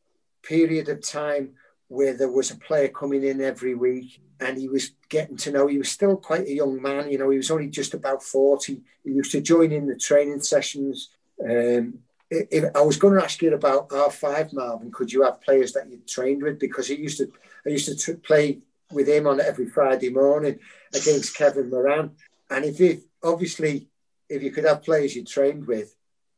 [0.43, 1.55] period of time
[1.89, 5.67] where there was a player coming in every week and he was getting to know
[5.67, 8.81] he was still quite a young man you know he was only just about 40
[9.05, 11.11] he used to join in the training sessions
[11.49, 11.99] um,
[12.75, 16.01] I was going to ask you about R5 Marvin could you have players that you
[16.07, 17.31] trained with because he used to
[17.67, 18.61] I used to play
[18.93, 20.59] with him on every Friday morning
[20.93, 22.13] against Kevin Moran
[22.51, 23.89] and if it obviously
[24.29, 25.95] if you could have players you trained with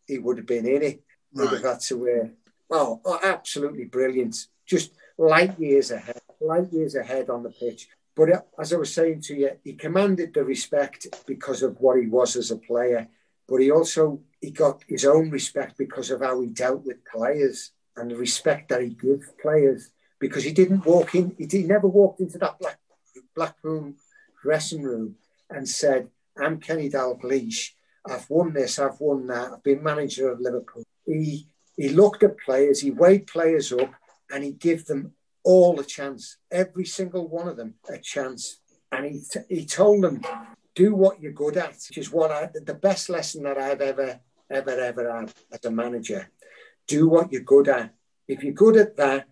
[0.06, 1.02] he would have been in it
[1.34, 1.50] right.
[1.50, 2.30] would have had to wear
[2.70, 4.36] oh, oh absolutely brilliant
[4.66, 7.88] just light years ahead light years ahead on the pitch.
[8.14, 12.00] But uh, as I was saying to you, he commanded the respect because of what
[12.00, 13.08] he was as a player.
[13.48, 17.72] But he also he got his own respect because of how he dealt with players
[17.96, 19.90] and the respect that he gave players.
[20.18, 22.78] Because he didn't walk in, he, he never walked into that black
[23.34, 23.96] black room
[24.42, 25.16] dressing room
[25.50, 26.08] and said,
[26.38, 27.72] "I'm Kenny Dalglish.
[28.08, 29.52] I've won this, I've won that.
[29.52, 33.92] I've been manager of Liverpool." He he looked at players, he weighed players up,
[34.30, 35.12] and he gave them
[35.44, 38.58] all a chance, every single one of them a chance.
[38.90, 40.22] And he, t- he told them,
[40.76, 44.20] do what you're good at, which is what I, the best lesson that I've ever,
[44.48, 46.28] ever, ever had as a manager.
[46.86, 47.94] Do what you're good at.
[48.28, 49.26] If you're good at that,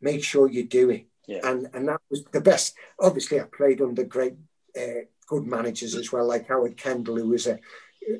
[0.00, 1.06] make sure you do it.
[1.26, 1.40] Yeah.
[1.42, 2.74] And, and that was the best.
[3.00, 4.34] Obviously, I played under great,
[4.76, 7.58] uh, good managers as well, like Howard Kendall, who was a,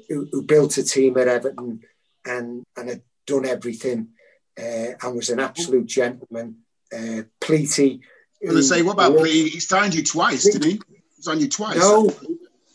[0.08, 1.80] who, who built a team at Everton
[2.24, 4.08] and, and had done everything
[4.58, 6.56] uh, and was an absolute gentleman
[6.92, 8.00] uh, Pleaty.
[8.42, 9.48] I was going to say, what about Pleaty?
[9.48, 10.80] He signed you twice, didn't he?
[11.16, 11.78] He signed you twice.
[11.78, 12.10] No,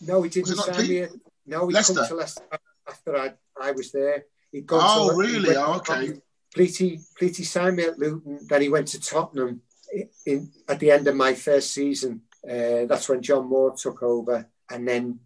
[0.05, 1.05] no, he didn't sign me.
[1.45, 1.93] No, he Leicester?
[1.93, 2.43] come to Leicester
[2.87, 4.25] after I, I was there.
[4.51, 5.55] He got oh, to, really?
[5.55, 6.13] Oh, okay.
[6.55, 8.39] Pleaty, Pleaty signed me at Luton.
[8.47, 9.61] Then he went to Tottenham
[9.93, 12.21] in, in at the end of my first season.
[12.43, 15.19] Uh, that's when John Moore took over, and then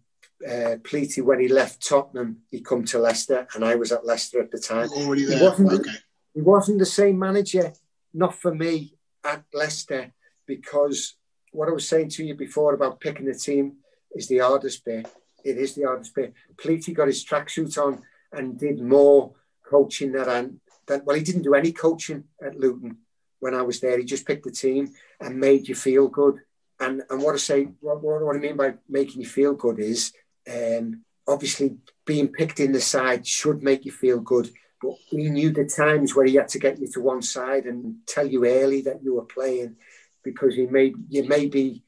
[0.46, 4.40] uh, Pleaty, when he left Tottenham, he come to Leicester, and I was at Leicester
[4.40, 4.88] at the time.
[4.88, 5.38] Already there.
[5.38, 5.90] He wasn't, okay.
[6.34, 7.72] he wasn't the same manager
[8.12, 8.94] not for me
[9.24, 10.12] at Leicester
[10.46, 11.14] because
[11.52, 13.76] what I was saying to you before about picking the team
[14.14, 15.08] is the hardest bit.
[15.44, 16.34] It is the hardest bit.
[16.56, 19.32] Pleaty got his tracksuit on and did more
[19.64, 22.98] coaching than, than well, he didn't do any coaching at Luton
[23.38, 23.98] when I was there.
[23.98, 26.40] He just picked the team and made you feel good.
[26.78, 30.12] And and what I say, what, what I mean by making you feel good is
[30.50, 31.76] um, obviously
[32.06, 34.50] being picked in the side should make you feel good
[34.80, 37.96] but he knew the times where he had to get you to one side and
[38.06, 39.76] tell you early that you were playing
[40.22, 41.82] because he may you maybe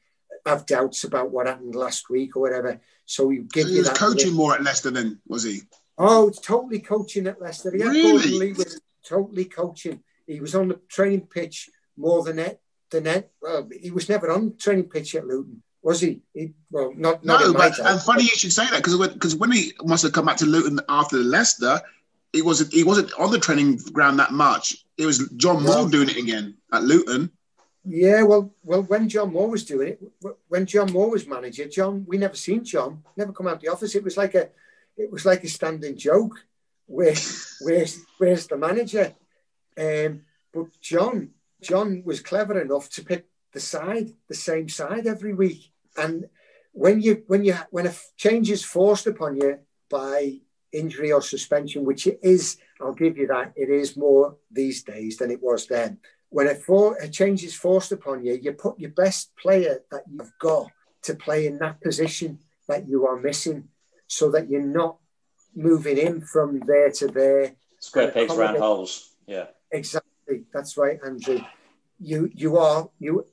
[0.45, 2.79] have doubts about what happened last week or whatever.
[3.05, 5.61] So he give so he was coaching more at Leicester then, was he?
[5.97, 7.71] Oh, totally coaching at Leicester.
[7.71, 8.53] He really?
[8.53, 10.01] was totally coaching.
[10.27, 12.59] He was on the training pitch more than it
[12.89, 13.31] than it.
[13.41, 15.61] Well, he was never on training pitch at Luton.
[15.81, 16.21] Was he?
[16.33, 19.51] he well, not, not no, but and funny you should say that because because when
[19.51, 21.81] he must have come back to Luton after Leicester,
[22.31, 24.77] he wasn't he wasn't on the training ground that much.
[24.97, 27.31] It was John Moore doing it again at Luton.
[27.85, 30.01] Yeah, well, well, when John Moore was doing it,
[30.47, 33.93] when John Moore was manager, John, we never seen John, never come out the office.
[33.95, 34.49] It was like a,
[34.95, 36.45] it was like a standing joke.
[36.85, 37.15] Where,
[37.61, 39.13] where's, where's the manager?
[39.77, 40.21] Um,
[40.53, 41.31] but John,
[41.61, 45.71] John was clever enough to pick the side, the same side every week.
[45.97, 46.29] And
[46.71, 50.39] when you, when you, when a change is forced upon you by
[50.71, 55.17] injury or suspension, which it is, I'll give you that, it is more these days
[55.17, 55.99] than it was then.
[56.33, 60.01] When a, for, a change is forced upon you, you put your best player that
[60.11, 60.71] you've got
[61.03, 63.69] to play in that position that you are missing
[64.07, 64.97] so that you're not
[65.55, 67.53] moving in from there to there.
[67.79, 69.11] Square pegs round holes.
[69.27, 69.45] Yeah.
[69.71, 70.45] Exactly.
[70.51, 71.39] That's right, Andrew.
[71.99, 73.27] You you are you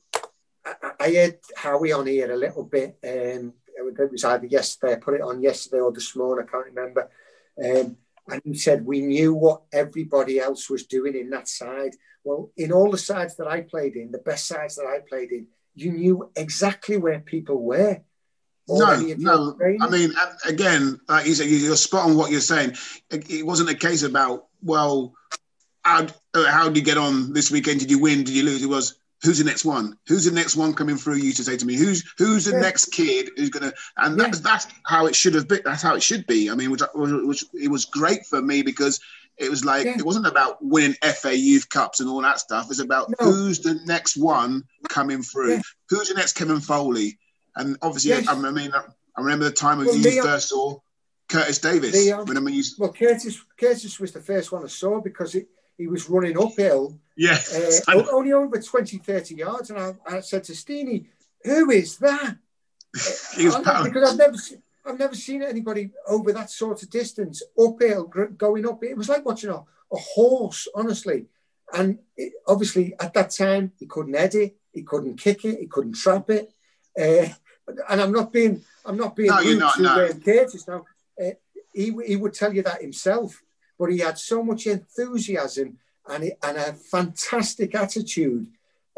[0.67, 3.55] I, I heard Howie on here a little bit um
[3.89, 7.11] it was either yesterday, I put it on yesterday or this morning, I can't remember.
[7.65, 7.97] Um,
[8.31, 11.95] and he said, we knew what everybody else was doing in that side.
[12.25, 15.33] Well, in all the sides that I played in, the best sides that I played
[15.33, 18.01] in, you knew exactly where people were.
[18.69, 19.59] No, no.
[19.81, 20.13] I mean,
[20.47, 22.77] again, like you said, you're spot on what you're saying.
[23.11, 25.15] It wasn't a case about, well,
[25.83, 27.81] how, uh, how did you get on this weekend?
[27.81, 28.23] Did you win?
[28.23, 28.63] Did you lose?
[28.63, 29.97] It was, who's the next one?
[30.07, 32.61] Who's the next one coming through you to say to me, who's who's the yeah.
[32.61, 33.73] next kid who's gonna?
[33.97, 34.25] And yeah.
[34.25, 35.61] that's that's how it should have been.
[35.65, 36.51] That's how it should be.
[36.51, 39.01] I mean, which, which it was great for me because
[39.37, 39.97] it was like yeah.
[39.99, 42.67] it wasn't about winning FA Youth Cups and all that stuff.
[42.71, 43.31] It's about no.
[43.33, 45.61] who's the next one coming through.
[45.89, 47.19] Who's the next Kevin Foley?
[47.57, 48.29] And obviously, yes.
[48.29, 50.79] I, I mean, I remember the time well, you first saw
[51.29, 51.95] Curtis Davies.
[51.95, 52.63] Leon, remember you...
[52.79, 55.49] Well, Curtis Curtis was the first one I saw because it,
[55.81, 56.99] he was running uphill.
[57.17, 57.89] Yes.
[57.89, 59.71] Uh, only over 20, 30 yards.
[59.71, 61.07] And I, I said to Steenie,
[61.43, 62.37] who is that?
[62.97, 68.05] uh, because I've never seen, I've never seen anybody over that sort of distance, uphill,
[68.05, 68.85] going up.
[68.85, 71.27] It was like watching a, a horse, honestly.
[71.73, 75.95] And it, obviously, at that time, he couldn't edit, he couldn't kick it, he couldn't
[75.95, 76.53] trap it.
[76.99, 77.33] Uh,
[77.89, 80.09] and I'm not being, I'm not being no, rude not, to no.
[80.25, 80.85] Curtis now.
[81.19, 81.31] Uh,
[81.73, 83.43] he, he would tell you that himself,
[83.81, 88.47] but he had so much enthusiasm and, and a fantastic attitude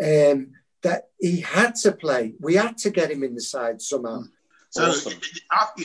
[0.03, 0.49] um,
[0.83, 2.35] that he had to play.
[2.41, 4.25] We had to get him in the side somehow.
[4.71, 5.13] So awesome.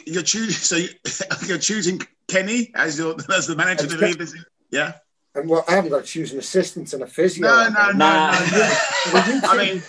[0.07, 0.90] You're choosing.
[1.03, 4.34] So you're choosing Kenny as your as the manager to lead this.
[4.72, 4.94] Yeah.
[5.36, 7.45] And well, I haven't got to choose an assistant and a physio.
[7.45, 7.98] No, no, no, no.
[7.98, 9.41] no.
[9.44, 9.84] I mean,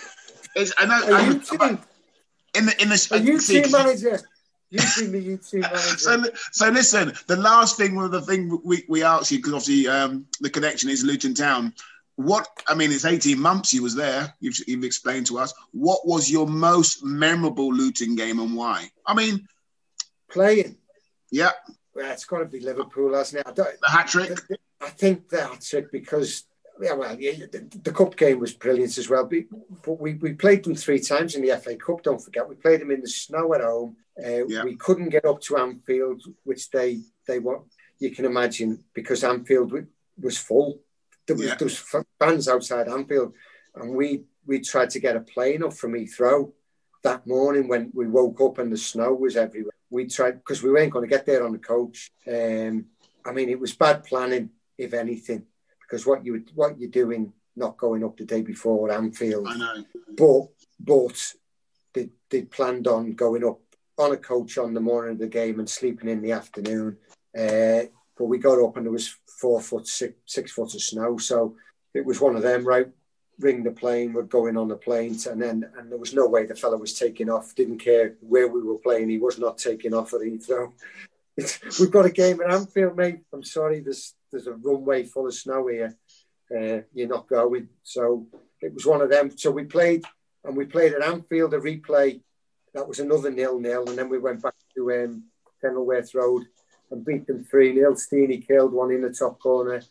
[0.77, 1.15] I know.
[1.15, 1.79] Are you team,
[2.53, 3.07] in the in the.
[3.11, 4.19] Are you team manager?
[4.69, 5.97] You team the YouTube manager.
[5.97, 7.13] So, so listen.
[7.27, 10.49] The last thing, one of the thing we we asked you because obviously um, the
[10.49, 11.73] connection is Luton Town
[12.19, 14.33] what I mean, it's 18 months you was there.
[14.41, 15.53] You've, you've, explained to us.
[15.71, 18.89] What was your most memorable Luton game and why?
[19.07, 19.47] I mean,
[20.29, 20.75] playing.
[21.31, 21.51] Yeah.
[21.95, 23.47] Well, it's got to be Liverpool, hasn't it?
[23.47, 24.37] I don't, the hat trick.
[24.81, 26.43] I think the hat trick because
[26.81, 29.29] yeah, well, yeah, the, the, cup game was brilliant as well.
[29.83, 32.03] But we, we played them three times in the FA Cup.
[32.03, 33.97] Don't forget, we played them in the snow at home.
[34.17, 34.63] Uh, yeah.
[34.63, 37.63] We couldn't get up to Anfield, which they they want.
[37.99, 39.73] You can imagine because Anfield
[40.17, 40.79] was full
[41.29, 41.55] there was, yeah.
[41.55, 43.33] there was fans outside Anfield,
[43.75, 46.51] and we we tried to get a plane up from Heathrow
[47.03, 49.73] that morning when we woke up and the snow was everywhere.
[49.91, 52.09] We tried because we weren't going to get there on the coach.
[52.27, 52.85] Um,
[53.23, 55.43] I mean, it was bad planning, if anything,
[55.89, 59.47] because what you what you're doing, not going up the day before Anfield.
[59.47, 59.85] I know.
[60.15, 60.47] But
[60.79, 61.33] but
[61.93, 63.59] they they planned on going up
[63.97, 66.97] on a coach on the morning of the game and sleeping in the afternoon.
[67.37, 67.83] Uh,
[68.17, 71.17] but we got up and there was four foot, six, six foot of snow.
[71.17, 71.55] So
[71.93, 72.87] it was one of them, right?
[73.39, 75.17] Ring the plane, we're going on the plane.
[75.29, 78.47] And then, and there was no way the fella was taking off, didn't care where
[78.47, 79.09] we were playing.
[79.09, 80.71] He was not taking off at Heathrow.
[81.79, 83.19] We've got a game at Anfield, mate.
[83.33, 85.97] I'm sorry, there's there's a runway full of snow here.
[86.51, 87.69] Uh, you're not going.
[87.83, 88.27] So
[88.61, 89.35] it was one of them.
[89.37, 90.03] So we played,
[90.43, 92.21] and we played at Anfield a replay.
[92.73, 95.23] That was another nil nil, and then we went back to um,
[95.61, 96.43] Kenilworth Road
[96.91, 97.95] and beat them 3 0.
[97.95, 99.81] Steenie killed one in the top corner.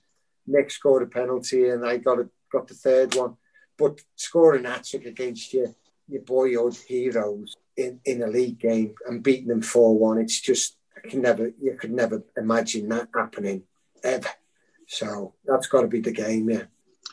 [0.46, 3.36] Nick scored a penalty, and I got a, got the third one.
[3.76, 5.74] But scoring hat trick against your,
[6.08, 10.76] your boyhood heroes in, in a league game and beating them 4 1, it's just,
[10.96, 13.62] I can never, you could never imagine that happening
[14.04, 14.28] ever.
[14.86, 16.64] So that's got to be the game, yeah.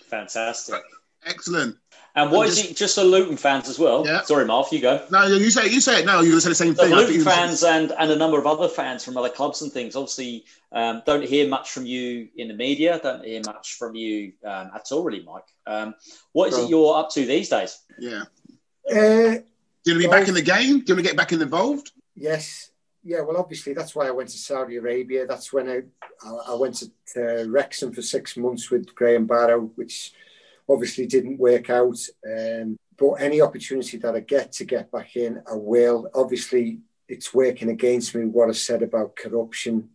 [0.05, 0.81] Fantastic.
[1.25, 1.77] Excellent.
[2.17, 2.77] And what is it?
[2.77, 4.05] Just for Luton fans as well.
[4.05, 4.21] Yeah.
[4.21, 5.05] Sorry, Mark, you go.
[5.11, 6.05] No, you say you say it.
[6.05, 6.91] No, you're going to say the same the thing.
[6.95, 9.97] Luton fans and and a number of other fans from other clubs and things.
[9.97, 13.01] Obviously, um, don't hear much from you in the media.
[13.03, 15.43] Don't hear much from you um, at all, really, Mike.
[15.67, 15.95] Um,
[16.31, 17.81] what is it you're up to these days?
[17.99, 18.23] Yeah.
[18.89, 20.79] Uh, do you want to be back in the game?
[20.79, 21.91] Do you want to get back involved?
[22.15, 22.71] Yes.
[23.07, 25.27] Yeah, well, obviously that's why I went to Saudi Arabia.
[25.27, 25.81] That's when I
[26.27, 30.11] I, went to, to Wrexham for six months with Graham Barrow, which
[30.67, 31.99] obviously didn't work out.
[32.27, 36.09] Um, but any opportunity that I get to get back in, I will.
[36.15, 39.89] Obviously, it's working against me what I said about corruption.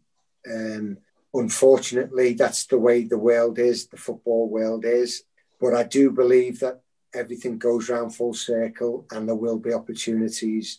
[0.49, 0.99] Um,
[1.35, 5.25] unfortunately, that's the way the world is, the football world is.
[5.61, 6.83] But I do believe that
[7.13, 10.79] everything goes round full circle and there will be opportunities.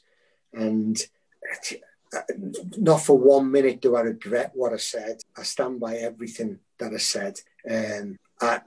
[0.53, 0.97] And
[2.77, 5.21] not for one minute do I regret what I said.
[5.37, 7.39] I stand by everything that I said.
[7.69, 8.61] Um, I,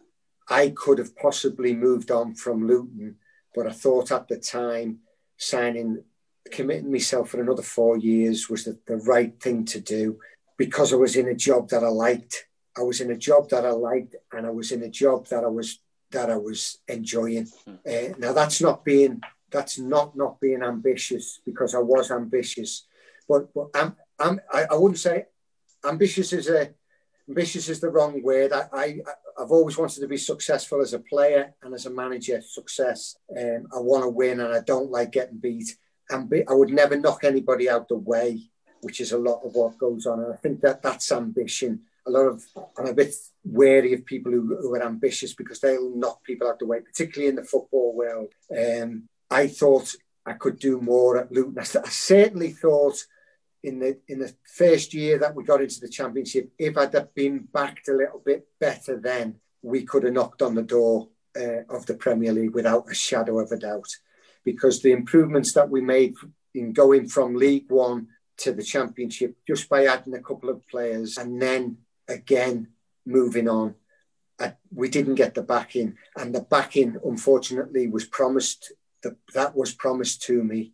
[0.49, 3.16] I could have possibly moved on from Luton,
[3.55, 5.01] but I thought at the time
[5.37, 6.05] signing,
[6.51, 10.19] committing myself for another four years was the, the right thing to do
[10.57, 12.47] because I was in a job that I liked.
[12.77, 15.45] I was in a job that I liked, and I was in a job that
[15.45, 15.81] I was
[16.11, 17.49] that I was enjoying.
[17.66, 22.87] Uh, now that's not being that's not not being ambitious because I was ambitious,
[23.29, 25.27] but but I'm, I'm I, I wouldn't say
[25.87, 26.71] ambitious is a
[27.29, 28.53] ambitious is the wrong word.
[28.53, 28.99] I, I
[29.39, 32.41] I've always wanted to be successful as a player and as a manager.
[32.41, 33.17] Success.
[33.37, 35.77] Um, I want to win, and I don't like getting beat.
[36.11, 38.43] And be, I would never knock anybody out the way,
[38.83, 40.21] which is a lot of what goes on.
[40.21, 41.81] And I think that that's ambition.
[42.07, 42.45] A lot of
[42.79, 46.59] I'm a bit wary of people who, who are ambitious because they'll knock people out
[46.59, 48.33] the way, particularly in the football world.
[48.57, 49.95] Um, I thought
[50.27, 51.59] I could do more at Luton.
[51.59, 53.07] I, I certainly thought
[53.65, 57.15] in the in the first year that we got into the championship, if I'd have
[57.15, 61.62] been backed a little bit better then, we could have knocked on the door uh,
[61.70, 63.89] of the Premier League without a shadow of a doubt.
[64.45, 66.15] Because the improvements that we made
[66.55, 71.16] in going from League One to the Championship just by adding a couple of players
[71.16, 72.69] and then again
[73.07, 73.74] moving on.
[74.74, 78.73] we didn't get the backing, and the backing, unfortunately, was promised.
[79.03, 80.73] That that was promised to me,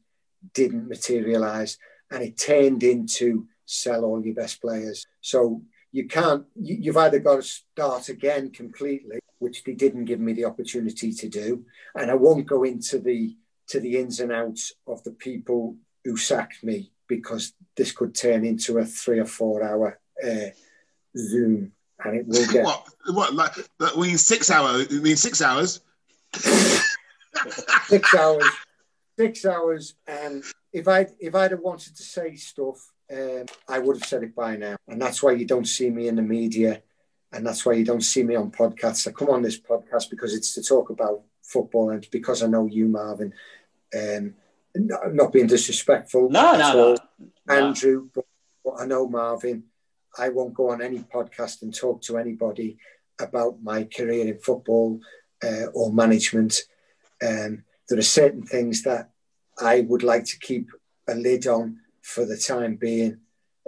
[0.54, 1.78] didn't materialise,
[2.10, 5.06] and it turned into sell all your best players.
[5.20, 5.62] So
[5.92, 6.44] you can't.
[6.54, 11.28] You've either got to start again completely, which they didn't give me the opportunity to
[11.28, 11.64] do,
[11.94, 13.36] and I won't go into the
[13.68, 18.44] to the ins and outs of the people who sacked me because this could turn
[18.44, 20.50] into a three or four hour uh,
[21.16, 21.72] Zoom,
[22.04, 24.82] and it will get what what like that means six hours.
[24.82, 25.80] It means six hours.
[27.88, 28.44] six hours,
[29.18, 33.96] six hours, and if I if I'd have wanted to say stuff, um, I would
[33.96, 36.82] have said it by now, and that's why you don't see me in the media,
[37.32, 39.06] and that's why you don't see me on podcasts.
[39.06, 42.66] I come on this podcast because it's to talk about football, and because I know
[42.66, 43.32] you, Marvin.
[43.94, 44.34] Um,
[44.74, 46.30] not being disrespectful.
[46.30, 46.96] No, no,
[47.46, 48.24] no, Andrew, but,
[48.64, 49.64] but I know Marvin.
[50.16, 52.78] I won't go on any podcast and talk to anybody
[53.20, 55.00] about my career in football
[55.42, 56.62] uh, or management.
[57.22, 59.09] Um, there are certain things that
[59.60, 60.70] I would like to keep
[61.08, 63.18] a lid on for the time being.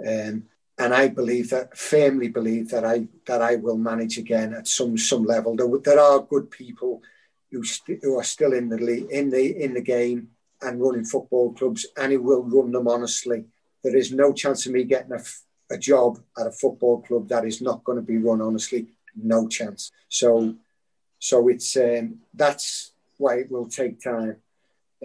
[0.05, 0.45] Um,
[0.77, 4.97] and I believe that firmly believe that I that I will manage again at some
[4.97, 5.55] some level.
[5.55, 7.01] There, there are good people
[7.51, 10.29] who, st- who are still in the league, in the in the game
[10.61, 13.45] and running football clubs, and who will run them honestly.
[13.83, 15.21] There is no chance of me getting a,
[15.69, 18.87] a job at a football club that is not going to be run honestly.
[19.15, 19.91] No chance.
[20.09, 20.55] So,
[21.19, 24.37] so it's um, that's why it will take time.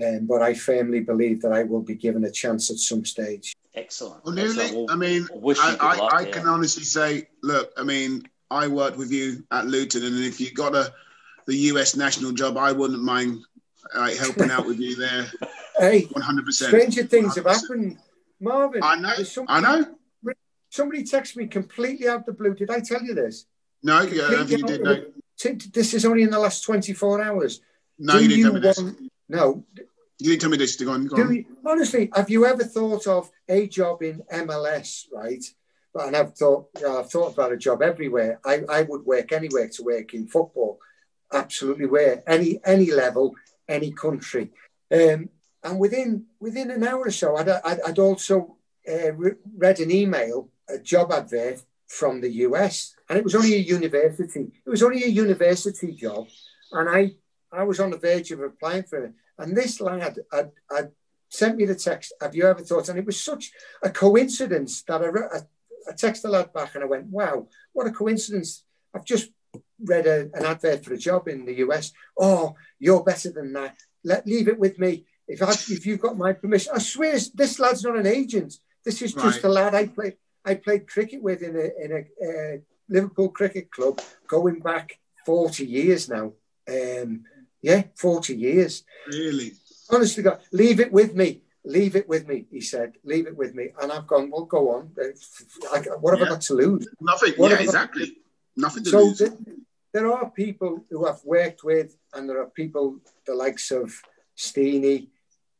[0.05, 3.55] Um, but I firmly believe that I will be given a chance at some stage.
[3.75, 4.25] Excellent.
[4.25, 4.91] Well, Excellent.
[4.91, 6.31] I mean, I, I, luck, I yeah.
[6.31, 10.53] can honestly say, look, I mean, I worked with you at Luton, and if you
[10.53, 10.93] got a
[11.47, 13.43] the US national job, I wouldn't mind
[13.97, 15.27] like helping out with you there.
[15.79, 16.71] Hey, one hundred percent.
[16.71, 17.37] Stranger things 100%.
[17.37, 17.99] have happened,
[18.41, 18.83] Marvin.
[18.83, 19.15] I know.
[19.23, 20.35] Somebody, I know.
[20.71, 22.53] Somebody texted me completely out of the blue.
[22.53, 23.47] Did I tell you this?
[23.85, 24.83] No, yeah, you did.
[24.83, 25.05] No.
[25.73, 27.61] This is only in the last twenty four hours.
[27.97, 28.83] No, Do you didn't you tell me this.
[28.83, 29.65] Want, no.
[30.19, 30.77] You didn't tell me this.
[30.77, 31.07] Go on.
[31.07, 31.35] Go on.
[31.35, 35.07] You, honestly, have you ever thought of a job in MLS?
[35.13, 35.45] Right.
[35.95, 38.41] And I've thought, you know, I've thought about a job everywhere.
[38.45, 40.79] I, I would work anywhere to work in football
[41.33, 43.35] absolutely where any any level,
[43.69, 44.51] any country.
[44.93, 45.29] Um,
[45.63, 48.57] and within within an hour or so, I'd, I'd, I'd also
[48.89, 53.55] uh, re- read an email, a job advert from the US, and it was only
[53.55, 54.53] a university.
[54.65, 56.29] It was only a university job,
[56.73, 57.13] and I
[57.53, 59.13] I was on the verge of applying for it.
[59.39, 60.91] And this lad had, had
[61.29, 62.13] sent me the text.
[62.21, 62.89] Have you ever thought?
[62.89, 63.51] And it was such
[63.83, 65.41] a coincidence that I, I,
[65.89, 68.65] I texted the lad back, and I went, "Wow, what a coincidence!
[68.95, 69.31] I've just
[69.85, 71.93] read a, an advert for a job in the US.
[72.19, 73.77] Oh, you're better than that.
[74.05, 75.07] Let leave it with me.
[75.27, 78.55] If I, if you've got my permission, I swear this lad's not an agent.
[78.85, 79.45] This is just right.
[79.45, 82.59] a lad I played I played cricket with in a in a uh,
[82.89, 86.33] Liverpool cricket club going back forty years now.
[86.69, 87.25] Um,
[87.63, 88.85] yeah, forty years.
[89.07, 89.53] Really?
[89.91, 91.43] Honestly, God, leave it with me.
[91.65, 92.95] Leave it with me, he said.
[93.05, 93.71] Leave it with me.
[93.83, 94.91] And I've gone, well, go on.
[94.95, 96.27] What have yeah.
[96.27, 96.89] I got to lose?
[97.01, 97.35] Nothing.
[97.37, 98.17] What yeah, exactly.
[98.57, 99.19] Nothing to so lose.
[99.19, 99.37] The,
[99.93, 103.95] there are people who I've worked with, and there are people the likes of
[104.35, 105.09] Steenie,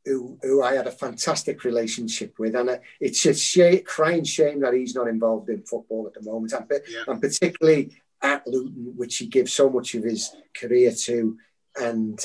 [0.05, 2.55] who, who I had a fantastic relationship with.
[2.55, 6.23] And uh, it's a sh- crying shame that he's not involved in football at the
[6.23, 7.01] moment, and, yeah.
[7.07, 11.37] and particularly at Luton, which he gives so much of his career to.
[11.81, 12.21] And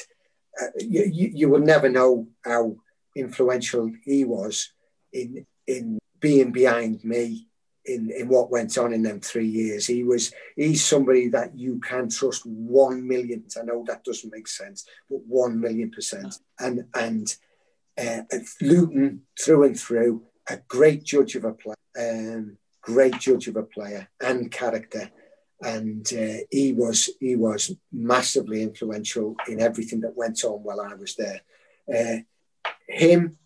[0.61, 2.75] uh, you, you will never know how
[3.15, 4.71] influential he was
[5.11, 7.47] in in being behind me
[7.85, 9.85] in, in what went on in them three years.
[9.85, 13.43] He was he's somebody that you can trust one million.
[13.59, 16.35] I know that doesn't make sense, but one million percent.
[16.59, 17.35] And and
[17.97, 18.21] uh,
[18.61, 23.63] Luton through and through, a great judge of a player, um, great judge of a
[23.63, 25.11] player and character.
[25.63, 30.93] And uh, he was he was massively influential in everything that went on while I
[30.93, 31.41] was there.
[31.87, 32.17] Uh,
[32.87, 33.37] him,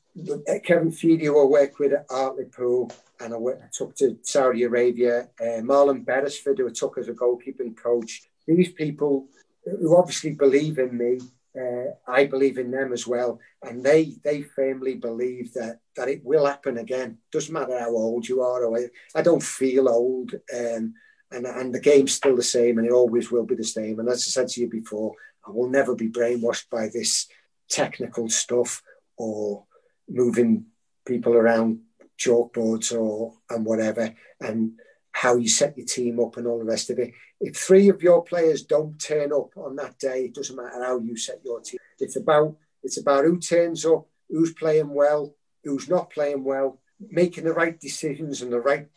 [0.64, 5.30] Kevin Feedy, who I worked with at Hartlepool, and I, went, took to Saudi Arabia.
[5.39, 8.23] Uh, Marlon Beresford, who I took as a goalkeeping coach.
[8.48, 9.27] These people
[9.64, 11.19] who obviously believe in me,
[11.60, 16.23] uh, I believe in them as well, and they they firmly believe that that it
[16.23, 17.18] will happen again.
[17.31, 20.94] Doesn't matter how old you are, or I, I don't feel old, um,
[21.32, 23.99] and and the game's still the same, and it always will be the same.
[23.99, 25.14] And as I said to you before,
[25.45, 27.28] I will never be brainwashed by this
[27.70, 28.82] technical stuff
[29.18, 29.66] or
[30.10, 30.66] moving
[31.06, 31.80] people around
[32.18, 34.74] chalkboards or and whatever, and
[35.12, 37.12] how you set your team up and all the rest of it.
[37.40, 40.99] If three of your players don't turn up on that day, it doesn't matter how
[40.99, 41.80] you set your team.
[41.99, 47.44] It's about it's about who turns up, who's playing well, who's not playing well, making
[47.44, 48.88] the right decisions and the right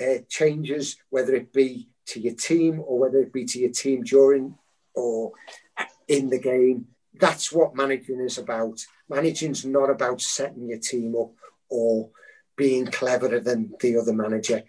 [0.00, 4.02] uh, changes, whether it be to your team or whether it be to your team
[4.02, 4.56] during
[4.94, 5.32] or
[6.08, 6.86] in the game.
[7.14, 8.80] That's what managing is about.
[9.08, 11.32] Managing's not about setting your team up
[11.68, 12.10] or
[12.56, 14.62] being cleverer than the other manager.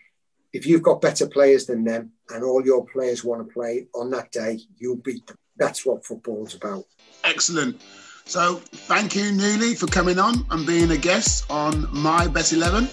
[0.54, 4.10] If you've got better players than them and all your players want to play on
[4.12, 5.38] that day, you'll beat them.
[5.58, 6.86] That's what football's about.
[7.24, 7.82] Excellent.
[8.26, 8.56] So
[8.88, 12.90] thank you, Newley, for coming on and being a guest on My Best 11.